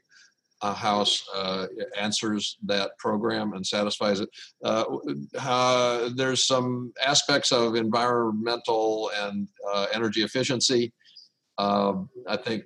house 0.63 1.25
uh, 1.35 1.67
answers 1.99 2.59
that 2.65 2.97
program 2.99 3.53
and 3.55 3.67
satisfies 3.67 4.21
it. 4.21 4.29
Uh, 4.65 4.85
uh 5.39 6.11
there's 6.15 6.47
some 6.47 6.93
aspects 7.05 7.53
of 7.53 7.75
environmental 7.75 9.11
and 9.17 9.49
energy 9.93 10.23
efficiency. 10.23 10.93
Um, 11.59 12.09
I 12.27 12.37
think 12.37 12.65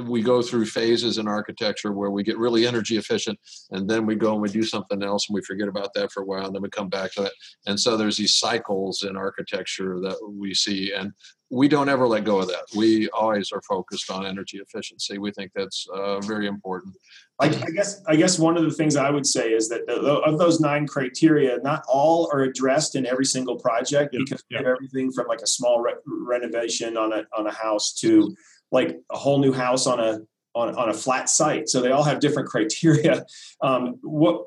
we 0.00 0.22
go 0.22 0.40
through 0.40 0.66
phases 0.66 1.18
in 1.18 1.28
architecture 1.28 1.92
where 1.92 2.10
we 2.10 2.22
get 2.22 2.38
really 2.38 2.66
energy 2.66 2.96
efficient 2.96 3.38
and 3.72 3.88
then 3.88 4.06
we 4.06 4.14
go 4.14 4.32
and 4.32 4.40
we 4.40 4.48
do 4.48 4.62
something 4.62 5.02
else 5.02 5.28
and 5.28 5.34
we 5.34 5.42
forget 5.42 5.68
about 5.68 5.92
that 5.94 6.10
for 6.12 6.22
a 6.22 6.26
while 6.26 6.46
and 6.46 6.54
then 6.54 6.62
we 6.62 6.70
come 6.70 6.88
back 6.88 7.12
to 7.12 7.22
that 7.22 7.32
and 7.66 7.78
so 7.78 7.96
there's 7.96 8.16
these 8.16 8.38
cycles 8.38 9.02
in 9.02 9.16
architecture 9.16 10.00
that 10.00 10.16
we 10.30 10.54
see 10.54 10.92
and 10.92 11.12
we 11.52 11.68
don't 11.68 11.88
ever 11.88 12.08
let 12.08 12.24
go 12.24 12.40
of 12.40 12.48
that 12.48 12.64
we 12.74 13.08
always 13.10 13.52
are 13.52 13.62
focused 13.62 14.10
on 14.10 14.26
energy 14.26 14.58
efficiency 14.58 15.18
we 15.18 15.30
think 15.30 15.52
that's 15.54 15.86
uh, 15.94 16.18
very 16.20 16.46
important 16.46 16.94
I, 17.40 17.46
I, 17.46 17.70
guess 17.70 18.02
I 18.06 18.16
guess 18.16 18.38
one 18.38 18.56
of 18.56 18.62
the 18.62 18.70
things 18.70 18.94
I 18.94 19.10
would 19.10 19.26
say 19.26 19.50
is 19.50 19.68
that 19.68 19.86
the, 19.86 19.94
of 19.94 20.38
those 20.38 20.60
nine 20.60 20.86
criteria, 20.86 21.58
not 21.64 21.82
all 21.88 22.30
are 22.32 22.42
addressed 22.42 22.94
in 22.94 23.04
every 23.04 23.24
single 23.24 23.56
project 23.56 24.12
because 24.12 24.44
we 24.48 24.56
have 24.56 24.66
everything 24.66 25.10
from 25.10 25.26
like 25.26 25.40
a 25.40 25.46
small 25.46 25.80
re- 25.80 25.94
renovation 26.06 26.96
on 26.96 27.12
a 27.12 27.24
on 27.36 27.48
a 27.48 27.52
house 27.52 27.94
to 27.94 28.36
like 28.70 28.96
a 29.10 29.18
whole 29.18 29.40
new 29.40 29.52
house 29.52 29.88
on 29.88 29.98
a 29.98 30.20
on, 30.54 30.74
on 30.76 30.90
a 30.90 30.94
flat 30.94 31.28
site. 31.28 31.68
So 31.68 31.80
they 31.80 31.90
all 31.90 32.02
have 32.04 32.20
different 32.20 32.48
criteria. 32.48 33.24
Um, 33.60 34.00
what 34.02 34.42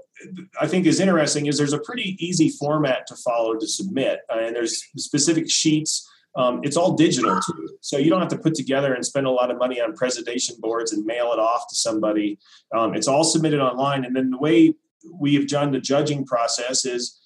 I 0.59 0.67
think 0.67 0.85
is 0.87 0.99
interesting 0.99 1.45
is 1.45 1.57
there's 1.57 1.71
a 1.71 1.79
pretty 1.79 2.17
easy 2.19 2.49
format 2.49 3.07
to 3.07 3.15
follow 3.15 3.55
to 3.55 3.65
submit, 3.65 4.19
uh, 4.29 4.39
and 4.39 4.53
there's 4.53 4.83
specific 4.97 5.49
sheets. 5.49 6.05
Um, 6.35 6.59
it's 6.63 6.75
all 6.75 6.95
digital 6.95 7.39
too, 7.39 7.77
so 7.81 7.97
you 7.97 8.09
don't 8.09 8.19
have 8.19 8.29
to 8.29 8.37
put 8.37 8.55
together 8.55 8.93
and 8.93 9.05
spend 9.05 9.25
a 9.25 9.31
lot 9.31 9.51
of 9.51 9.57
money 9.57 9.79
on 9.79 9.95
presentation 9.95 10.55
boards 10.59 10.91
and 10.91 11.05
mail 11.05 11.31
it 11.31 11.39
off 11.39 11.67
to 11.69 11.75
somebody. 11.75 12.37
Um, 12.75 12.93
it's 12.93 13.07
all 13.07 13.23
submitted 13.23 13.61
online, 13.61 14.03
and 14.03 14.15
then 14.15 14.31
the 14.31 14.37
way 14.37 14.73
we 15.19 15.35
have 15.35 15.47
done 15.47 15.71
the 15.71 15.79
judging 15.79 16.25
process 16.25 16.83
is 16.85 17.21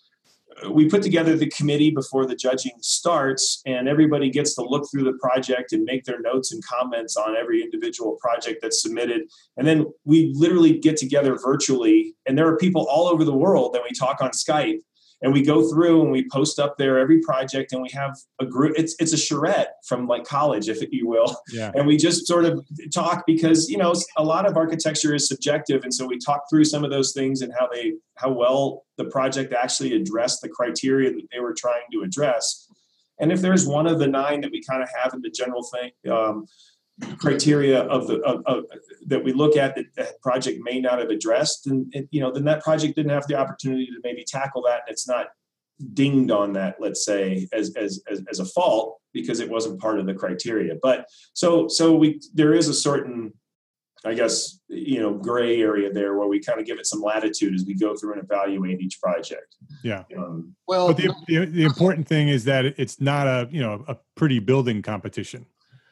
we 0.70 0.90
put 0.90 1.02
together 1.02 1.36
the 1.36 1.50
committee 1.50 1.90
before 1.90 2.26
the 2.26 2.36
judging 2.36 2.74
starts, 2.82 3.62
and 3.66 3.88
everybody 3.88 4.30
gets 4.30 4.56
to 4.56 4.62
look 4.62 4.86
through 4.92 5.04
the 5.04 5.18
project 5.22 5.72
and 5.74 5.84
make 5.84 6.04
their 6.04 6.20
notes 6.20 6.52
and 6.52 6.64
comments 6.66 7.16
on 7.16 7.36
every 7.36 7.64
individual 7.64 8.18
project 8.22 8.60
that's 8.62 8.82
submitted. 8.82 9.22
And 9.58 9.68
then 9.68 9.86
we 10.06 10.32
literally 10.36 10.78
get 10.78 10.98
together 10.98 11.38
virtually, 11.38 12.16
and 12.26 12.38
there 12.38 12.48
are 12.48 12.58
people 12.58 12.88
all 12.90 13.08
over 13.08 13.24
the 13.24 13.34
world 13.34 13.74
that 13.74 13.84
we 13.84 13.96
talk 13.98 14.22
on 14.22 14.32
Skype 14.32 14.80
and 15.22 15.34
we 15.34 15.44
go 15.44 15.70
through 15.70 16.02
and 16.02 16.12
we 16.12 16.28
post 16.30 16.60
up 16.60 16.78
there 16.78 16.98
every 16.98 17.20
project 17.20 17.74
and 17.74 17.82
we 17.82 17.90
have 17.90 18.18
a 18.40 18.46
group 18.46 18.74
it's 18.78 18.96
it's 19.00 19.14
a 19.14 19.18
charrette 19.18 19.76
from 19.86 20.08
like 20.08 20.24
college 20.24 20.70
if 20.70 20.80
you 20.92 21.08
will. 21.08 21.36
Yeah. 21.52 21.72
and 21.76 21.86
we 21.86 21.98
just 21.98 22.28
sort 22.28 22.46
of 22.46 22.66
talk 22.94 23.26
because 23.26 23.70
you 23.70 23.78
know 23.78 23.94
a 24.18 24.24
lot 24.24 24.46
of 24.46 24.56
architecture 24.58 25.14
is 25.14 25.28
subjective. 25.28 25.84
And 25.84 25.94
so 25.94 26.06
we 26.06 26.18
talk 26.18 26.44
through 26.50 26.66
some 26.66 26.84
of 26.84 26.92
those 26.92 27.14
things 27.14 27.42
and 27.42 27.54
how 27.58 27.68
they 27.68 27.94
how 28.16 28.32
well 28.32 28.86
the 28.98 29.06
project 29.06 29.54
actually 29.54 29.94
addressed 29.94 30.42
the 30.42 30.50
criteria 30.50 31.12
that 31.12 31.28
they 31.32 31.40
were 31.40 31.54
trying 31.58 31.84
to 31.94 32.02
address. 32.02 32.68
And 33.20 33.32
if 33.32 33.42
there's 33.42 33.68
one 33.68 33.86
of 33.86 34.00
the 34.00 34.08
nine 34.08 34.42
that 34.42 34.52
we 34.52 34.64
kind 34.64 34.82
of 34.82 34.90
have 35.02 35.14
in 35.14 35.22
the 35.22 35.30
general 35.30 35.64
thing 35.64 35.92
um, 36.12 36.46
criteria 37.18 37.82
of 37.84 38.08
the 38.08 38.20
of, 38.22 38.44
of, 38.46 38.66
that 39.08 39.24
we 39.24 39.32
look 39.34 39.56
at 39.56 39.76
that 39.76 39.86
the 39.96 40.14
project 40.22 40.60
may 40.64 40.80
not 40.80 41.00
have 41.00 41.10
addressed 41.10 41.68
and, 41.68 41.92
and, 41.94 42.08
you 42.12 42.20
know 42.20 42.32
then 42.32 42.44
that 42.44 42.62
project 42.64 42.96
didn't 42.96 43.12
have 43.12 43.26
the 43.28 43.36
opportunity 43.36 43.86
to 43.86 44.00
maybe 44.04 44.24
tackle 44.28 44.62
that 44.62 44.82
and 44.86 44.90
it's 44.90 45.08
not 45.08 45.28
dinged 45.94 46.30
on 46.30 46.52
that 46.54 46.76
let's 46.80 47.06
say 47.06 47.48
as 47.54 47.74
as 47.76 48.02
as, 48.12 48.22
as 48.30 48.40
a 48.40 48.46
fault 48.46 49.00
because 49.14 49.40
it 49.40 49.50
wasn't 49.50 49.80
part 49.80 50.00
of 50.00 50.06
the 50.06 50.14
criteria. 50.14 50.76
But 50.82 51.08
so 51.34 51.68
so 51.68 51.96
we 51.96 52.20
there 52.34 52.54
is 52.54 52.68
a 52.68 52.74
certain 52.74 53.34
i 54.06 54.14
guess 54.14 54.62
you 54.70 54.98
know 54.98 55.14
gray 55.14 55.60
area 55.60 55.92
there 55.92 56.18
where 56.18 56.30
we 56.30 56.40
kind 56.40 56.58
of 56.58 56.66
give 56.66 56.80
it 56.80 56.86
some 56.86 57.02
latitude 57.02 57.54
as 57.54 57.66
we 57.66 57.74
go 57.74 57.98
through 57.98 58.14
and 58.14 58.24
evaluate 58.24 58.80
each 58.80 59.00
project. 59.02 59.56
Yeah. 59.84 60.04
Um, 60.18 60.56
well 60.68 60.88
but 60.88 60.98
the, 60.98 61.14
the, 61.28 61.46
the 61.46 61.64
important 61.64 62.08
thing 62.08 62.30
is 62.30 62.46
that 62.46 62.66
it's 62.66 63.02
not 63.02 63.28
a 63.28 63.48
you 63.52 63.62
know 63.62 63.84
a 63.88 63.98
pretty 64.16 64.40
building 64.40 64.82
competition. 64.82 65.46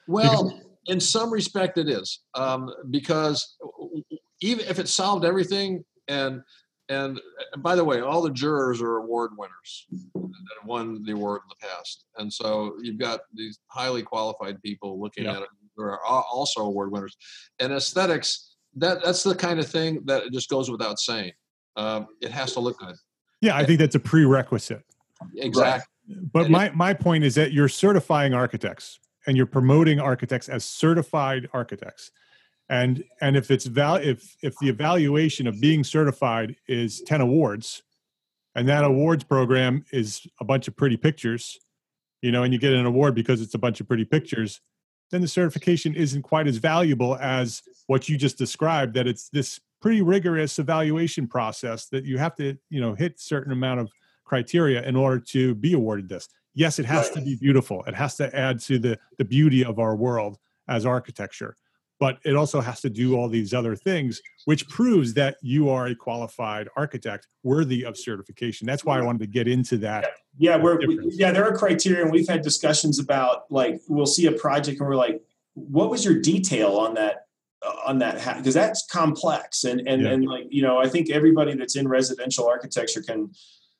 Well 0.07 0.45
because- 0.45 0.66
in 0.87 0.99
some 0.99 1.31
respect, 1.31 1.77
it 1.77 1.89
is 1.89 2.21
um, 2.33 2.71
because 2.89 3.55
even 4.41 4.65
if 4.67 4.79
it 4.79 4.87
solved 4.87 5.25
everything, 5.25 5.83
and 6.07 6.41
and 6.89 7.19
by 7.57 7.75
the 7.75 7.83
way, 7.83 7.99
all 7.99 8.21
the 8.21 8.31
jurors 8.31 8.81
are 8.81 8.97
award 8.97 9.31
winners 9.37 9.87
that 10.15 10.55
have 10.59 10.67
won 10.67 11.03
the 11.03 11.11
award 11.11 11.41
in 11.43 11.49
the 11.49 11.67
past, 11.67 12.05
and 12.17 12.31
so 12.31 12.75
you've 12.81 12.99
got 12.99 13.21
these 13.33 13.59
highly 13.67 14.03
qualified 14.03 14.61
people 14.61 14.99
looking 14.99 15.25
yeah. 15.25 15.37
at 15.37 15.41
it 15.43 15.49
who 15.75 15.83
are 15.83 16.03
also 16.03 16.61
award 16.61 16.91
winners. 16.91 17.15
And 17.59 17.73
aesthetics, 17.73 18.55
that 18.75 19.03
that's 19.03 19.23
the 19.23 19.35
kind 19.35 19.59
of 19.59 19.67
thing 19.67 20.01
that 20.05 20.23
it 20.23 20.33
just 20.33 20.49
goes 20.49 20.71
without 20.71 20.99
saying. 20.99 21.33
Um, 21.75 22.07
it 22.21 22.31
has 22.31 22.53
to 22.53 22.59
look 22.59 22.79
good. 22.79 22.95
Yeah, 23.41 23.55
I 23.55 23.63
think 23.63 23.79
that's 23.79 23.93
a 23.93 23.99
prerequisite. 23.99 24.83
Exactly. 25.35 25.85
But 26.33 26.45
and 26.45 26.51
my, 26.51 26.71
my 26.71 26.93
point 26.93 27.23
is 27.23 27.35
that 27.35 27.51
you're 27.51 27.69
certifying 27.69 28.33
architects 28.33 28.99
and 29.27 29.35
you're 29.35 29.45
promoting 29.45 29.99
architects 29.99 30.49
as 30.49 30.65
certified 30.65 31.47
architects. 31.53 32.11
And 32.69 33.03
and 33.21 33.37
if 33.37 33.51
it's 33.51 33.65
val 33.65 33.95
if 33.95 34.35
if 34.41 34.57
the 34.59 34.69
evaluation 34.69 35.47
of 35.47 35.61
being 35.61 35.83
certified 35.83 36.55
is 36.67 37.01
10 37.01 37.21
awards 37.21 37.83
and 38.55 38.67
that 38.67 38.83
awards 38.83 39.23
program 39.23 39.85
is 39.91 40.25
a 40.41 40.45
bunch 40.45 40.67
of 40.67 40.75
pretty 40.75 40.97
pictures 40.97 41.59
you 42.21 42.31
know 42.31 42.43
and 42.43 42.51
you 42.51 42.59
get 42.59 42.73
an 42.73 42.85
award 42.85 43.15
because 43.15 43.41
it's 43.41 43.53
a 43.53 43.57
bunch 43.57 43.79
of 43.79 43.87
pretty 43.87 44.03
pictures 44.03 44.59
then 45.11 45.21
the 45.21 45.27
certification 45.29 45.95
isn't 45.95 46.23
quite 46.23 46.45
as 46.45 46.57
valuable 46.57 47.15
as 47.21 47.61
what 47.85 48.09
you 48.09 48.17
just 48.17 48.37
described 48.37 48.93
that 48.95 49.07
it's 49.07 49.29
this 49.29 49.61
pretty 49.81 50.01
rigorous 50.01 50.59
evaluation 50.59 51.25
process 51.25 51.85
that 51.85 52.03
you 52.03 52.17
have 52.17 52.35
to 52.35 52.57
you 52.69 52.81
know 52.81 52.93
hit 52.93 53.17
certain 53.17 53.53
amount 53.53 53.79
of 53.79 53.89
criteria 54.25 54.83
in 54.83 54.97
order 54.97 55.19
to 55.19 55.55
be 55.55 55.71
awarded 55.71 56.09
this 56.09 56.27
yes, 56.57 56.79
it 56.79 56.85
has 56.85 57.05
right. 57.05 57.13
to 57.15 57.21
be 57.21 57.35
beautiful. 57.35 57.83
It 57.85 57.93
has 57.93 58.15
to 58.15 58.35
add 58.35 58.59
to 58.61 58.79
the 58.79 58.99
the 59.17 59.25
beauty 59.25 59.63
of 59.63 59.79
our 59.79 59.95
world 59.95 60.37
as 60.67 60.85
architecture. 60.85 61.55
But 61.99 62.19
it 62.23 62.35
also 62.35 62.61
has 62.61 62.81
to 62.81 62.91
do 62.91 63.15
all 63.15 63.27
these 63.27 63.55
other 63.55 63.75
things, 63.75 64.21
which 64.45 64.67
proves 64.69 65.15
that 65.15 65.37
you 65.41 65.69
are 65.69 65.87
a 65.87 65.95
qualified 65.95 66.67
architect 66.75 67.27
worthy 67.41 67.83
of 67.83 67.97
certification. 67.97 68.67
That's 68.67 68.85
why 68.85 68.99
I 68.99 69.01
wanted 69.01 69.21
to 69.21 69.27
get 69.27 69.47
into 69.47 69.77
that. 69.77 70.11
Yeah, 70.37 70.57
we're 70.57 70.77
we, 70.85 70.99
yeah, 71.13 71.31
there 71.31 71.45
are 71.45 71.57
criteria, 71.57 72.03
and 72.03 72.11
we've 72.11 72.27
had 72.27 72.41
discussions 72.41 72.99
about 72.99 73.51
like 73.51 73.81
we'll 73.87 74.05
see 74.05 74.27
a 74.27 74.31
project 74.31 74.79
and 74.79 74.87
we're 74.87 74.95
like, 74.95 75.23
what 75.53 75.89
was 75.89 76.05
your 76.05 76.19
detail 76.21 76.77
on 76.77 76.93
that 76.95 77.25
uh, 77.65 77.73
on 77.87 77.97
that 77.99 78.37
because 78.37 78.53
that's 78.53 78.85
complex 78.85 79.63
and 79.63 79.87
and 79.87 80.03
yeah. 80.03 80.09
and 80.09 80.25
like 80.25 80.45
you 80.51 80.61
know 80.61 80.77
i 80.77 80.87
think 80.87 81.09
everybody 81.09 81.55
that's 81.55 81.75
in 81.75 81.87
residential 81.87 82.47
architecture 82.47 83.01
can 83.01 83.31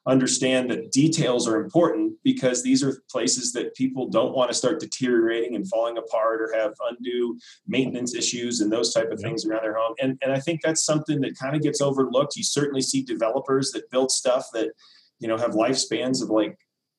understand 0.08 0.72
that 0.72 0.92
details 0.92 1.48
are 1.48 1.62
important 1.62 2.14
because 2.24 2.64
these 2.64 2.82
are 2.82 3.02
places 3.12 3.52
that 3.52 3.76
people 3.76 4.08
don't 4.08 4.34
want 4.34 4.50
to 4.50 4.54
start 4.54 4.80
deteriorating 4.80 5.56
and 5.56 5.68
falling 5.68 5.98
apart 5.98 6.42
or 6.42 6.54
have 6.56 6.74
undue 6.90 7.38
maintenance 7.68 8.16
issues 8.16 8.62
and 8.62 8.72
those 8.72 8.94
type 8.94 9.12
of 9.12 9.20
things 9.20 9.46
around 9.46 9.64
their 9.64 9.78
home. 9.78 9.94
And, 10.02 10.18
and 10.22 10.32
I 10.32 10.40
think 10.40 10.62
that's 10.62 10.86
something 10.86 11.20
that 11.22 11.38
kind 11.38 11.56
of 11.56 11.62
gets 11.62 11.82
overlooked. 11.82 12.38
You 12.38 12.44
certainly 12.44 12.82
see 12.82 13.04
developers 13.04 13.72
that 13.72 13.92
build 13.92 14.10
stuff 14.12 14.48
that, 14.54 14.72
you 15.20 15.28
know, 15.28 15.38
have 15.38 15.52
lifespans 15.52 16.24
of 16.24 16.30
like 16.30 16.58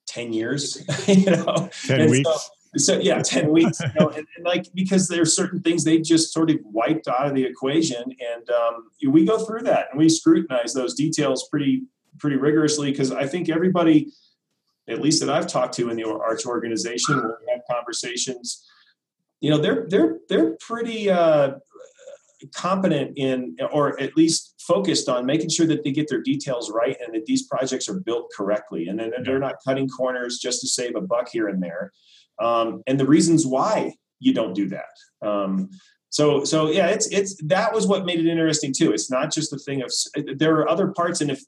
10 0.09 0.35
years, 0.35 0.85
you 1.09 1.31
know, 1.31 1.71
10 1.87 2.01
and 2.01 2.11
weeks. 2.11 2.29
So, 2.29 2.39
so 2.77 2.99
yeah 2.99 3.23
10 3.25 3.51
weeks 3.51 3.81
you 3.81 3.89
know, 3.99 4.09
and, 4.09 4.27
and, 4.37 4.45
like 4.45 4.67
because 4.75 5.09
there 5.09 5.23
are 5.23 5.27
certain 5.27 5.63
things 5.63 5.85
they 5.85 6.01
just 6.01 6.35
sort 6.35 6.51
of 6.51 6.59
wiped 6.65 7.09
out 7.09 7.27
of 7.27 7.35
the 7.35 7.43
equation 7.43 8.03
and 8.03 8.51
um, 8.51 8.91
we 9.11 9.25
go 9.25 9.39
through 9.39 9.63
that 9.63 9.87
and 9.91 9.99
we 9.99 10.11
scrutinize 10.11 10.75
those 10.75 10.93
details 10.93 11.49
pretty 11.51 11.85
pretty 12.19 12.37
rigorously 12.37 12.91
because 12.91 13.13
I 13.13 13.27
think 13.27 13.49
everybody, 13.49 14.09
at 14.89 15.01
least 15.01 15.21
that 15.21 15.31
I've 15.31 15.47
talked 15.47 15.75
to 15.75 15.91
in 15.91 15.97
the 15.97 16.09
Arch 16.09 16.47
organization, 16.47 17.17
when 17.17 17.33
we 17.47 17.53
have 17.53 17.63
conversations, 17.71 18.67
you 19.41 19.51
know, 19.51 19.59
they're 19.59 19.87
they're 19.89 20.19
they're 20.29 20.57
pretty 20.61 21.11
uh, 21.11 21.53
competent 22.55 23.17
in, 23.17 23.57
or 23.73 24.01
at 24.01 24.17
least 24.17 24.55
focused 24.61 25.09
on 25.09 25.27
making 25.27 25.49
sure 25.49 25.67
that 25.67 25.83
they 25.85 25.93
get 25.93 26.09
their 26.09 26.23
details 26.23 26.71
right 26.71 26.97
and 27.05 27.15
that 27.15 27.27
these 27.27 27.47
projects 27.47 27.89
are 27.89 28.01
built 28.01 28.31
correctly, 28.37 28.89
and 28.89 28.99
then 28.99 29.13
they're 29.25 29.39
not 29.39 29.57
cutting 29.65 29.89
corners 29.89 30.39
just 30.39 30.61
to 30.61 30.69
save 30.69 30.97
a 30.97 31.01
buck 31.01 31.29
here 31.31 31.49
and 31.49 31.63
there, 31.63 31.93
um, 32.41 32.83
and 32.87 32.99
the 32.99 33.07
reasons 33.07 33.47
why 33.47 33.95
you 34.21 34.35
don't 34.35 34.55
do 34.55 34.69
that. 34.69 35.27
Um, 35.27 35.71
so 36.11 36.43
so 36.45 36.71
yeah 36.71 36.87
it's 36.87 37.07
it's 37.09 37.41
that 37.45 37.73
was 37.73 37.87
what 37.87 38.07
made 38.07 38.19
it 38.19 38.27
interesting 38.27 38.73
too. 38.73 38.93
It's 38.93 39.11
not 39.11 39.33
just 39.33 39.51
the 39.51 39.59
thing 39.59 39.83
of 39.83 39.93
there 40.39 40.55
are 40.57 40.69
other 40.69 40.89
parts 40.89 41.21
and 41.21 41.31
if 41.31 41.43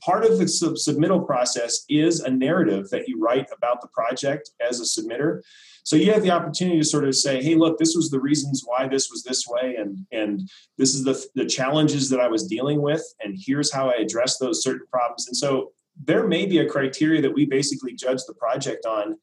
part 0.00 0.24
of 0.24 0.38
the 0.38 0.48
sub- 0.48 0.74
submittal 0.74 1.24
process 1.24 1.84
is 1.88 2.20
a 2.20 2.30
narrative 2.30 2.90
that 2.90 3.08
you 3.08 3.20
write 3.20 3.48
about 3.56 3.80
the 3.80 3.88
project 3.88 4.50
as 4.60 4.80
a 4.80 4.84
submitter. 4.84 5.42
So 5.84 5.96
you 5.96 6.12
have 6.12 6.22
the 6.22 6.30
opportunity 6.30 6.78
to 6.78 6.84
sort 6.84 7.04
of 7.04 7.14
say 7.14 7.42
hey 7.42 7.54
look 7.54 7.78
this 7.78 7.94
was 7.94 8.10
the 8.10 8.20
reasons 8.20 8.62
why 8.64 8.88
this 8.88 9.10
was 9.10 9.22
this 9.22 9.46
way 9.46 9.76
and 9.76 10.06
and 10.10 10.48
this 10.76 10.94
is 10.94 11.04
the 11.04 11.24
the 11.34 11.46
challenges 11.46 12.10
that 12.10 12.20
i 12.20 12.28
was 12.28 12.46
dealing 12.46 12.82
with 12.82 13.02
and 13.22 13.38
here's 13.38 13.72
how 13.72 13.88
i 13.88 13.94
addressed 13.94 14.40
those 14.40 14.62
certain 14.62 14.86
problems. 14.90 15.28
And 15.28 15.36
so 15.36 15.72
there 16.02 16.26
may 16.26 16.46
be 16.46 16.58
a 16.58 16.68
criteria 16.68 17.20
that 17.22 17.34
we 17.34 17.44
basically 17.44 17.94
judge 17.94 18.20
the 18.26 18.34
project 18.34 18.86
on 18.86 19.16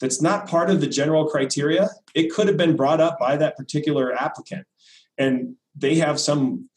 that's 0.00 0.20
not 0.20 0.48
part 0.48 0.70
of 0.70 0.80
the 0.80 0.86
general 0.86 1.26
criteria, 1.26 1.88
it 2.14 2.32
could 2.32 2.46
have 2.48 2.56
been 2.56 2.76
brought 2.76 3.00
up 3.00 3.18
by 3.18 3.36
that 3.36 3.56
particular 3.56 4.12
applicant. 4.12 4.66
And 5.18 5.56
they 5.76 5.96
have 5.96 6.18
some 6.18 6.68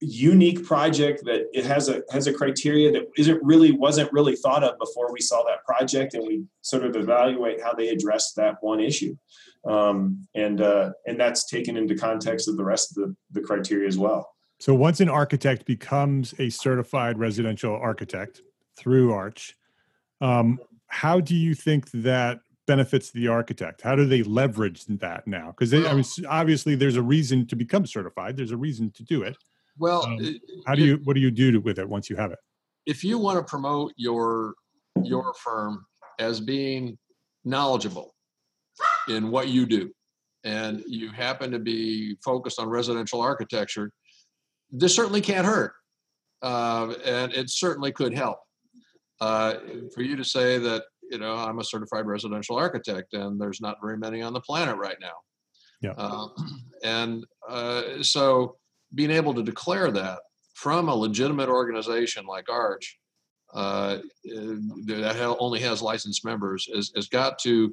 unique 0.00 0.64
project 0.64 1.24
that 1.24 1.48
it 1.52 1.64
has 1.64 1.88
a 1.88 2.02
has 2.10 2.28
a 2.28 2.32
criteria 2.32 2.92
that 2.92 3.08
isn't 3.16 3.42
really 3.42 3.72
wasn't 3.72 4.10
really 4.12 4.36
thought 4.36 4.62
of 4.62 4.78
before 4.78 5.12
we 5.12 5.20
saw 5.20 5.42
that 5.42 5.64
project 5.64 6.14
and 6.14 6.24
we 6.24 6.44
sort 6.62 6.84
of 6.84 6.94
evaluate 6.94 7.60
how 7.60 7.72
they 7.72 7.88
address 7.88 8.32
that 8.32 8.56
one 8.60 8.78
issue 8.78 9.16
um, 9.66 10.24
and 10.36 10.60
uh, 10.60 10.90
and 11.06 11.18
that's 11.18 11.46
taken 11.46 11.76
into 11.76 11.96
context 11.96 12.46
of 12.48 12.56
the 12.56 12.62
rest 12.62 12.96
of 12.96 13.08
the, 13.08 13.16
the 13.32 13.40
criteria 13.44 13.88
as 13.88 13.98
well 13.98 14.36
so 14.60 14.72
once 14.72 15.00
an 15.00 15.08
architect 15.08 15.64
becomes 15.64 16.32
a 16.38 16.48
certified 16.48 17.18
residential 17.18 17.74
architect 17.74 18.40
through 18.76 19.12
arch 19.12 19.56
um, 20.20 20.60
how 20.88 21.20
do 21.20 21.34
you 21.34 21.54
think 21.54 21.90
that 21.92 22.40
benefits 22.66 23.10
the 23.10 23.28
architect? 23.28 23.82
How 23.82 23.94
do 23.94 24.04
they 24.04 24.22
leverage 24.22 24.84
that 24.86 25.26
now? 25.26 25.48
Because 25.48 25.72
I 25.72 25.92
mean, 25.94 26.04
obviously, 26.28 26.74
there's 26.74 26.96
a 26.96 27.02
reason 27.02 27.46
to 27.46 27.56
become 27.56 27.86
certified. 27.86 28.36
There's 28.36 28.50
a 28.50 28.56
reason 28.56 28.90
to 28.92 29.02
do 29.04 29.22
it. 29.22 29.36
Well, 29.78 30.04
um, 30.04 30.18
how 30.66 30.74
do 30.74 30.84
you? 30.84 31.00
What 31.04 31.14
do 31.14 31.20
you 31.20 31.30
do 31.30 31.52
to, 31.52 31.58
with 31.58 31.78
it 31.78 31.88
once 31.88 32.10
you 32.10 32.16
have 32.16 32.32
it? 32.32 32.38
If 32.86 33.04
you 33.04 33.18
want 33.18 33.38
to 33.38 33.44
promote 33.44 33.92
your 33.96 34.54
your 35.02 35.32
firm 35.34 35.84
as 36.18 36.40
being 36.40 36.98
knowledgeable 37.44 38.14
in 39.08 39.30
what 39.30 39.48
you 39.48 39.66
do, 39.66 39.90
and 40.44 40.82
you 40.86 41.10
happen 41.10 41.50
to 41.52 41.58
be 41.58 42.16
focused 42.24 42.58
on 42.58 42.68
residential 42.68 43.20
architecture, 43.20 43.90
this 44.70 44.94
certainly 44.94 45.20
can't 45.20 45.46
hurt. 45.46 45.72
Uh, 46.42 46.94
and 47.04 47.32
it 47.32 47.50
certainly 47.50 47.92
could 47.92 48.14
help. 48.14 48.38
Uh, 49.20 49.54
for 49.94 50.02
you 50.02 50.16
to 50.16 50.24
say 50.24 50.58
that, 50.58 50.84
you 51.10 51.18
know, 51.18 51.34
I'm 51.34 51.58
a 51.58 51.64
certified 51.64 52.06
residential 52.06 52.56
architect 52.56 53.14
and 53.14 53.40
there's 53.40 53.60
not 53.60 53.78
very 53.82 53.98
many 53.98 54.22
on 54.22 54.32
the 54.32 54.40
planet 54.40 54.76
right 54.76 54.98
now. 55.00 55.14
Yeah. 55.80 55.94
Uh, 55.96 56.28
and 56.84 57.24
uh, 57.48 58.02
so 58.02 58.56
being 58.94 59.10
able 59.10 59.34
to 59.34 59.42
declare 59.42 59.90
that 59.90 60.20
from 60.54 60.88
a 60.88 60.94
legitimate 60.94 61.48
organization 61.48 62.26
like 62.26 62.50
Arch, 62.50 62.98
uh, 63.54 63.98
that 64.24 65.36
only 65.38 65.60
has 65.60 65.80
licensed 65.80 66.24
members, 66.24 66.68
has, 66.74 66.90
has 66.94 67.08
got 67.08 67.38
to 67.40 67.72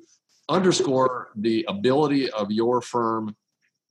underscore 0.49 1.29
the 1.35 1.65
ability 1.67 2.29
of 2.31 2.51
your 2.51 2.81
firm 2.81 3.35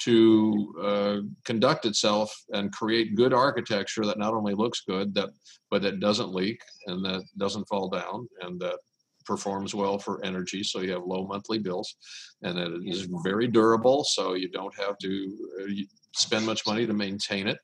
to 0.01 0.75
uh, 0.83 1.17
conduct 1.45 1.87
itself 1.87 2.35
and 2.53 2.73
create 2.73 3.15
good 3.15 3.33
architecture 3.33 4.05
that 4.05 4.19
not 4.19 4.35
only 4.35 4.55
looks 4.55 4.83
good 4.87 5.15
that 5.15 5.31
but 5.71 5.83
that 5.83 6.01
doesn't 6.01 6.35
leak 6.35 6.61
and 6.87 7.05
that 7.05 7.23
doesn't 7.39 7.69
fall 7.69 7.89
down 7.89 8.29
and 8.43 8.61
that 8.61 8.79
performs 9.25 9.75
well 9.75 9.99
for 9.99 10.23
energy 10.25 10.63
so 10.63 10.81
you 10.81 10.93
have 10.93 11.05
low 11.05 11.27
monthly 11.27 11.59
bills 11.59 11.97
and 12.43 12.59
that 12.59 12.73
it 12.73 12.83
is 12.87 13.09
very 13.23 13.49
durable 13.49 14.05
so 14.05 14.35
you 14.35 14.49
don't 14.51 14.75
have 14.77 14.99
to 14.99 15.37
uh, 15.63 15.73
spend 16.15 16.45
much 16.45 16.67
money 16.67 16.87
to 16.87 16.93
maintain 16.93 17.47
it 17.47 17.59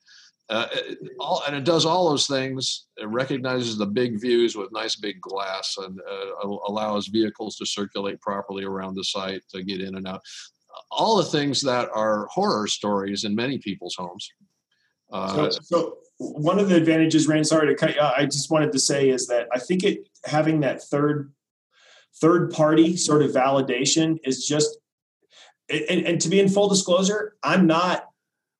uh, 0.51 0.67
all, 1.21 1.45
and 1.47 1.55
it 1.55 1.65
does 1.65 1.87
all 1.87 2.11
those 2.11 2.27
things. 2.27 2.87
It 2.97 3.07
recognizes 3.07 3.79
the 3.79 3.87
big 3.87 4.21
views 4.21 4.57
with 4.57 4.73
nice 4.73 4.97
big 4.97 5.21
glass 5.21 5.77
and 5.79 6.01
uh, 6.01 6.49
allows 6.67 7.07
vehicles 7.07 7.55
to 7.57 7.67
circulate 7.67 8.21
properly 8.21 8.65
around 8.65 8.97
the 8.97 9.05
site 9.05 9.43
to 9.51 9.63
get 9.63 9.81
in 9.81 9.95
and 9.95 10.09
out. 10.09 10.23
All 10.91 11.17
the 11.17 11.25
things 11.25 11.61
that 11.63 11.89
are 11.95 12.27
horror 12.27 12.67
stories 12.67 13.25
in 13.25 13.35
many 13.35 13.59
people's 13.59 13.95
homes. 13.95 14.31
Uh, 15.13 15.51
so, 15.51 15.61
so, 15.63 15.99
one 16.19 16.59
of 16.59 16.69
the 16.69 16.77
advantages, 16.77 17.27
Rand, 17.27 17.47
sorry 17.47 17.69
to 17.69 17.75
cut 17.75 17.95
you. 17.95 18.01
I 18.01 18.25
just 18.27 18.51
wanted 18.51 18.73
to 18.73 18.79
say 18.79 19.09
is 19.09 19.27
that 19.29 19.49
I 19.53 19.59
think 19.59 19.85
it 19.85 20.09
having 20.25 20.61
that 20.61 20.83
third 20.83 21.33
third 22.21 22.53
party 22.53 22.97
sort 22.97 23.23
of 23.23 23.31
validation 23.31 24.19
is 24.25 24.47
just 24.47 24.79
and, 25.71 26.07
and 26.07 26.21
to 26.21 26.29
be 26.29 26.41
in 26.41 26.49
full 26.49 26.69
disclosure, 26.69 27.37
I'm 27.43 27.67
not 27.67 28.07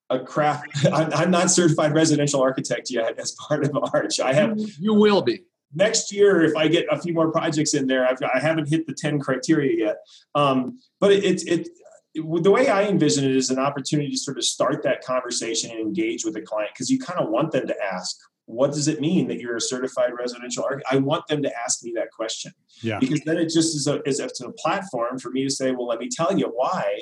a 0.09 0.19
craft. 0.19 0.85
I'm, 0.93 1.13
I'm, 1.13 1.31
not 1.31 1.51
certified 1.51 1.93
residential 1.93 2.41
architect 2.41 2.89
yet 2.89 3.19
as 3.19 3.31
part 3.33 3.63
of 3.65 3.77
Arch. 3.93 4.19
I 4.19 4.33
have. 4.33 4.57
You 4.79 4.93
will 4.93 5.21
be 5.21 5.41
next 5.73 6.11
year 6.11 6.41
if 6.43 6.55
I 6.55 6.67
get 6.67 6.85
a 6.91 6.99
few 6.99 7.13
more 7.13 7.31
projects 7.31 7.73
in 7.73 7.87
there. 7.87 8.07
I've, 8.07 8.17
I 8.33 8.39
haven't 8.39 8.69
hit 8.69 8.87
the 8.87 8.93
ten 8.93 9.19
criteria 9.19 9.85
yet. 9.85 9.97
Um, 10.35 10.79
but 10.99 11.11
it's 11.11 11.43
it, 11.43 11.61
it, 11.61 11.69
the 12.13 12.51
way 12.51 12.67
I 12.67 12.83
envision 12.83 13.23
it 13.23 13.35
is 13.35 13.49
an 13.49 13.59
opportunity 13.59 14.11
to 14.11 14.17
sort 14.17 14.37
of 14.37 14.43
start 14.43 14.83
that 14.83 15.03
conversation 15.03 15.71
and 15.71 15.79
engage 15.79 16.25
with 16.25 16.33
the 16.33 16.41
client 16.41 16.71
because 16.73 16.89
you 16.89 16.99
kind 16.99 17.19
of 17.19 17.29
want 17.29 17.51
them 17.51 17.67
to 17.67 17.75
ask, 17.81 18.17
what 18.45 18.73
does 18.73 18.87
it 18.87 18.99
mean 18.99 19.27
that 19.27 19.39
you're 19.39 19.55
a 19.55 19.61
certified 19.61 20.11
residential 20.17 20.63
architect? 20.63 20.93
I 20.93 20.97
want 20.97 21.25
them 21.27 21.41
to 21.43 21.51
ask 21.57 21.83
me 21.83 21.93
that 21.95 22.11
question. 22.11 22.51
Yeah. 22.81 22.99
Because 22.99 23.21
then 23.21 23.37
it 23.37 23.45
just 23.45 23.75
is 23.75 23.87
a, 23.87 24.01
is 24.07 24.19
a, 24.19 24.29
a 24.45 24.51
platform 24.53 25.19
for 25.19 25.31
me 25.31 25.43
to 25.43 25.49
say, 25.49 25.71
well, 25.71 25.87
let 25.87 25.99
me 25.99 26.09
tell 26.09 26.37
you 26.37 26.47
why 26.47 27.01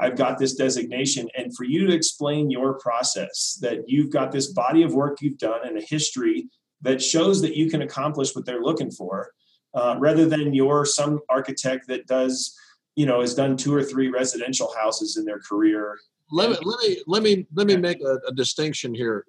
I've 0.00 0.16
got 0.16 0.38
this 0.38 0.54
designation 0.54 1.28
and 1.36 1.54
for 1.56 1.64
you 1.64 1.86
to 1.86 1.94
explain 1.94 2.50
your 2.50 2.74
process 2.74 3.58
that 3.62 3.88
you've 3.88 4.10
got 4.10 4.32
this 4.32 4.48
body 4.52 4.82
of 4.82 4.94
work 4.94 5.18
you've 5.20 5.38
done 5.38 5.66
and 5.66 5.78
a 5.78 5.82
history 5.82 6.48
that 6.82 7.02
shows 7.02 7.42
that 7.42 7.56
you 7.56 7.70
can 7.70 7.82
accomplish 7.82 8.34
what 8.34 8.44
they're 8.44 8.62
looking 8.62 8.90
for 8.90 9.32
uh, 9.74 9.96
rather 9.98 10.26
than 10.26 10.54
you're 10.54 10.84
some 10.84 11.20
architect 11.28 11.86
that 11.88 12.06
does 12.06 12.56
you 12.98 13.06
know 13.06 13.20
has 13.20 13.34
done 13.34 13.56
two 13.56 13.74
or 13.74 13.82
three 13.82 14.08
residential 14.08 14.72
houses 14.80 15.16
in 15.16 15.24
their 15.24 15.40
career 15.40 15.96
let 16.30 16.50
me 16.50 16.56
let 16.62 16.80
me 16.80 17.02
let 17.06 17.22
me 17.22 17.46
let 17.54 17.66
me 17.66 17.76
make 17.76 18.00
a, 18.02 18.18
a 18.28 18.32
distinction 18.32 18.94
here 18.94 19.24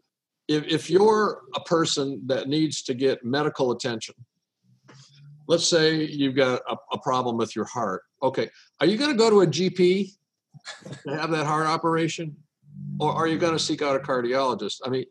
if, 0.47 0.63
if 0.67 0.89
you're 0.89 1.41
a 1.55 1.59
person 1.61 2.21
that 2.25 2.47
needs 2.47 2.81
to 2.83 2.93
get 2.93 3.23
medical 3.23 3.71
attention 3.71 4.15
let's 5.47 5.67
say 5.67 6.03
you've 6.03 6.35
got 6.35 6.61
a, 6.69 6.75
a 6.93 6.99
problem 6.99 7.37
with 7.37 7.55
your 7.55 7.65
heart 7.65 8.01
okay 8.23 8.49
are 8.79 8.87
you 8.87 8.97
going 8.97 9.11
to 9.11 9.17
go 9.17 9.29
to 9.29 9.41
a 9.41 9.47
gp 9.47 10.09
to 11.07 11.17
have 11.17 11.31
that 11.31 11.45
heart 11.45 11.67
operation, 11.67 12.35
or 12.99 13.13
are 13.13 13.27
you 13.27 13.37
going 13.37 13.53
to 13.53 13.59
seek 13.59 13.81
out 13.81 13.95
a 13.95 13.99
cardiologist? 13.99 14.81
I 14.85 14.89
mean, 14.89 15.05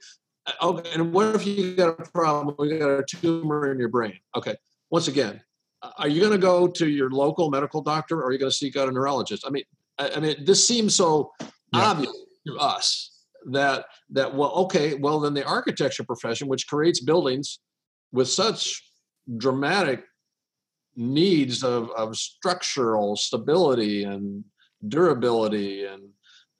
uh, 0.47 0.53
okay, 0.63 0.91
and 0.95 1.13
what 1.13 1.35
if 1.35 1.47
you 1.47 1.75
got 1.75 2.01
a 2.01 2.11
problem? 2.11 2.55
You 2.69 2.79
got 2.79 2.91
a 2.91 3.05
tumor 3.05 3.71
in 3.73 3.79
your 3.79 3.89
brain. 3.89 4.19
Okay, 4.37 4.57
once 4.91 5.09
again, 5.09 5.41
are 5.99 6.09
you 6.09 6.21
going 6.21 6.33
to 6.33 6.39
go 6.39 6.67
to 6.67 6.89
your 6.89 7.11
local 7.11 7.51
medical 7.51 7.83
doctor, 7.83 8.21
or 8.21 8.27
are 8.27 8.33
you 8.33 8.39
going 8.39 8.51
to 8.51 8.57
seek 8.57 8.77
out 8.77 8.89
a 8.89 8.93
neurologist? 8.93 9.45
I 9.47 9.51
mean, 9.51 9.65
I, 9.99 10.11
I 10.17 10.21
mean, 10.21 10.45
this 10.45 10.67
seems 10.67 10.95
so 10.95 11.33
yeah. 11.41 11.81
obvious 11.81 12.13
to 12.47 12.57
us 12.59 13.25
that 13.47 13.87
that 14.11 14.35
well, 14.35 14.53
okay, 14.53 14.95
well 14.95 15.21
then 15.21 15.35
the 15.35 15.45
architecture 15.45 16.05
profession, 16.05 16.49
which 16.49 16.67
creates 16.67 17.01
buildings 17.01 17.61
with 18.13 18.29
such 18.29 18.83
dramatic 19.37 20.05
needs 20.97 21.63
of, 21.63 21.91
of 21.97 22.17
structural 22.17 23.15
stability 23.17 24.05
and 24.05 24.45
durability 24.89 25.85
and 25.85 26.03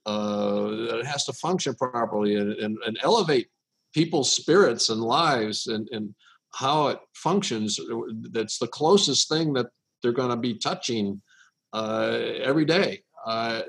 uh, 0.07 0.97
it 0.99 1.07
has 1.07 1.25
to 1.25 1.33
function 1.35 1.75
properly 1.75 2.37
and, 2.37 2.53
and, 2.53 2.79
and, 2.87 2.99
elevate 3.03 3.49
people's 3.93 4.33
spirits 4.33 4.89
and 4.89 5.03
lives 5.03 5.67
and, 5.67 5.89
and 5.93 6.15
how 6.55 6.89
it 6.89 6.99
functions. 7.15 7.79
That's 8.33 8.59
the 8.59 8.67
closest 8.67 9.29
thing 9.29 9.53
that 9.55 9.67
they're 10.03 10.13
going 10.13 10.31
to 10.31 10.37
be 10.37 10.55
touching 10.55 11.21
uh, 11.73 12.19
every 12.43 12.65
day. 12.65 13.03
Uh, 13.27 13.63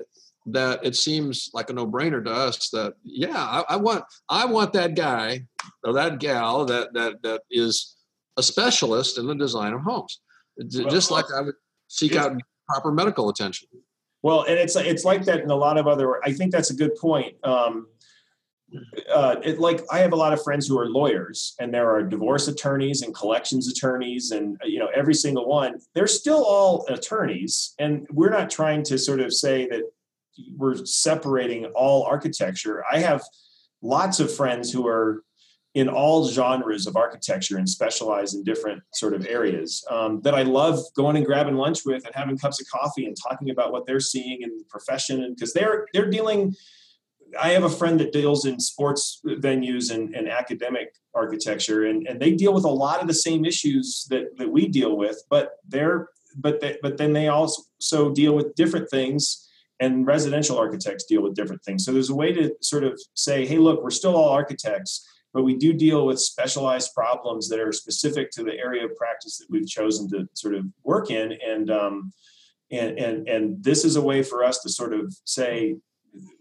that 0.46 0.84
it 0.84 0.96
seems 0.96 1.50
like 1.54 1.70
a 1.70 1.74
no-brainer 1.74 2.24
to 2.24 2.32
us 2.32 2.70
that 2.70 2.94
yeah, 3.04 3.36
I, 3.36 3.64
I, 3.70 3.76
want 3.76 4.04
I 4.30 4.46
want 4.46 4.74
that 4.74 4.96
guy 4.96 5.46
or 5.84 5.94
that 5.94 6.20
gal 6.20 6.66
that 6.66 6.94
that 6.94 7.22
that 7.24 7.42
is 7.52 7.98
a 8.38 8.44
specialist 8.44 9.18
in 9.18 9.28
the 9.28 9.36
design 9.36 9.74
of 9.74 9.82
homes, 9.82 10.22
just 10.70 11.12
like 11.12 11.26
I 11.36 11.42
would 11.42 11.56
seek 11.88 12.16
out 12.16 12.36
proper 12.68 12.92
medical 12.92 13.30
attention. 13.30 13.68
Well, 14.22 14.44
and 14.44 14.58
it's 14.58 14.76
it's 14.76 15.06
like 15.06 15.24
that 15.26 15.42
in 15.42 15.50
a 15.50 15.56
lot 15.56 15.78
of 15.78 15.88
other. 15.88 16.24
I 16.26 16.34
think 16.34 16.52
that's 16.52 16.72
a 16.72 16.76
good 16.76 16.96
point. 16.96 17.36
Um, 17.44 17.88
uh, 19.14 19.38
it, 19.44 19.60
like 19.60 19.82
I 19.92 20.00
have 20.00 20.14
a 20.14 20.16
lot 20.16 20.34
of 20.34 20.44
friends 20.44 20.68
who 20.68 20.78
are 20.80 20.88
lawyers, 20.88 21.56
and 21.60 21.74
there 21.74 21.90
are 21.90 22.04
divorce 22.04 22.48
attorneys 22.48 23.02
and 23.02 23.14
collections 23.14 23.68
attorneys, 23.68 24.32
and 24.32 24.58
you 24.64 24.80
know 24.80 24.90
every 24.96 25.14
single 25.14 25.48
one. 25.48 25.80
They're 25.94 26.08
still 26.08 26.44
all 26.44 26.86
attorneys, 26.90 27.74
and 27.80 28.08
we're 28.12 28.30
not 28.30 28.50
trying 28.50 28.84
to 28.84 28.98
sort 28.98 29.20
of 29.20 29.34
say 29.34 29.68
that 29.68 29.84
we're 30.56 30.86
separating 30.86 31.66
all 31.76 32.04
architecture. 32.04 32.84
I 32.92 33.00
have 33.00 33.24
lots 33.82 34.20
of 34.20 34.34
friends 34.34 34.72
who 34.72 34.88
are 34.88 35.24
in 35.76 35.88
all 35.88 36.28
genres 36.28 36.88
of 36.88 36.96
architecture 36.96 37.58
and 37.58 37.70
specialize 37.70 38.34
in 38.34 38.44
different 38.44 38.82
sort 38.94 39.14
of 39.14 39.26
areas 39.28 39.86
um, 39.90 40.20
that 40.22 40.34
I 40.34 40.42
love 40.42 40.80
going 40.96 41.16
and 41.16 41.26
grabbing 41.26 41.56
lunch 41.56 41.86
with 41.86 42.06
and 42.06 42.16
having 42.16 42.38
cups 42.38 42.60
of 42.60 42.68
coffee 42.68 43.06
and 43.06 43.16
talking 43.16 43.52
about 43.52 43.72
what 43.72 43.86
they're 43.86 44.00
seeing 44.00 44.42
in 44.42 44.58
the 44.58 44.64
profession 44.68 45.24
and 45.24 45.36
because 45.36 45.54
they're 45.54 45.88
they're 45.94 46.10
dealing 46.10 46.56
I 47.40 47.50
have 47.50 47.64
a 47.64 47.70
friend 47.70 48.00
that 48.00 48.12
deals 48.12 48.46
in 48.46 48.60
sports 48.60 49.22
venues 49.26 49.94
and, 49.94 50.16
and 50.16 50.30
academic 50.30 50.94
architecture 51.14 51.86
and, 51.86 52.08
and 52.08 52.20
they 52.20 52.32
deal 52.32 52.54
with 52.54 52.66
a 52.66 52.70
lot 52.70 53.02
of 53.02 53.08
the 53.08 53.14
same 53.14 53.46
issues 53.46 54.06
that, 54.10 54.38
that 54.38 54.50
we 54.50 54.68
deal 54.68 54.96
with 54.96 55.22
but 55.30 55.54
they're 55.68 56.10
but 56.38 56.62
they, 56.62 56.78
but 56.82 56.98
then 56.98 57.14
they 57.14 57.28
also 57.28 58.14
deal 58.14 58.34
with 58.36 58.56
different 58.56 58.90
things 58.90 59.48
and 59.80 60.06
residential 60.06 60.58
architects 60.58 61.06
deal 61.06 61.22
with 61.22 61.34
different 61.34 61.64
things. 61.64 61.86
So 61.86 61.94
there's 61.94 62.10
a 62.10 62.16
way 62.16 62.34
to 62.34 62.54
sort 62.62 62.84
of 62.84 63.00
say 63.16 63.46
hey 63.46 63.58
look 63.58 63.84
we're 63.84 63.90
still 63.90 64.16
all 64.16 64.30
architects 64.30 65.06
but 65.34 65.44
we 65.44 65.56
do 65.56 65.74
deal 65.74 66.06
with 66.06 66.20
specialized 66.20 66.94
problems 66.96 67.50
that 67.50 67.60
are 67.60 67.72
specific 67.72 68.32
to 68.32 68.44
the 68.44 68.58
area 68.58 68.86
of 68.86 68.96
practice 68.96 69.38
that 69.38 69.48
we've 69.50 69.68
chosen 69.68 70.10
to 70.10 70.28
sort 70.34 70.56
of 70.56 70.66
work 70.84 71.12
in 71.12 71.34
and 71.46 71.70
um, 71.70 72.12
and 72.72 72.98
and 73.00 73.28
and 73.28 73.64
this 73.64 73.84
is 73.86 73.96
a 73.96 74.02
way 74.02 74.24
for 74.24 74.44
us 74.44 74.60
to 74.60 74.70
sort 74.70 74.94
of 74.94 75.16
say 75.26 75.76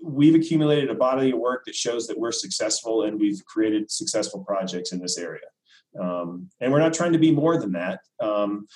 we've 0.02 0.34
accumulated 0.34 0.90
a 0.90 0.94
body 0.94 1.30
of 1.30 1.38
work 1.38 1.64
that 1.66 1.74
shows 1.74 2.06
that 2.06 2.18
we're 2.18 2.32
successful 2.32 3.02
and 3.02 3.20
we've 3.20 3.44
created 3.44 3.90
successful 3.90 4.44
projects 4.44 4.92
in 4.92 5.00
this 5.00 5.18
area. 5.18 5.40
Um, 6.00 6.48
and 6.60 6.72
we're 6.72 6.80
not 6.80 6.94
trying 6.94 7.12
to 7.12 7.18
be 7.18 7.30
more 7.30 7.58
than 7.58 7.72
that. 7.72 8.00
Um, 8.20 8.66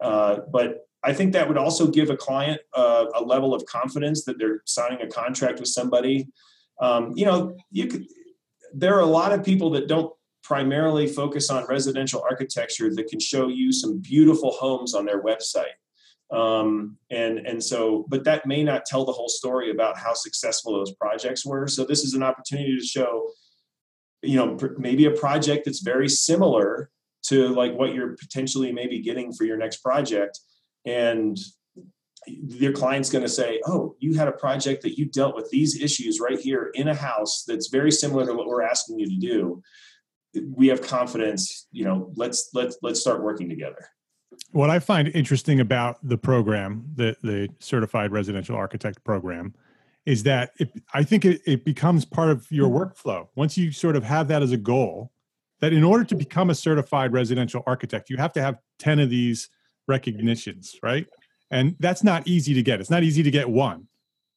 uh, 0.00 0.40
but 0.52 0.86
i 1.04 1.12
think 1.12 1.32
that 1.32 1.46
would 1.46 1.56
also 1.56 1.86
give 1.86 2.10
a 2.10 2.16
client 2.16 2.60
uh, 2.74 3.06
a 3.14 3.22
level 3.22 3.54
of 3.54 3.64
confidence 3.66 4.24
that 4.24 4.38
they're 4.38 4.60
signing 4.66 5.00
a 5.00 5.06
contract 5.06 5.60
with 5.60 5.68
somebody. 5.68 6.28
Um, 6.80 7.12
you 7.16 7.24
know 7.24 7.56
you 7.70 7.86
could 7.86 8.04
there 8.74 8.94
are 8.94 9.00
a 9.00 9.06
lot 9.06 9.32
of 9.32 9.42
people 9.42 9.70
that 9.70 9.88
don't 9.88 10.12
primarily 10.42 11.06
focus 11.06 11.48
on 11.50 11.66
residential 11.66 12.22
architecture 12.22 12.94
that 12.94 13.08
can 13.08 13.18
show 13.18 13.48
you 13.48 13.72
some 13.72 13.98
beautiful 13.98 14.52
homes 14.52 14.94
on 14.94 15.06
their 15.06 15.22
website 15.22 15.76
um, 16.30 16.96
and 17.10 17.38
and 17.38 17.62
so 17.62 18.04
but 18.08 18.24
that 18.24 18.46
may 18.46 18.62
not 18.62 18.84
tell 18.84 19.04
the 19.04 19.12
whole 19.12 19.28
story 19.28 19.70
about 19.70 19.96
how 19.98 20.12
successful 20.12 20.72
those 20.72 20.92
projects 20.94 21.46
were 21.46 21.68
so 21.68 21.84
this 21.84 22.02
is 22.02 22.14
an 22.14 22.22
opportunity 22.22 22.76
to 22.76 22.84
show 22.84 23.28
you 24.22 24.36
know 24.36 24.58
maybe 24.78 25.04
a 25.04 25.10
project 25.10 25.64
that's 25.64 25.80
very 25.80 26.08
similar 26.08 26.90
to 27.22 27.48
like 27.48 27.74
what 27.74 27.94
you're 27.94 28.16
potentially 28.16 28.72
maybe 28.72 29.00
getting 29.00 29.32
for 29.32 29.44
your 29.44 29.56
next 29.56 29.78
project 29.78 30.40
and 30.84 31.38
your 32.26 32.72
client's 32.72 33.10
going 33.10 33.22
to 33.22 33.28
say, 33.28 33.60
"Oh, 33.66 33.96
you 33.98 34.14
had 34.14 34.28
a 34.28 34.32
project 34.32 34.82
that 34.82 34.98
you 34.98 35.06
dealt 35.06 35.36
with 35.36 35.50
these 35.50 35.80
issues 35.80 36.20
right 36.20 36.38
here 36.38 36.70
in 36.74 36.88
a 36.88 36.94
house 36.94 37.44
that's 37.46 37.68
very 37.68 37.92
similar 37.92 38.26
to 38.26 38.34
what 38.34 38.46
we're 38.46 38.62
asking 38.62 38.98
you 38.98 39.08
to 39.08 39.16
do." 39.16 39.62
We 40.54 40.68
have 40.68 40.82
confidence, 40.82 41.66
you 41.72 41.84
know. 41.84 42.12
Let's 42.14 42.50
let's 42.52 42.78
let's 42.82 43.00
start 43.00 43.22
working 43.22 43.48
together. 43.48 43.88
What 44.52 44.70
I 44.70 44.78
find 44.78 45.08
interesting 45.08 45.60
about 45.60 45.98
the 46.06 46.18
program, 46.18 46.84
the 46.94 47.16
the 47.22 47.48
Certified 47.58 48.12
Residential 48.12 48.56
Architect 48.56 49.02
program, 49.04 49.54
is 50.04 50.22
that 50.22 50.52
it, 50.58 50.70
I 50.94 51.02
think 51.02 51.24
it, 51.24 51.42
it 51.46 51.64
becomes 51.64 52.04
part 52.04 52.30
of 52.30 52.50
your 52.50 52.68
mm-hmm. 52.68 53.08
workflow. 53.08 53.28
Once 53.34 53.58
you 53.58 53.72
sort 53.72 53.96
of 53.96 54.04
have 54.04 54.28
that 54.28 54.42
as 54.42 54.52
a 54.52 54.56
goal, 54.56 55.12
that 55.60 55.72
in 55.72 55.84
order 55.84 56.04
to 56.04 56.14
mm-hmm. 56.14 56.20
become 56.20 56.50
a 56.50 56.54
certified 56.54 57.12
residential 57.12 57.62
architect, 57.66 58.08
you 58.08 58.16
have 58.16 58.32
to 58.34 58.42
have 58.42 58.58
10 58.78 59.00
of 59.00 59.10
these 59.10 59.50
recognitions, 59.88 60.76
right? 60.82 61.06
And 61.50 61.76
that's 61.80 62.02
not 62.02 62.26
easy 62.26 62.54
to 62.54 62.62
get. 62.62 62.80
It's 62.80 62.90
not 62.90 63.02
easy 63.02 63.22
to 63.22 63.30
get 63.30 63.48
one. 63.48 63.88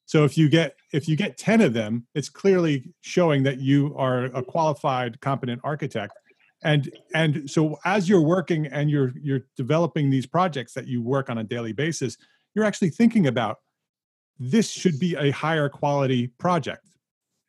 So 0.06 0.24
if 0.24 0.36
you 0.36 0.48
get 0.48 0.74
if 0.92 1.08
you 1.08 1.14
get 1.14 1.38
10 1.38 1.60
of 1.60 1.72
them, 1.72 2.04
it's 2.16 2.28
clearly 2.28 2.92
showing 3.00 3.44
that 3.44 3.60
you 3.60 3.94
are 3.96 4.24
a 4.24 4.42
qualified, 4.42 5.20
competent 5.20 5.60
architect. 5.62 6.14
And 6.62 6.90
and 7.14 7.50
so 7.50 7.78
as 7.84 8.08
you're 8.08 8.20
working 8.20 8.66
and 8.66 8.90
you're 8.90 9.12
you're 9.20 9.46
developing 9.56 10.10
these 10.10 10.26
projects 10.26 10.74
that 10.74 10.86
you 10.86 11.02
work 11.02 11.30
on 11.30 11.38
a 11.38 11.44
daily 11.44 11.72
basis, 11.72 12.16
you're 12.54 12.64
actually 12.64 12.90
thinking 12.90 13.26
about 13.26 13.58
this 14.38 14.70
should 14.70 14.98
be 14.98 15.14
a 15.16 15.30
higher 15.30 15.68
quality 15.68 16.28
project. 16.38 16.84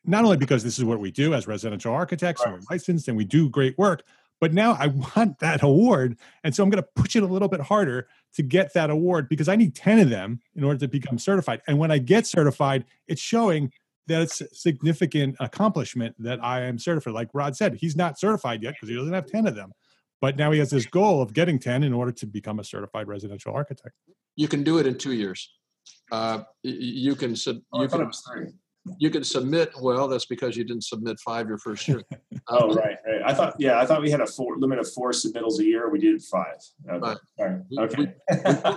Not 0.03 0.23
only 0.23 0.37
because 0.37 0.63
this 0.63 0.77
is 0.77 0.85
what 0.85 0.99
we 0.99 1.11
do 1.11 1.33
as 1.33 1.47
residential 1.47 1.93
architects 1.93 2.41
right. 2.41 2.53
and 2.53 2.61
we're 2.61 2.73
licensed 2.73 3.07
and 3.07 3.15
we 3.15 3.25
do 3.25 3.49
great 3.49 3.77
work, 3.77 4.03
but 4.41 4.53
now 4.53 4.73
I 4.73 4.87
want 5.15 5.39
that 5.39 5.63
award. 5.63 6.17
And 6.43 6.53
so 6.53 6.63
I'm 6.63 6.69
going 6.69 6.83
to 6.83 6.89
push 6.95 7.15
it 7.15 7.23
a 7.23 7.27
little 7.27 7.47
bit 7.47 7.61
harder 7.61 8.07
to 8.33 8.43
get 8.43 8.73
that 8.73 8.89
award 8.89 9.29
because 9.29 9.47
I 9.47 9.55
need 9.55 9.75
10 9.75 9.99
of 9.99 10.09
them 10.09 10.41
in 10.55 10.63
order 10.63 10.79
to 10.79 10.87
become 10.87 11.17
certified. 11.17 11.61
And 11.67 11.77
when 11.77 11.91
I 11.91 11.99
get 11.99 12.27
certified, 12.27 12.85
it's 13.07 13.21
showing 13.21 13.71
that 14.07 14.21
it's 14.21 14.41
a 14.41 14.53
significant 14.53 15.35
accomplishment 15.39 16.15
that 16.19 16.43
I 16.43 16.61
am 16.61 16.79
certified. 16.79 17.13
Like 17.13 17.29
Rod 17.33 17.55
said, 17.55 17.75
he's 17.75 17.95
not 17.95 18.19
certified 18.19 18.63
yet 18.63 18.73
because 18.73 18.89
he 18.89 18.95
doesn't 18.95 19.13
have 19.13 19.27
10 19.27 19.47
of 19.47 19.55
them. 19.55 19.71
But 20.19 20.37
now 20.37 20.51
he 20.51 20.59
has 20.59 20.69
this 20.69 20.85
goal 20.85 21.21
of 21.21 21.33
getting 21.33 21.57
10 21.57 21.83
in 21.83 21.93
order 21.93 22.11
to 22.11 22.27
become 22.27 22.59
a 22.59 22.63
certified 22.63 23.07
residential 23.07 23.53
architect. 23.53 23.95
You 24.35 24.47
can 24.47 24.63
do 24.63 24.77
it 24.77 24.85
in 24.85 24.97
two 24.97 25.13
years 25.13 25.49
uh, 26.11 26.43
you 26.63 27.15
can 27.15 27.35
sub, 27.35 27.57
oh, 27.71 27.83
you 27.83 27.87
can 27.87 28.11
you 28.97 29.09
can 29.09 29.23
submit. 29.23 29.71
Well, 29.79 30.07
that's 30.07 30.25
because 30.25 30.57
you 30.57 30.63
didn't 30.63 30.83
submit 30.83 31.19
five 31.19 31.47
your 31.47 31.57
first 31.57 31.87
year. 31.87 32.01
oh, 32.47 32.73
right, 32.73 32.97
right. 33.05 33.21
I 33.25 33.33
thought, 33.33 33.55
yeah, 33.59 33.79
I 33.79 33.85
thought 33.85 34.01
we 34.01 34.09
had 34.09 34.21
a 34.21 34.25
four 34.25 34.57
limit 34.57 34.79
of 34.79 34.91
four 34.91 35.11
submittals 35.11 35.59
a 35.59 35.63
year. 35.63 35.89
We 35.89 35.99
did 35.99 36.21
five. 36.23 36.57
Okay. 36.89 37.15
Right. 37.39 37.61
okay. 37.79 38.13
We, 38.29 38.37
we, 38.37 38.75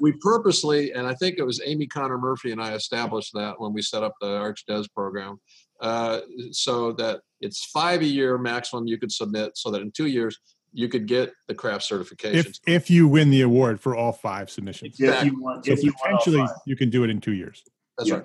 we, 0.12 0.12
purposely, 0.20 0.92
and 0.92 1.06
I 1.06 1.14
think 1.14 1.38
it 1.38 1.44
was 1.44 1.60
Amy 1.64 1.86
Connor 1.86 2.18
Murphy 2.18 2.52
and 2.52 2.60
I 2.60 2.74
established 2.74 3.32
that 3.34 3.58
when 3.58 3.72
we 3.72 3.82
set 3.82 4.02
up 4.02 4.14
the 4.20 4.26
ArchDes 4.26 4.92
program, 4.92 5.38
uh, 5.80 6.20
so 6.52 6.92
that 6.92 7.20
it's 7.40 7.66
five 7.66 8.00
a 8.00 8.06
year 8.06 8.38
maximum 8.38 8.86
you 8.86 8.98
could 8.98 9.12
submit, 9.12 9.56
so 9.56 9.70
that 9.70 9.82
in 9.82 9.90
two 9.90 10.06
years 10.06 10.38
you 10.72 10.88
could 10.88 11.06
get 11.06 11.32
the 11.48 11.54
craft 11.54 11.84
certification. 11.84 12.38
If 12.38 12.58
if 12.66 12.90
you 12.90 13.08
win 13.08 13.30
the 13.30 13.42
award 13.42 13.80
for 13.80 13.96
all 13.96 14.12
five 14.12 14.50
submissions. 14.50 14.98
Exactly. 14.98 15.28
If 15.28 15.32
you 15.32 15.42
want, 15.42 15.64
so 15.64 15.72
if 15.72 15.82
you 15.82 15.92
potentially 15.92 16.46
you 16.66 16.76
can 16.76 16.90
do 16.90 17.04
it 17.04 17.10
in 17.10 17.20
two 17.20 17.32
years. 17.32 17.62
That's 17.96 18.10
yeah. 18.10 18.16
right. 18.16 18.24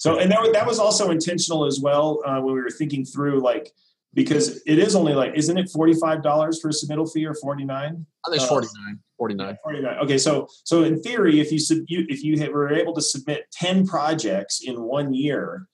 So 0.00 0.18
and 0.18 0.32
that 0.32 0.40
that 0.54 0.66
was 0.66 0.78
also 0.78 1.10
intentional 1.10 1.66
as 1.66 1.78
well 1.78 2.22
uh, 2.24 2.40
when 2.40 2.54
we 2.54 2.62
were 2.62 2.70
thinking 2.70 3.04
through 3.04 3.40
like 3.40 3.70
because 4.14 4.62
it 4.66 4.78
is 4.78 4.96
only 4.96 5.12
like 5.12 5.34
isn't 5.34 5.58
it 5.58 5.68
forty 5.68 5.92
five 5.92 6.22
dollars 6.22 6.58
for 6.58 6.68
a 6.68 6.72
submittal 6.72 7.10
fee 7.12 7.26
or 7.26 7.34
forty 7.34 7.66
nine? 7.66 8.06
I 8.26 8.30
think 8.30 8.40
it's 8.40 8.48
49. 8.48 8.98
49. 9.18 9.58
49. 9.62 9.98
Okay, 9.98 10.16
so 10.16 10.48
so 10.64 10.84
in 10.84 11.02
theory, 11.02 11.38
if 11.38 11.52
you 11.52 11.58
sub, 11.58 11.80
you, 11.86 12.06
if 12.08 12.24
you 12.24 12.50
were 12.50 12.72
able 12.72 12.94
to 12.94 13.02
submit 13.02 13.44
ten 13.52 13.86
projects 13.86 14.62
in 14.64 14.80
one 14.80 15.12
year, 15.12 15.68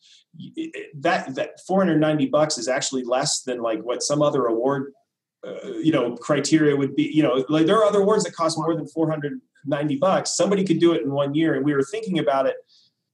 that 0.96 1.32
that 1.36 1.60
490 1.64 2.26
bucks 2.26 2.58
is 2.58 2.66
actually 2.66 3.04
less 3.04 3.42
than 3.42 3.60
like 3.60 3.80
what 3.82 4.02
some 4.02 4.22
other 4.22 4.46
award 4.46 4.92
uh, 5.46 5.68
you 5.80 5.92
know 5.92 6.16
criteria 6.16 6.74
would 6.74 6.96
be 6.96 7.04
you 7.04 7.22
know 7.22 7.44
like 7.48 7.66
there 7.66 7.78
are 7.78 7.84
other 7.84 8.00
awards 8.00 8.24
that 8.24 8.34
cost 8.34 8.58
more 8.58 8.74
than 8.74 8.88
490 8.88 9.96
bucks 9.98 10.36
somebody 10.36 10.64
could 10.64 10.80
do 10.80 10.92
it 10.94 11.02
in 11.02 11.12
one 11.12 11.34
year 11.34 11.54
and 11.54 11.64
we 11.64 11.74
were 11.74 11.84
thinking 11.84 12.18
about 12.18 12.46
it 12.46 12.56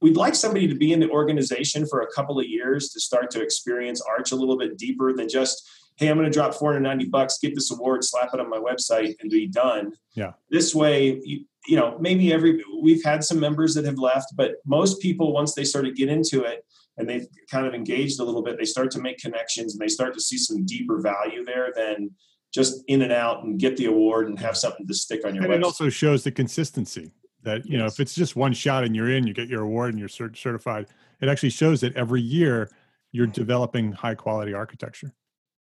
we'd 0.03 0.17
like 0.17 0.35
somebody 0.35 0.67
to 0.67 0.75
be 0.75 0.93
in 0.93 1.01
the 1.01 1.09
organization 1.11 1.87
for 1.87 2.03
a 2.03 2.13
couple 2.13 2.39
of 2.39 2.47
years 2.47 2.91
to 2.91 3.01
start 3.01 3.31
to 3.31 3.41
experience 3.41 4.03
arch 4.03 4.33
a 4.33 4.37
little 4.37 4.59
bit 4.59 4.77
deeper 4.77 5.13
than 5.13 5.29
just 5.29 5.69
hey 5.97 6.09
i'm 6.09 6.19
going 6.19 6.31
to 6.31 6.33
drop 6.33 6.55
490 6.55 7.07
bucks 7.07 7.39
get 7.39 7.55
this 7.55 7.71
award 7.71 8.05
slap 8.05 8.31
it 8.35 8.41
on 8.41 8.51
my 8.51 8.59
website 8.59 9.15
and 9.21 9.31
be 9.31 9.47
done 9.47 9.93
yeah 10.15 10.33
this 10.51 10.75
way 10.75 11.21
you, 11.25 11.45
you 11.67 11.77
know 11.77 11.97
maybe 12.01 12.33
every 12.33 12.63
we've 12.83 13.05
had 13.05 13.25
some 13.25 13.41
members 13.41 13.75
that 13.75 13.85
have 13.85 13.99
left 13.99 14.35
but 14.37 14.57
most 14.67 15.01
people 15.01 15.33
once 15.33 15.55
they 15.55 15.65
sort 15.65 15.87
of 15.87 15.95
get 15.95 16.09
into 16.09 16.43
it 16.43 16.65
and 16.97 17.09
they've 17.09 17.27
kind 17.51 17.67
of 17.67 17.75
engaged 17.75 18.21
a 18.21 18.25
little 18.25 18.43
bit, 18.43 18.59
they 18.59 18.65
start 18.65 18.91
to 18.93 19.01
make 19.01 19.19
connections 19.19 19.75
and 19.75 19.81
they 19.81 19.89
start 19.89 20.15
to 20.15 20.21
see 20.21 20.37
some 20.37 20.65
deeper 20.65 21.01
value 21.01 21.45
there 21.45 21.73
than 21.75 22.11
just 22.53 22.83
in 22.87 23.03
and 23.03 23.13
out 23.13 23.45
and 23.45 23.59
get 23.59 23.77
the 23.77 23.87
award 23.87 24.29
and 24.29 24.39
have 24.39 24.57
something 24.57 24.87
to 24.87 24.95
stick 24.95 25.25
on 25.25 25.35
your. 25.35 25.45
And 25.45 25.53
website. 25.53 25.57
it 25.57 25.65
also 25.65 25.89
shows 25.89 26.25
the 26.25 26.33
consistency 26.33 27.13
that 27.43 27.65
you 27.67 27.73
yes. 27.73 27.79
know 27.79 27.87
if 27.87 28.01
it's 28.01 28.15
just 28.15 28.37
one 28.37 28.53
shot 28.53 28.85
and 28.85 28.95
you're 28.95 29.11
in, 29.11 29.27
you 29.27 29.35
get 29.35 29.49
your 29.49 29.63
award 29.63 29.91
and 29.91 29.99
you're 29.99 30.09
cert- 30.09 30.37
certified. 30.37 30.87
It 31.21 31.29
actually 31.29 31.51
shows 31.51 31.81
that 31.83 31.95
every 31.97 32.21
year 32.21 32.71
you're 33.13 33.27
developing 33.27 33.93
high 33.93 34.15
quality 34.15 34.55
architecture. 34.55 35.13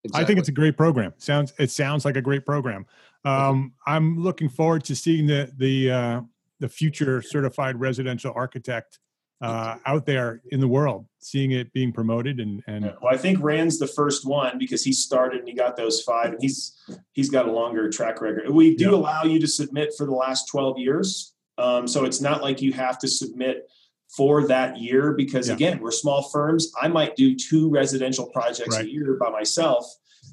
Exactly. 0.04 0.22
I 0.22 0.26
think 0.26 0.38
it's 0.38 0.48
a 0.48 0.52
great 0.52 0.76
program. 0.76 1.14
Sounds 1.18 1.52
it 1.58 1.70
sounds 1.70 2.04
like 2.04 2.16
a 2.16 2.22
great 2.22 2.46
program. 2.46 2.86
Um, 3.24 3.72
I'm 3.86 4.22
looking 4.22 4.48
forward 4.48 4.84
to 4.84 4.94
seeing 4.94 5.26
the 5.26 5.50
the 5.56 5.90
uh, 5.90 6.20
the 6.60 6.68
future 6.68 7.22
certified 7.22 7.78
residential 7.80 8.32
architect 8.34 8.98
uh, 9.40 9.76
out 9.84 10.06
there 10.06 10.40
in 10.50 10.60
the 10.60 10.68
world, 10.68 11.06
seeing 11.18 11.50
it 11.52 11.72
being 11.72 11.92
promoted 11.92 12.40
and 12.40 12.62
and. 12.66 12.84
Well, 12.84 13.12
I 13.12 13.16
think 13.16 13.38
Rand's 13.42 13.78
the 13.78 13.86
first 13.86 14.24
one 14.24 14.58
because 14.58 14.84
he 14.84 14.92
started 14.92 15.40
and 15.40 15.48
he 15.48 15.54
got 15.54 15.76
those 15.76 16.02
five, 16.02 16.32
and 16.32 16.38
he's 16.40 16.76
he's 17.12 17.28
got 17.28 17.48
a 17.48 17.52
longer 17.52 17.90
track 17.90 18.20
record. 18.20 18.48
We 18.50 18.76
do 18.76 18.90
yeah. 18.90 18.96
allow 18.96 19.24
you 19.24 19.40
to 19.40 19.46
submit 19.46 19.92
for 19.96 20.06
the 20.06 20.14
last 20.14 20.46
twelve 20.46 20.78
years, 20.78 21.34
um, 21.58 21.88
so 21.88 22.04
it's 22.04 22.20
not 22.20 22.42
like 22.42 22.60
you 22.60 22.72
have 22.72 22.98
to 22.98 23.08
submit 23.08 23.70
for 24.08 24.46
that 24.46 24.78
year 24.78 25.12
because 25.12 25.48
yeah. 25.48 25.54
again, 25.54 25.78
we're 25.80 25.90
small 25.90 26.22
firms. 26.22 26.72
I 26.80 26.88
might 26.88 27.16
do 27.16 27.34
two 27.34 27.68
residential 27.70 28.26
projects 28.26 28.76
right. 28.76 28.84
a 28.84 28.90
year 28.90 29.16
by 29.20 29.30
myself 29.30 29.86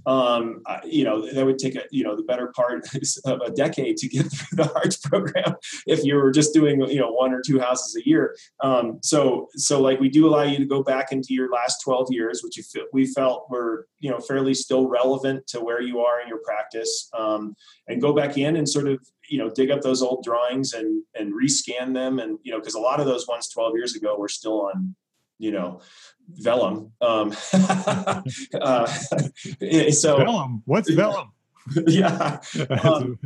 um, 0.06 0.62
you 0.84 1.04
know, 1.04 1.32
that 1.32 1.46
would 1.46 1.58
take 1.58 1.76
a, 1.76 1.84
you 1.92 2.04
know, 2.04 2.16
the 2.16 2.24
better 2.24 2.52
part 2.56 2.88
of 3.26 3.42
a 3.42 3.52
decade 3.52 3.98
to 3.98 4.08
get 4.08 4.26
through 4.32 4.58
the 4.58 4.74
arch 4.74 5.02
program 5.04 5.56
if 5.88 6.04
you 6.04 6.16
were 6.16 6.32
just 6.32 6.54
doing, 6.54 6.82
you 6.90 7.00
know, 7.00 7.12
one 7.12 7.34
or 7.34 7.42
two 7.46 7.60
houses 7.60 7.96
a 7.96 8.08
year. 8.08 8.36
Um, 8.62 9.00
so, 9.02 9.50
so 9.56 9.82
like 9.82 10.00
we 10.00 10.10
do 10.10 10.28
allow 10.28 10.44
you 10.44 10.58
to 10.58 10.66
go 10.66 10.84
back 10.84 11.12
into 11.12 11.34
your 11.34 11.50
last 11.52 11.82
12 11.84 12.08
years, 12.12 12.42
which 12.44 12.58
you 12.58 12.64
feel, 12.64 12.86
we 12.92 13.06
felt 13.06 13.48
were, 13.50 13.88
you 14.00 14.10
know, 14.10 14.20
fairly 14.20 14.54
still 14.54 14.88
relevant 14.88 15.48
to 15.48 15.62
where 15.62 15.82
you 15.82 16.00
are 16.00 16.22
in 16.22 16.28
your 16.28 16.40
practice, 16.40 17.10
um, 17.18 17.56
and 17.88 18.02
go 18.02 18.14
back 18.14 18.38
in 18.38 18.58
and 18.58 18.68
sort 18.68 18.88
of, 18.88 19.00
you 19.30 19.38
know, 19.38 19.50
dig 19.50 19.72
up 19.72 19.82
those 19.82 20.02
old 20.02 20.24
drawings 20.24 20.74
and, 20.74 21.04
and 21.16 21.34
rescan 21.34 21.94
them. 21.94 22.20
And, 22.20 22.40
you 22.44 22.52
know, 22.52 22.60
cause 22.60 22.74
a 22.76 22.80
lot 22.80 23.00
of 23.00 23.06
those 23.06 23.28
ones 23.28 23.50
12 23.50 23.74
years 23.76 23.96
ago 23.96 24.18
were 24.18 24.28
still 24.28 24.62
on, 24.64 24.96
you 25.40 25.52
know, 25.52 25.82
vellum. 26.30 26.92
Um, 27.02 27.34
uh, 28.62 28.86
so 28.88 30.18
vellum. 30.18 30.64
What's 30.66 30.90
vellum? 30.90 31.32
yeah. 31.88 32.40
Um, 32.84 33.20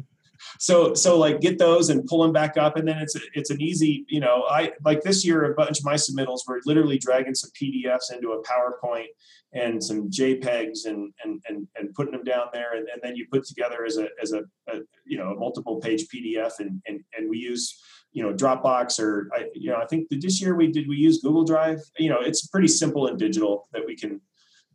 so 0.59 0.93
so 0.93 1.17
like 1.17 1.41
get 1.41 1.57
those 1.57 1.89
and 1.89 2.05
pull 2.05 2.23
them 2.23 2.33
back 2.33 2.57
up, 2.57 2.77
and 2.77 2.87
then 2.87 2.99
it's 2.99 3.15
it's 3.33 3.49
an 3.49 3.61
easy 3.61 4.05
you 4.07 4.19
know 4.19 4.45
I 4.49 4.71
like 4.85 5.01
this 5.01 5.25
year 5.25 5.51
a 5.51 5.55
bunch 5.55 5.79
of 5.79 5.85
my 5.85 5.95
submittals 5.95 6.41
were 6.47 6.61
literally 6.65 6.97
dragging 6.97 7.35
some 7.35 7.51
PDFs 7.59 8.13
into 8.13 8.31
a 8.31 8.43
PowerPoint 8.43 9.07
and 9.53 9.83
some 9.83 10.09
JPEGs 10.09 10.85
and 10.85 11.13
and 11.23 11.41
and, 11.47 11.67
and 11.75 11.93
putting 11.93 12.11
them 12.11 12.23
down 12.23 12.47
there, 12.53 12.75
and, 12.75 12.87
and 12.89 13.01
then 13.01 13.15
you 13.15 13.25
put 13.31 13.45
together 13.45 13.85
as 13.85 13.97
a 13.97 14.07
as 14.21 14.31
a, 14.33 14.41
a 14.67 14.79
you 15.05 15.17
know 15.17 15.31
a 15.31 15.35
multiple 15.35 15.79
page 15.79 16.05
PDF, 16.13 16.53
and 16.59 16.81
and 16.87 17.03
and 17.17 17.29
we 17.29 17.37
use 17.37 17.79
you 18.17 18.23
know 18.23 18.33
Dropbox 18.33 18.99
or 18.99 19.29
I, 19.31 19.45
you 19.53 19.69
know 19.69 19.77
I 19.77 19.85
think 19.85 20.07
this 20.09 20.41
year 20.41 20.55
we 20.55 20.71
did 20.71 20.87
we 20.87 20.97
use 20.97 21.21
Google 21.21 21.43
Drive. 21.43 21.79
You 21.99 22.09
know, 22.09 22.19
it's 22.19 22.47
pretty 22.47 22.67
simple 22.67 23.05
and 23.05 23.19
digital 23.19 23.69
that 23.73 23.85
we 23.85 23.95
can, 23.95 24.19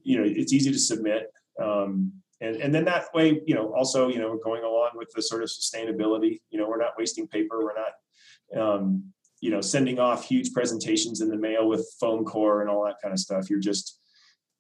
you 0.04 0.16
know, 0.16 0.24
it's 0.24 0.52
easy 0.52 0.70
to 0.70 0.78
submit. 0.78 1.32
Um, 1.60 2.12
and, 2.40 2.54
and 2.54 2.72
then 2.72 2.84
that 2.84 3.06
way, 3.12 3.42
you 3.44 3.56
know, 3.56 3.74
also, 3.74 4.08
you 4.08 4.20
know, 4.20 4.38
going 4.44 4.62
along 4.62 4.90
with 4.94 5.10
the 5.12 5.22
sort 5.22 5.42
of 5.42 5.48
sustainability, 5.48 6.40
you 6.50 6.58
know, 6.58 6.68
we're 6.68 6.78
not 6.78 6.92
wasting 6.96 7.26
paper. 7.26 7.64
We're 7.64 7.74
not, 7.74 8.62
um, 8.62 9.12
you 9.40 9.50
know, 9.50 9.60
sending 9.60 9.98
off 9.98 10.24
huge 10.24 10.52
presentations 10.52 11.20
in 11.20 11.28
the 11.28 11.36
mail 11.36 11.66
with 11.66 11.84
foam 11.98 12.24
core 12.24 12.60
and 12.60 12.70
all 12.70 12.84
that 12.84 12.98
kind 13.02 13.12
of 13.12 13.18
stuff. 13.18 13.50
You're 13.50 13.58
just, 13.58 13.98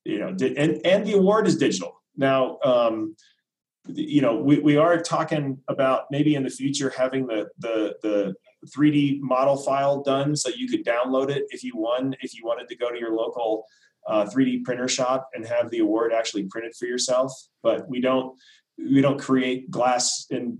you 0.04 0.18
know, 0.18 0.28
and, 0.28 0.84
and 0.84 1.06
the 1.06 1.12
award 1.12 1.46
is 1.46 1.56
digital. 1.56 2.02
Now, 2.16 2.58
um, 2.64 3.14
you 3.86 4.22
know, 4.22 4.36
we, 4.36 4.58
we 4.58 4.76
are 4.76 5.00
talking 5.00 5.58
about 5.68 6.06
maybe 6.10 6.34
in 6.34 6.42
the 6.42 6.50
future 6.50 6.90
having 6.90 7.28
the, 7.28 7.48
the, 7.58 7.94
the 8.02 8.34
3D 8.66 9.20
model 9.20 9.56
file 9.56 10.02
done 10.02 10.36
so 10.36 10.48
you 10.48 10.68
could 10.68 10.84
download 10.84 11.30
it 11.30 11.44
if 11.50 11.64
you 11.64 11.72
won, 11.74 12.14
if 12.20 12.34
you 12.34 12.44
wanted 12.44 12.68
to 12.68 12.76
go 12.76 12.90
to 12.90 12.98
your 12.98 13.12
local 13.12 13.64
uh, 14.06 14.24
3D 14.24 14.64
printer 14.64 14.88
shop 14.88 15.28
and 15.34 15.46
have 15.46 15.70
the 15.70 15.78
award 15.78 16.12
actually 16.12 16.44
printed 16.44 16.74
for 16.74 16.86
yourself. 16.86 17.32
But 17.62 17.88
we 17.88 18.00
don't 18.00 18.36
we 18.78 19.00
don't 19.00 19.20
create 19.20 19.70
glass 19.70 20.26
and 20.30 20.58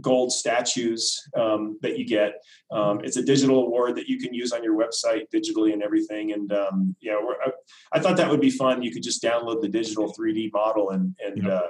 gold 0.00 0.32
statues 0.32 1.20
um, 1.36 1.78
that 1.82 1.98
you 1.98 2.06
get. 2.06 2.34
Um, 2.70 3.00
it's 3.04 3.16
a 3.16 3.22
digital 3.22 3.66
award 3.66 3.96
that 3.96 4.08
you 4.08 4.18
can 4.18 4.32
use 4.32 4.52
on 4.52 4.62
your 4.62 4.76
website 4.76 5.24
digitally 5.34 5.72
and 5.72 5.82
everything. 5.82 6.32
And 6.32 6.52
um, 6.52 6.96
yeah, 7.00 7.16
I, 7.44 7.50
I, 7.92 8.00
thought 8.00 8.16
that 8.16 8.30
would 8.30 8.40
be 8.40 8.50
fun. 8.50 8.82
You 8.82 8.92
could 8.92 9.02
just 9.02 9.22
download 9.22 9.60
the 9.60 9.68
digital 9.68 10.12
3D 10.12 10.52
model 10.52 10.90
and 10.90 11.14
and 11.24 11.42
yep. 11.42 11.52
uh, 11.52 11.68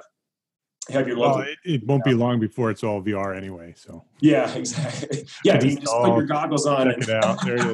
have 0.93 1.09
your 1.09 1.17
logo. 1.17 1.39
Well, 1.39 1.47
it, 1.49 1.59
it 1.65 1.87
won't 1.87 2.05
be 2.05 2.15
long 2.15 2.41
before 2.41 2.71
it's 2.71 2.85
all 2.85 3.03
VR 3.03 3.37
anyway. 3.37 3.75
So 3.77 4.05
yeah, 4.21 4.53
exactly. 4.55 5.27
Yeah, 5.45 5.63
you 5.63 5.77
just 5.77 5.93
put 5.93 6.17
your 6.17 6.27
goggles 6.27 6.67
on. 6.67 6.87
Check 6.87 6.97
and... 6.97 7.09
it 7.09 7.25
out. 7.25 7.45
There 7.45 7.57
it 7.57 7.67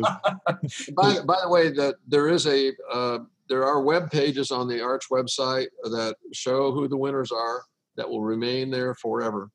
is. 0.63 0.91
by, 0.97 1.21
by 1.21 1.39
the 1.43 1.49
way, 1.49 1.71
that 1.71 1.97
there 2.07 2.29
is 2.29 2.47
a 2.47 2.73
uh, 2.93 3.19
there 3.49 3.65
are 3.65 3.83
web 3.83 4.11
pages 4.11 4.51
on 4.51 4.69
the 4.69 4.81
Arch 4.81 5.05
website 5.11 5.69
that 5.85 6.17
show 6.33 6.73
who 6.73 6.89
the 6.89 6.97
winners 6.97 7.33
are 7.33 7.63
that 7.97 8.09
will 8.09 8.23
remain 8.23 8.71
there 8.71 8.95
forever. 8.95 9.51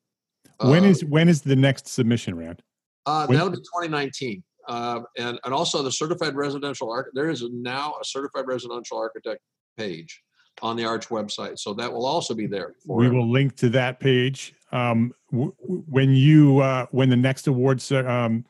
When 0.60 0.84
uh, 0.84 0.88
is 0.88 1.04
when 1.04 1.28
is 1.28 1.42
the 1.42 1.56
next 1.56 1.88
submission 1.88 2.36
round? 2.36 2.62
Uh, 3.06 3.26
that'll 3.26 3.50
be 3.50 3.56
2019. 3.56 4.42
Uh, 4.66 5.00
and 5.18 5.38
and 5.44 5.52
also 5.52 5.82
the 5.82 5.92
certified 5.92 6.34
residential 6.34 6.90
arch. 6.90 7.08
There 7.12 7.28
is 7.28 7.44
now 7.50 7.94
a 8.00 8.04
certified 8.04 8.46
residential 8.46 8.98
architect 8.98 9.40
page 9.76 10.22
on 10.64 10.76
the 10.76 10.84
Arch 10.84 11.08
website, 11.10 11.58
so 11.58 11.74
that 11.74 11.92
will 11.92 12.06
also 12.06 12.34
be 12.34 12.46
there. 12.46 12.74
we 12.86 13.08
will 13.08 13.30
link 13.30 13.54
to 13.56 13.68
that 13.68 14.00
page. 14.00 14.54
Um, 14.72 15.12
w- 15.30 15.54
when 15.60 16.10
you 16.14 16.58
uh, 16.58 16.86
when 16.90 17.10
the 17.10 17.16
next 17.16 17.46
awards 17.46 17.92
um, 17.92 18.46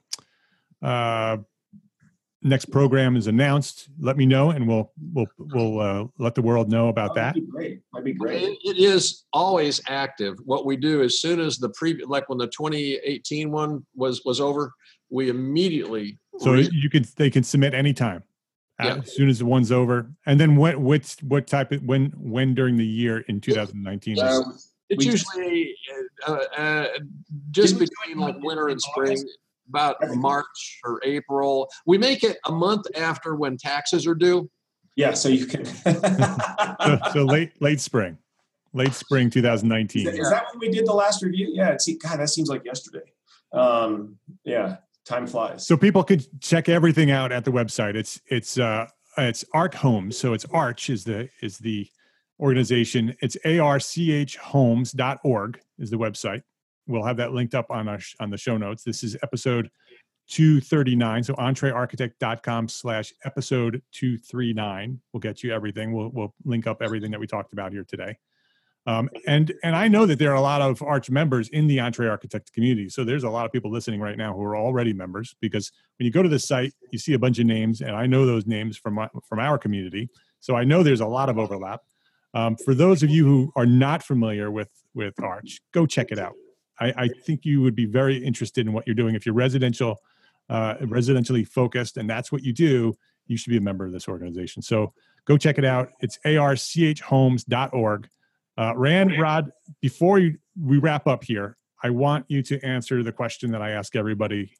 uh, 0.80 1.38
next 2.40 2.66
program 2.66 3.16
is 3.16 3.26
announced, 3.26 3.88
let 3.98 4.16
me 4.16 4.26
know, 4.26 4.50
and 4.50 4.66
we'll 4.68 4.92
we'll 5.12 5.26
we'll 5.38 5.80
uh, 5.80 6.04
let 6.18 6.36
the 6.36 6.42
world 6.42 6.70
know 6.70 6.88
about 6.88 7.16
that. 7.16 7.34
That'd 7.34 7.46
be 7.46 7.50
great. 7.50 7.80
That'd 7.92 8.04
be 8.04 8.12
great. 8.12 8.42
It, 8.42 8.58
it 8.62 8.78
is 8.78 9.24
always 9.32 9.80
active. 9.88 10.36
What 10.44 10.64
we 10.64 10.76
do 10.76 11.02
as 11.02 11.20
soon 11.20 11.40
as 11.40 11.58
the 11.58 11.70
pre, 11.70 12.00
like 12.04 12.28
when 12.28 12.38
the 12.38 12.46
2018 12.46 13.50
one 13.50 13.84
was 13.96 14.24
was 14.24 14.40
over, 14.40 14.72
we 15.10 15.30
immediately. 15.30 16.18
So 16.38 16.52
re- 16.52 16.70
you 16.72 16.88
can 16.88 17.04
they 17.16 17.28
can 17.28 17.42
submit 17.42 17.74
anytime. 17.74 18.22
Yeah. 18.82 18.96
As 18.96 19.14
soon 19.14 19.28
as 19.28 19.38
the 19.38 19.46
one's 19.46 19.70
over, 19.70 20.10
and 20.26 20.40
then 20.40 20.56
what? 20.56 20.78
What 20.78 21.16
what 21.22 21.46
type 21.46 21.70
of 21.70 21.82
when 21.84 22.12
when 22.16 22.54
during 22.54 22.76
the 22.76 22.84
year 22.84 23.18
in 23.28 23.40
2019? 23.40 24.18
Uh, 24.18 24.42
it's 24.90 25.04
usually 25.04 25.76
uh, 26.26 26.32
uh, 26.56 26.86
just 27.52 27.78
between 27.78 28.18
like 28.18 28.36
winter 28.40 28.68
and 28.68 28.80
spring 28.80 29.22
about 29.68 29.96
March 30.16 30.80
or 30.84 31.00
April. 31.04 31.70
We 31.86 31.98
make 31.98 32.24
it 32.24 32.38
a 32.46 32.52
month 32.52 32.86
after 32.96 33.36
when 33.36 33.56
taxes 33.56 34.06
are 34.06 34.14
due. 34.14 34.50
Yeah, 34.96 35.14
so 35.14 35.28
you 35.28 35.46
can. 35.46 35.64
so, 35.64 36.98
so, 37.12 37.24
late 37.24 37.52
late 37.60 37.80
spring, 37.80 38.18
late 38.72 38.92
spring 38.92 39.30
2019. 39.30 40.08
Is, 40.08 40.30
that 40.30 40.46
when 40.50 40.60
we 40.60 40.68
did 40.68 40.86
the 40.86 40.92
last 40.92 41.22
review? 41.22 41.50
Yeah, 41.52 41.70
it's 41.70 41.88
God, 42.02 42.18
that 42.18 42.28
seems 42.28 42.48
like 42.48 42.64
yesterday. 42.64 43.12
Um, 43.52 44.18
yeah, 44.44 44.76
time 45.04 45.26
flies. 45.26 45.66
So 45.66 45.76
people 45.76 46.04
could 46.04 46.26
check 46.40 46.68
everything 46.68 47.10
out 47.10 47.32
at 47.32 47.44
the 47.44 47.50
website. 47.52 47.94
It's 47.94 48.20
it's 48.26 48.58
uh 48.58 48.86
it's 49.18 49.44
Arch 49.52 49.74
Homes. 49.76 50.16
So 50.18 50.32
it's 50.32 50.44
Arch 50.46 50.90
is 50.90 51.04
the 51.04 51.28
is 51.40 51.58
the 51.58 51.88
organization. 52.40 53.14
It's 53.20 53.36
archomes.org 53.44 53.90
is 55.78 55.90
the 55.90 55.96
website. 55.96 56.42
We'll 56.86 57.04
have 57.04 57.16
that 57.16 57.32
linked 57.32 57.54
up 57.54 57.70
on 57.70 57.88
our 57.88 58.00
on 58.20 58.30
the 58.30 58.38
show 58.38 58.56
notes. 58.56 58.82
This 58.84 59.02
is 59.02 59.16
episode 59.22 59.70
239. 60.28 61.24
So 61.24 61.34
entrearchitect.com 61.34 62.68
slash 62.68 63.12
episode 63.24 63.82
239 63.92 65.00
will 65.12 65.20
get 65.20 65.42
you 65.42 65.52
everything. 65.52 65.92
We'll, 65.92 66.08
we'll 66.10 66.34
link 66.44 66.66
up 66.66 66.82
everything 66.82 67.10
that 67.10 67.20
we 67.20 67.26
talked 67.26 67.52
about 67.52 67.72
here 67.72 67.84
today. 67.84 68.16
Um, 68.86 69.08
and 69.26 69.52
and 69.62 69.74
I 69.74 69.88
know 69.88 70.04
that 70.04 70.18
there 70.18 70.30
are 70.30 70.36
a 70.36 70.42
lot 70.42 70.60
of 70.60 70.82
Arch 70.82 71.08
members 71.08 71.48
in 71.48 71.66
the 71.66 71.80
Entre 71.80 72.08
Architect 72.08 72.52
community. 72.52 72.90
So 72.90 73.02
there's 73.02 73.24
a 73.24 73.30
lot 73.30 73.46
of 73.46 73.52
people 73.52 73.70
listening 73.70 74.00
right 74.00 74.16
now 74.16 74.34
who 74.34 74.42
are 74.42 74.56
already 74.56 74.92
members 74.92 75.34
because 75.40 75.72
when 75.98 76.04
you 76.04 76.12
go 76.12 76.22
to 76.22 76.28
the 76.28 76.38
site, 76.38 76.74
you 76.90 76.98
see 76.98 77.14
a 77.14 77.18
bunch 77.18 77.38
of 77.38 77.46
names, 77.46 77.80
and 77.80 77.96
I 77.96 78.06
know 78.06 78.26
those 78.26 78.46
names 78.46 78.76
from 78.76 78.94
my, 78.94 79.08
from 79.26 79.38
our 79.38 79.56
community. 79.56 80.10
So 80.40 80.54
I 80.54 80.64
know 80.64 80.82
there's 80.82 81.00
a 81.00 81.06
lot 81.06 81.30
of 81.30 81.38
overlap. 81.38 81.80
Um, 82.34 82.56
for 82.56 82.74
those 82.74 83.02
of 83.02 83.08
you 83.10 83.24
who 83.24 83.52
are 83.56 83.64
not 83.66 84.02
familiar 84.02 84.50
with 84.50 84.68
with 84.94 85.14
Arch, 85.22 85.60
go 85.72 85.86
check 85.86 86.12
it 86.12 86.18
out. 86.18 86.34
I, 86.78 86.92
I, 86.96 87.08
think 87.08 87.44
you 87.44 87.62
would 87.62 87.76
be 87.76 87.86
very 87.86 88.16
interested 88.16 88.66
in 88.66 88.72
what 88.72 88.86
you're 88.86 88.94
doing. 88.94 89.14
If 89.14 89.24
you're 89.24 89.34
residential, 89.34 89.98
uh, 90.50 90.74
residentially 90.82 91.46
focused, 91.46 91.96
and 91.96 92.10
that's 92.10 92.32
what 92.32 92.42
you 92.42 92.52
do, 92.52 92.96
you 93.26 93.36
should 93.36 93.50
be 93.50 93.56
a 93.56 93.60
member 93.60 93.86
of 93.86 93.92
this 93.92 94.08
organization. 94.08 94.60
So 94.62 94.92
go 95.24 95.36
check 95.36 95.58
it 95.58 95.64
out. 95.64 95.90
It's 96.00 96.18
archomes.org. 96.24 98.08
Uh, 98.56 98.72
Rand, 98.76 99.18
Rod, 99.18 99.50
before 99.80 100.18
you, 100.18 100.38
we 100.60 100.78
wrap 100.78 101.06
up 101.06 101.24
here, 101.24 101.56
I 101.82 101.90
want 101.90 102.26
you 102.28 102.42
to 102.44 102.60
answer 102.64 103.02
the 103.02 103.12
question 103.12 103.50
that 103.52 103.62
I 103.62 103.70
ask 103.70 103.96
everybody 103.96 104.52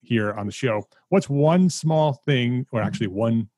here 0.00 0.32
on 0.32 0.46
the 0.46 0.52
show. 0.52 0.86
What's 1.08 1.28
one 1.28 1.68
small 1.68 2.14
thing, 2.24 2.66
or 2.72 2.80
actually 2.80 3.08
one 3.08 3.48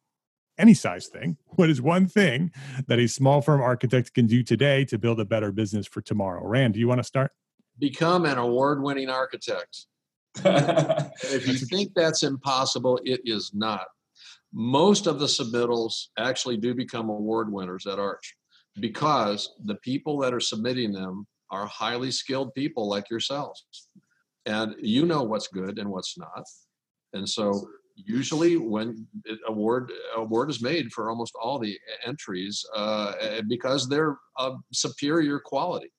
any 0.57 0.75
size 0.75 1.09
thing. 1.09 1.37
What 1.57 1.71
is 1.71 1.81
one 1.81 2.07
thing 2.07 2.53
that 2.89 2.99
a 2.99 3.07
small 3.07 3.41
firm 3.41 3.61
architect 3.61 4.15
can 4.15 4.27
do 4.27 4.43
today 4.43 4.85
to 4.87 4.99
build 4.99 5.21
a 5.21 5.25
better 5.25 5.53
business 5.53 5.87
for 5.87 6.01
tomorrow? 6.01 6.45
Rand, 6.45 6.75
do 6.75 6.81
you 6.81 6.89
want 6.89 6.99
to 6.99 7.05
start? 7.05 7.33
become 7.79 8.25
an 8.25 8.39
award 8.39 8.83
winning 8.83 9.11
architect. 9.11 9.87
if 10.45 11.47
you 11.47 11.55
think 11.55 11.93
that's 11.95 12.23
impossible, 12.23 13.01
it 13.05 13.21
is 13.25 13.53
not. 13.55 13.87
Most 14.53 15.07
of 15.07 15.19
the 15.19 15.27
submittals 15.27 16.07
actually 16.19 16.57
do 16.57 16.75
become 16.75 17.09
award 17.09 17.53
winners 17.53 17.87
at 17.87 17.99
Arch 17.99 18.37
because 18.81 19.55
the 19.65 19.77
people 19.77 20.19
that 20.19 20.35
are 20.35 20.41
submitting 20.41 20.93
them 20.93 21.27
are 21.51 21.67
highly 21.67 22.11
skilled 22.11 22.55
people 22.55 22.89
like 22.89 23.11
yourselves. 23.11 23.65
And 24.47 24.75
you 24.79 25.07
know 25.07 25.23
what's 25.23 25.49
good 25.49 25.79
and 25.79 25.89
what's 25.91 26.19
not. 26.19 26.45
And 27.13 27.29
so 27.29 27.69
usually 27.97 28.57
when 28.57 29.07
award 29.47 29.93
award 30.17 30.51
is 30.51 30.61
made 30.61 30.93
for 30.93 31.11
almost 31.11 31.33
all 31.41 31.59
the 31.61 31.79
entries 32.05 32.65
uh, 32.75 33.41
because 33.49 33.89
they're 33.89 34.19
of 34.37 34.59
superior 34.73 35.39
quality 35.39 35.93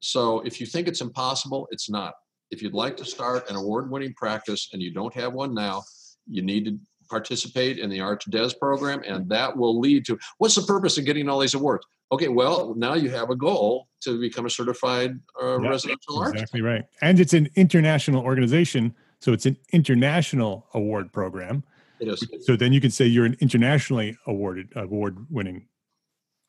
so 0.00 0.40
if 0.40 0.60
you 0.60 0.66
think 0.66 0.88
it's 0.88 1.02
impossible, 1.02 1.68
it's 1.70 1.90
not. 1.90 2.14
If 2.50 2.62
you'd 2.62 2.74
like 2.74 2.96
to 2.96 3.04
start 3.04 3.48
an 3.48 3.56
award 3.56 3.90
winning 3.90 4.14
practice 4.14 4.68
and 4.72 4.82
you 4.82 4.92
don't 4.92 5.14
have 5.14 5.32
one 5.32 5.54
now, 5.54 5.82
you 6.26 6.42
need 6.42 6.64
to 6.64 6.78
participate 7.08 7.78
in 7.78 7.90
the 7.90 8.00
Arch 8.00 8.24
Des 8.30 8.50
program, 8.58 9.02
and 9.06 9.28
that 9.28 9.56
will 9.56 9.78
lead 9.78 10.04
to 10.06 10.18
what's 10.38 10.54
the 10.54 10.62
purpose 10.62 10.98
of 10.98 11.04
getting 11.04 11.28
all 11.28 11.38
these 11.38 11.54
awards? 11.54 11.86
Okay, 12.12 12.28
well, 12.28 12.74
now 12.76 12.94
you 12.94 13.10
have 13.10 13.30
a 13.30 13.36
goal 13.36 13.88
to 14.00 14.18
become 14.18 14.46
a 14.46 14.50
certified 14.50 15.18
uh, 15.40 15.60
yep, 15.60 15.70
residential 15.70 16.18
architect. 16.18 16.42
Exactly 16.42 16.60
right. 16.60 16.84
And 17.02 17.20
it's 17.20 17.34
an 17.34 17.48
international 17.54 18.22
organization, 18.22 18.94
so 19.20 19.32
it's 19.32 19.46
an 19.46 19.56
international 19.72 20.66
award 20.74 21.12
program. 21.12 21.62
It 22.00 22.08
is. 22.08 22.26
So 22.40 22.56
then 22.56 22.72
you 22.72 22.80
can 22.80 22.90
say 22.90 23.06
you're 23.06 23.26
an 23.26 23.36
internationally 23.40 24.16
awarded 24.26 24.72
award 24.74 25.26
winning 25.30 25.66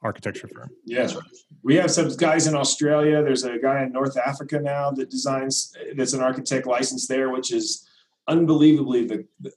architecture 0.01 0.47
firm. 0.47 0.69
Yeah, 0.85 1.07
we 1.63 1.75
have 1.75 1.91
some 1.91 2.09
guys 2.15 2.47
in 2.47 2.55
Australia. 2.55 3.21
There's 3.21 3.43
a 3.43 3.59
guy 3.59 3.83
in 3.83 3.91
North 3.91 4.17
Africa 4.17 4.59
now 4.59 4.89
that 4.91 5.11
designs. 5.11 5.75
That's 5.95 6.13
an 6.13 6.21
architect 6.21 6.65
license 6.65 7.05
there, 7.07 7.29
which 7.29 7.51
is 7.51 7.87
unbelievably 8.27 9.07
the, 9.07 9.25
the, 9.41 9.51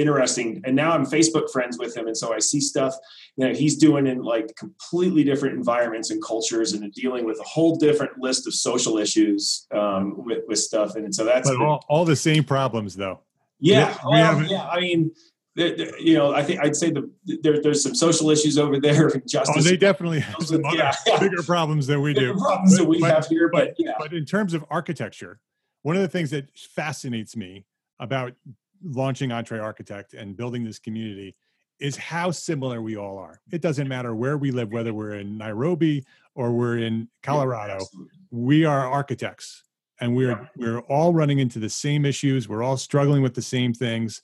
interesting. 0.00 0.62
And 0.64 0.74
now 0.74 0.92
I'm 0.92 1.04
Facebook 1.04 1.50
friends 1.50 1.78
with 1.78 1.96
him, 1.96 2.06
and 2.06 2.16
so 2.16 2.32
I 2.34 2.38
see 2.38 2.60
stuff 2.60 2.94
that 3.38 3.56
he's 3.56 3.76
doing 3.76 4.06
in 4.06 4.22
like 4.22 4.54
completely 4.56 5.24
different 5.24 5.56
environments 5.56 6.10
and 6.10 6.22
cultures, 6.22 6.72
and 6.72 6.92
dealing 6.92 7.24
with 7.24 7.38
a 7.40 7.44
whole 7.44 7.76
different 7.76 8.18
list 8.18 8.46
of 8.46 8.54
social 8.54 8.98
issues 8.98 9.66
um, 9.72 10.24
with 10.24 10.40
with 10.48 10.58
stuff. 10.58 10.96
And 10.96 11.14
so 11.14 11.24
that's 11.24 11.50
all, 11.50 11.84
all 11.88 12.04
the 12.04 12.16
same 12.16 12.44
problems, 12.44 12.96
though. 12.96 13.20
Yeah, 13.58 13.96
well, 14.04 14.42
yeah. 14.44 14.66
I 14.66 14.80
mean 14.80 15.12
you 15.56 16.14
know, 16.14 16.32
I 16.32 16.42
think 16.42 16.60
I'd 16.60 16.76
say 16.76 16.90
the, 16.90 17.10
there, 17.42 17.60
there's 17.60 17.82
some 17.82 17.94
social 17.94 18.30
issues 18.30 18.58
over 18.58 18.78
there. 18.80 19.10
Justice. 19.26 19.56
Oh, 19.58 19.60
they 19.60 19.76
definitely 19.76 20.20
have 20.20 20.36
some 20.42 20.62
yeah, 20.72 20.94
yeah. 21.06 21.18
bigger 21.18 21.42
problems 21.42 21.86
than 21.86 22.00
we 22.02 22.14
do. 22.14 22.34
Problems 22.34 22.76
but, 22.76 22.84
that 22.84 22.88
we 22.88 23.00
but, 23.00 23.10
have 23.10 23.26
here, 23.26 23.48
but, 23.48 23.68
but 23.68 23.74
yeah. 23.78 23.92
But 23.98 24.12
in 24.12 24.24
terms 24.24 24.54
of 24.54 24.64
architecture, 24.70 25.40
one 25.82 25.96
of 25.96 26.02
the 26.02 26.08
things 26.08 26.30
that 26.30 26.56
fascinates 26.56 27.36
me 27.36 27.66
about 27.98 28.34
launching 28.82 29.32
Entre 29.32 29.58
Architect 29.58 30.14
and 30.14 30.36
building 30.36 30.64
this 30.64 30.78
community 30.78 31.36
is 31.78 31.96
how 31.96 32.30
similar 32.30 32.82
we 32.82 32.96
all 32.96 33.16
are. 33.18 33.40
It 33.50 33.62
doesn't 33.62 33.88
matter 33.88 34.14
where 34.14 34.36
we 34.36 34.50
live, 34.50 34.70
whether 34.70 34.92
we're 34.92 35.14
in 35.14 35.38
Nairobi 35.38 36.04
or 36.34 36.52
we're 36.52 36.78
in 36.78 37.08
Colorado. 37.22 37.78
Yeah, 37.80 38.04
we 38.30 38.64
are 38.64 38.86
architects, 38.86 39.64
and 40.00 40.14
we're 40.14 40.30
yeah. 40.30 40.46
we're 40.56 40.80
all 40.80 41.12
running 41.12 41.38
into 41.38 41.58
the 41.58 41.70
same 41.70 42.04
issues. 42.04 42.48
We're 42.48 42.62
all 42.62 42.76
struggling 42.76 43.22
with 43.22 43.34
the 43.34 43.42
same 43.42 43.72
things 43.72 44.20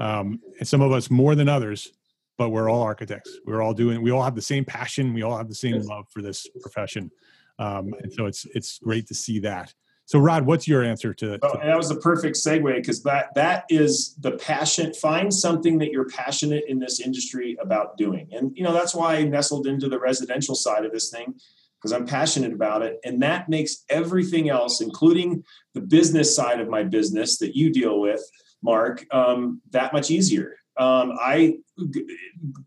um, 0.00 0.40
and 0.58 0.66
some 0.66 0.80
of 0.80 0.90
us 0.90 1.10
more 1.10 1.36
than 1.36 1.48
others 1.48 1.92
but 2.38 2.48
we're 2.48 2.70
all 2.70 2.82
architects 2.82 3.38
we're 3.44 3.62
all 3.62 3.74
doing 3.74 4.02
we 4.02 4.10
all 4.10 4.22
have 4.22 4.34
the 4.34 4.42
same 4.42 4.64
passion 4.64 5.14
we 5.14 5.22
all 5.22 5.36
have 5.36 5.48
the 5.48 5.54
same 5.54 5.80
love 5.82 6.06
for 6.10 6.22
this 6.22 6.48
profession 6.60 7.10
um, 7.58 7.94
and 8.00 8.12
so 8.12 8.26
it's 8.26 8.46
it's 8.54 8.78
great 8.78 9.06
to 9.06 9.14
see 9.14 9.38
that 9.38 9.72
so 10.10 10.18
rod 10.18 10.44
what's 10.44 10.66
your 10.66 10.82
answer 10.82 11.14
to, 11.14 11.38
to 11.38 11.58
that 11.62 11.76
was 11.76 11.88
the 11.88 11.96
perfect 11.96 12.36
segue 12.36 12.74
because 12.74 13.02
that 13.04 13.32
that 13.34 13.64
is 13.68 14.16
the 14.18 14.32
passion 14.32 14.92
find 14.94 15.32
something 15.32 15.78
that 15.78 15.92
you're 15.92 16.08
passionate 16.08 16.64
in 16.66 16.80
this 16.80 16.98
industry 16.98 17.56
about 17.62 17.96
doing 17.96 18.28
and 18.32 18.50
you 18.56 18.64
know 18.64 18.72
that's 18.72 18.94
why 18.94 19.14
i 19.14 19.22
nestled 19.22 19.66
into 19.66 19.88
the 19.88 19.98
residential 19.98 20.54
side 20.56 20.84
of 20.84 20.92
this 20.92 21.10
thing 21.10 21.34
because 21.80 21.92
I'm 21.92 22.06
passionate 22.06 22.52
about 22.52 22.82
it. 22.82 22.98
And 23.04 23.22
that 23.22 23.48
makes 23.48 23.84
everything 23.88 24.50
else, 24.50 24.82
including 24.82 25.42
the 25.72 25.80
business 25.80 26.36
side 26.36 26.60
of 26.60 26.68
my 26.68 26.82
business 26.82 27.38
that 27.38 27.56
you 27.56 27.72
deal 27.72 28.00
with, 28.00 28.20
Mark, 28.62 29.06
um, 29.12 29.62
that 29.70 29.94
much 29.94 30.10
easier. 30.10 30.56
Um, 30.76 31.12
I, 31.20 31.58
g- 31.90 32.16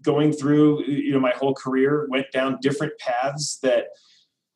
going 0.01 0.33
through, 0.33 0.85
you 0.85 1.13
know, 1.13 1.19
my 1.19 1.33
whole 1.35 1.53
career, 1.53 2.07
went 2.09 2.31
down 2.31 2.57
different 2.61 2.93
paths 2.97 3.59
that 3.61 3.87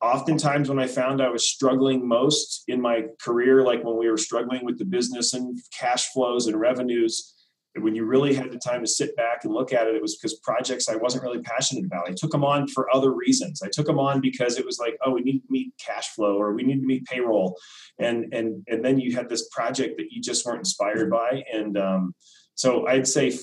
oftentimes 0.00 0.68
when 0.68 0.78
I 0.78 0.86
found 0.86 1.20
I 1.20 1.28
was 1.28 1.46
struggling 1.46 2.06
most 2.06 2.64
in 2.68 2.80
my 2.80 3.04
career, 3.20 3.62
like 3.62 3.84
when 3.84 3.98
we 3.98 4.08
were 4.08 4.16
struggling 4.16 4.64
with 4.64 4.78
the 4.78 4.84
business 4.84 5.34
and 5.34 5.58
cash 5.76 6.12
flows 6.12 6.46
and 6.46 6.58
revenues, 6.58 7.34
when 7.76 7.94
you 7.94 8.04
really 8.04 8.34
had 8.34 8.50
the 8.50 8.58
time 8.58 8.80
to 8.80 8.86
sit 8.86 9.14
back 9.16 9.44
and 9.44 9.52
look 9.52 9.72
at 9.72 9.86
it, 9.86 9.94
it 9.94 10.02
was 10.02 10.16
because 10.16 10.38
projects 10.40 10.88
I 10.88 10.96
wasn't 10.96 11.22
really 11.22 11.40
passionate 11.40 11.84
about. 11.84 12.08
I 12.08 12.12
took 12.12 12.30
them 12.30 12.44
on 12.44 12.66
for 12.68 12.94
other 12.94 13.12
reasons. 13.12 13.62
I 13.62 13.68
took 13.68 13.86
them 13.86 13.98
on 13.98 14.20
because 14.20 14.58
it 14.58 14.64
was 14.64 14.78
like, 14.78 14.96
oh, 15.04 15.12
we 15.12 15.20
need 15.20 15.40
to 15.40 15.46
meet 15.48 15.72
cash 15.78 16.08
flow 16.08 16.36
or 16.36 16.54
we 16.54 16.62
need 16.62 16.80
to 16.80 16.86
meet 16.86 17.04
payroll, 17.04 17.56
and 17.98 18.32
and 18.32 18.64
and 18.68 18.84
then 18.84 18.98
you 18.98 19.14
had 19.14 19.28
this 19.28 19.48
project 19.48 19.96
that 19.98 20.10
you 20.10 20.20
just 20.20 20.44
weren't 20.44 20.60
inspired 20.60 21.10
by. 21.10 21.44
And 21.52 21.76
um, 21.76 22.14
so 22.54 22.86
I'd 22.86 23.06
say, 23.06 23.38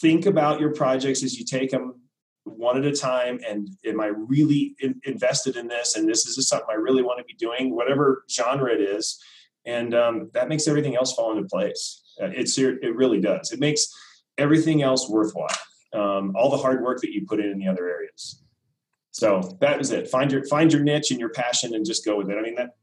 think 0.00 0.26
about 0.26 0.60
your 0.60 0.72
projects 0.72 1.22
as 1.22 1.38
you 1.38 1.44
take 1.44 1.70
them 1.70 2.00
one 2.56 2.76
at 2.78 2.84
a 2.84 2.94
time 2.94 3.40
and 3.48 3.68
am 3.84 4.00
i 4.00 4.06
really 4.06 4.74
in, 4.80 5.00
invested 5.04 5.56
in 5.56 5.68
this 5.68 5.96
and 5.96 6.08
this 6.08 6.26
is 6.26 6.48
something 6.48 6.68
i 6.70 6.74
really 6.74 7.02
want 7.02 7.18
to 7.18 7.24
be 7.24 7.34
doing 7.34 7.74
whatever 7.74 8.24
genre 8.30 8.72
it 8.72 8.80
is. 8.80 9.22
And 9.66 9.94
um, 9.94 10.30
that 10.32 10.48
makes 10.48 10.66
everything 10.66 10.96
else 10.96 11.12
fall 11.14 11.36
into 11.36 11.46
place. 11.46 12.02
Uh, 12.20 12.30
it's 12.32 12.56
it 12.58 12.94
really 12.94 13.20
does. 13.20 13.52
It 13.52 13.60
makes 13.60 13.88
everything 14.38 14.82
else 14.82 15.10
worthwhile 15.10 15.48
um, 15.92 16.34
all 16.36 16.50
the 16.50 16.56
hard 16.56 16.82
work 16.82 17.00
that 17.02 17.12
you 17.12 17.26
put 17.26 17.40
in 17.40 17.50
in 17.50 17.58
the 17.58 17.68
other 17.68 17.88
areas. 17.88 18.42
So 19.10 19.56
that 19.60 19.78
was 19.78 19.90
it. 19.90 20.08
Find 20.08 20.30
your 20.30 20.44
find 20.46 20.72
your 20.72 20.82
niche 20.82 21.10
and 21.10 21.20
your 21.20 21.30
passion 21.30 21.74
and 21.74 21.84
just 21.84 22.04
go 22.04 22.16
with 22.16 22.30
it. 22.30 22.38
I 22.38 22.42
mean 22.42 22.54
that 22.54 22.76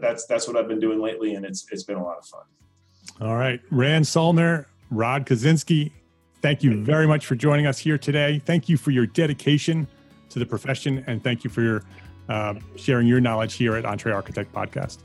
that's 0.00 0.26
that's 0.26 0.46
what 0.46 0.56
i've 0.56 0.68
been 0.68 0.80
doing 0.80 1.00
lately 1.00 1.34
and 1.34 1.44
it's 1.44 1.66
it's 1.70 1.82
been 1.82 1.96
a 1.96 2.04
lot 2.04 2.18
of 2.18 2.26
fun. 2.26 2.42
All 3.20 3.36
right. 3.36 3.60
Rand 3.70 4.04
Soellner 4.04 4.66
rod 4.90 5.26
kaczynski 5.26 5.90
Thank 6.40 6.62
you 6.62 6.84
very 6.84 7.06
much 7.06 7.26
for 7.26 7.34
joining 7.34 7.66
us 7.66 7.78
here 7.78 7.98
today. 7.98 8.40
Thank 8.44 8.68
you 8.68 8.76
for 8.76 8.90
your 8.90 9.06
dedication 9.06 9.88
to 10.30 10.38
the 10.38 10.46
profession, 10.46 11.04
and 11.06 11.22
thank 11.22 11.42
you 11.42 11.50
for 11.50 11.62
your 11.62 11.82
uh, 12.28 12.54
sharing 12.76 13.06
your 13.06 13.20
knowledge 13.20 13.54
here 13.54 13.74
at 13.76 13.84
Entre 13.84 14.12
Architect 14.12 14.52
Podcast. 14.52 14.98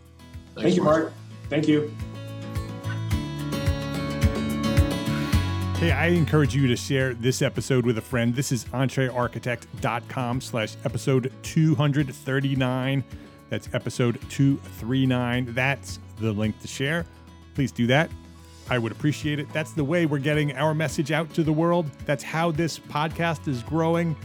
Thanks, 0.56 0.62
thank 0.62 0.76
you, 0.76 0.84
Mark. 0.84 1.14
Thank 1.50 1.68
you. 1.68 1.94
Hey, 5.78 5.92
I 5.92 6.08
encourage 6.08 6.56
you 6.56 6.68
to 6.68 6.76
share 6.78 7.14
this 7.14 7.42
episode 7.42 7.86
with 7.86 7.98
a 7.98 8.02
friend. 8.02 8.34
This 8.36 8.52
is 8.52 8.66
entrearchitect.com 8.66 10.40
slash 10.42 10.76
episode 10.86 11.34
239. 11.44 13.04
That's 13.50 13.70
episode 13.74 14.20
239. 14.30 15.54
That's 15.54 16.00
the 16.20 16.32
link 16.32 16.60
to 16.62 16.68
share. 16.68 17.06
Please 17.54 17.72
do 17.72 17.88
that. 17.88 18.10
I 18.70 18.78
would 18.78 18.92
appreciate 18.92 19.40
it. 19.40 19.52
That's 19.52 19.74
the 19.74 19.84
way 19.84 20.06
we're 20.06 20.20
getting 20.20 20.54
our 20.54 20.74
message 20.74 21.12
out 21.12 21.34
to 21.34 21.44
the 21.44 21.54
world. 21.54 21.86
That's 22.06 22.24
how 22.24 22.52
this 22.52 22.80
podcast 22.80 23.48
is 23.48 23.62
growing 23.64 24.16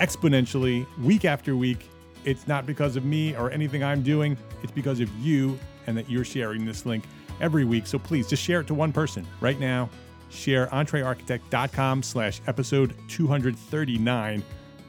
exponentially 0.00 0.86
week 0.98 1.24
after 1.24 1.56
week. 1.56 1.88
It's 2.24 2.48
not 2.48 2.66
because 2.66 2.96
of 2.96 3.04
me 3.04 3.36
or 3.36 3.50
anything 3.50 3.84
I'm 3.84 4.02
doing, 4.02 4.36
it's 4.62 4.72
because 4.72 5.00
of 5.00 5.12
you 5.18 5.58
and 5.86 5.96
that 5.96 6.08
you're 6.08 6.24
sharing 6.24 6.64
this 6.64 6.86
link 6.86 7.04
every 7.40 7.64
week. 7.64 7.86
So 7.86 7.98
please 7.98 8.28
just 8.28 8.42
share 8.42 8.60
it 8.60 8.66
to 8.68 8.74
one 8.74 8.92
person 8.92 9.26
right 9.40 9.58
now. 9.58 9.90
Share 10.30 10.68
entrearchitect.com 10.68 12.02
slash 12.02 12.40
episode 12.46 12.94
239. 13.08 14.42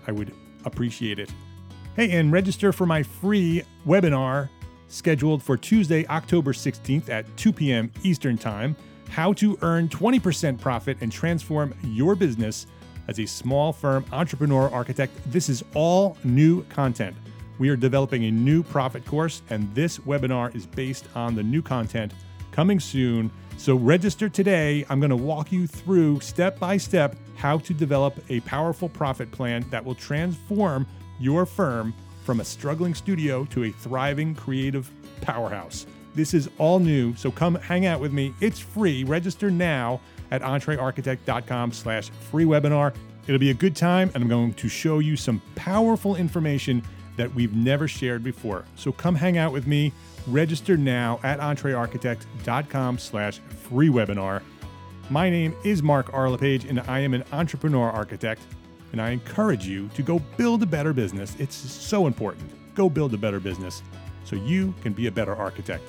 I 0.08 0.12
would 0.12 0.34
appreciate 0.64 1.20
it. 1.20 1.30
Hey, 1.95 2.12
and 2.12 2.32
register 2.32 2.72
for 2.72 2.86
my 2.86 3.04
free 3.04 3.64
webinar 3.86 4.49
scheduled 4.88 5.43
for 5.43 5.58
Tuesday, 5.58 6.06
October 6.08 6.54
16th 6.54 7.10
at 7.10 7.26
2 7.36 7.51
p.m. 7.51 7.91
Eastern 8.04 8.38
Time 8.38 8.76
how 9.14 9.32
to 9.32 9.55
earn 9.61 9.88
20% 9.89 10.59
profit 10.59 10.97
and 11.01 11.11
transform 11.11 11.72
your 11.84 12.16
business 12.16 12.66
as 13.07 13.20
a 13.20 13.28
small 13.28 13.72
firm 13.72 14.03
entrepreneur 14.11 14.68
architect. 14.72 15.14
This 15.32 15.49
is 15.49 15.64
all 15.76 16.18
new 16.24 16.64
content. 16.64 17.16
We 17.59 17.70
are 17.70 17.76
developing 17.76 18.26
a 18.26 18.32
new 18.32 18.64
profit 18.64 19.05
course, 19.05 19.43
and 19.51 19.74
this 19.76 19.99
webinar 19.99 20.55
is 20.55 20.66
based 20.66 21.05
on 21.14 21.36
the 21.36 21.43
new 21.43 21.61
content 21.61 22.11
coming 22.51 22.80
soon. 22.80 23.30
So 23.57 23.76
register 23.76 24.30
today. 24.30 24.84
I'm 24.89 24.99
going 24.99 25.11
to 25.11 25.16
walk 25.16 25.51
you 25.51 25.68
through 25.68 26.20
step 26.22 26.57
by 26.57 26.78
step 26.78 27.16
how 27.36 27.59
to 27.59 27.74
develop 27.74 28.18
a 28.30 28.39
powerful 28.39 28.89
profit 28.89 29.30
plan 29.30 29.64
that 29.70 29.86
will 29.86 29.93
transform 29.93 30.88
your 31.20 31.45
firm 31.45 31.93
from 32.24 32.39
a 32.39 32.43
struggling 32.43 32.95
studio 32.95 33.45
to 33.45 33.66
a 33.66 33.70
thriving 33.70 34.34
creative 34.34 34.89
powerhouse. 35.22 35.86
This 36.16 36.34
is 36.34 36.49
all 36.59 36.80
new, 36.80 37.16
so 37.16 37.32
come 37.32 37.55
hang 37.55 37.86
out 37.86 37.99
with 37.99 38.14
me. 38.14 38.34
It's 38.39 38.59
free. 38.59 39.03
Register 39.03 39.49
now 39.49 39.99
at 40.30 40.41
entrearchitect.com 40.41 41.72
slash 41.72 42.09
free 42.09 42.45
webinar. 42.45 42.93
It'll 43.26 43.39
be 43.39 43.49
a 43.49 43.55
good 43.55 43.76
time, 43.76 44.11
and 44.14 44.24
I'm 44.24 44.30
going 44.30 44.53
to 44.53 44.68
show 44.68 44.99
you 44.99 45.16
some 45.16 45.41
powerful 45.55 46.16
information 46.16 46.84
that 47.18 47.34
we've 47.34 47.55
never 47.55 47.88
shared 47.88 48.24
before. 48.24 48.66
So 48.76 48.91
come 48.91 49.16
hang 49.16 49.38
out 49.38 49.53
with 49.53 49.66
me. 49.66 49.91
Register 50.28 50.78
now 50.78 51.20
at 51.24 51.39
entrearchitect.com 51.39 52.97
slash 52.97 53.39
free 53.39 53.89
webinar. 53.89 54.41
My 55.09 55.30
name 55.30 55.55
is 55.64 55.82
Mark 55.82 56.14
R. 56.14 56.30
LePage, 56.30 56.66
and 56.66 56.80
I 56.82 56.99
am 56.99 57.14
an 57.14 57.24
entrepreneur 57.32 57.89
architect, 57.89 58.41
and 58.91 59.01
I 59.01 59.11
encourage 59.11 59.66
you 59.66 59.89
to 59.89 60.03
go 60.03 60.20
build 60.38 60.64
a 60.64 60.68
better 60.68 60.93
business. 60.93 61.36
It's 61.39 61.55
so 61.55 62.07
important. 62.07 62.49
Go 62.76 62.89
build 62.89 63.14
a 63.14 63.18
better 63.18 63.39
business 63.39 63.82
so 64.24 64.36
you 64.36 64.74
can 64.82 64.93
be 64.93 65.07
a 65.07 65.11
better 65.11 65.36
architect. 65.36 65.84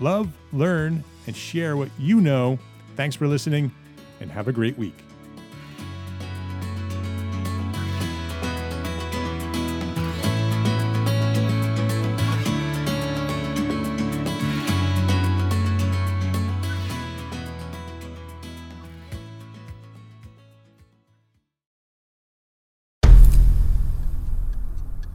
Love, 0.00 0.32
learn, 0.52 1.04
and 1.26 1.36
share 1.36 1.76
what 1.76 1.88
you 1.98 2.20
know. 2.20 2.58
Thanks 2.96 3.16
for 3.16 3.26
listening, 3.26 3.72
and 4.20 4.30
have 4.30 4.48
a 4.48 4.52
great 4.52 4.76
week. 4.76 4.96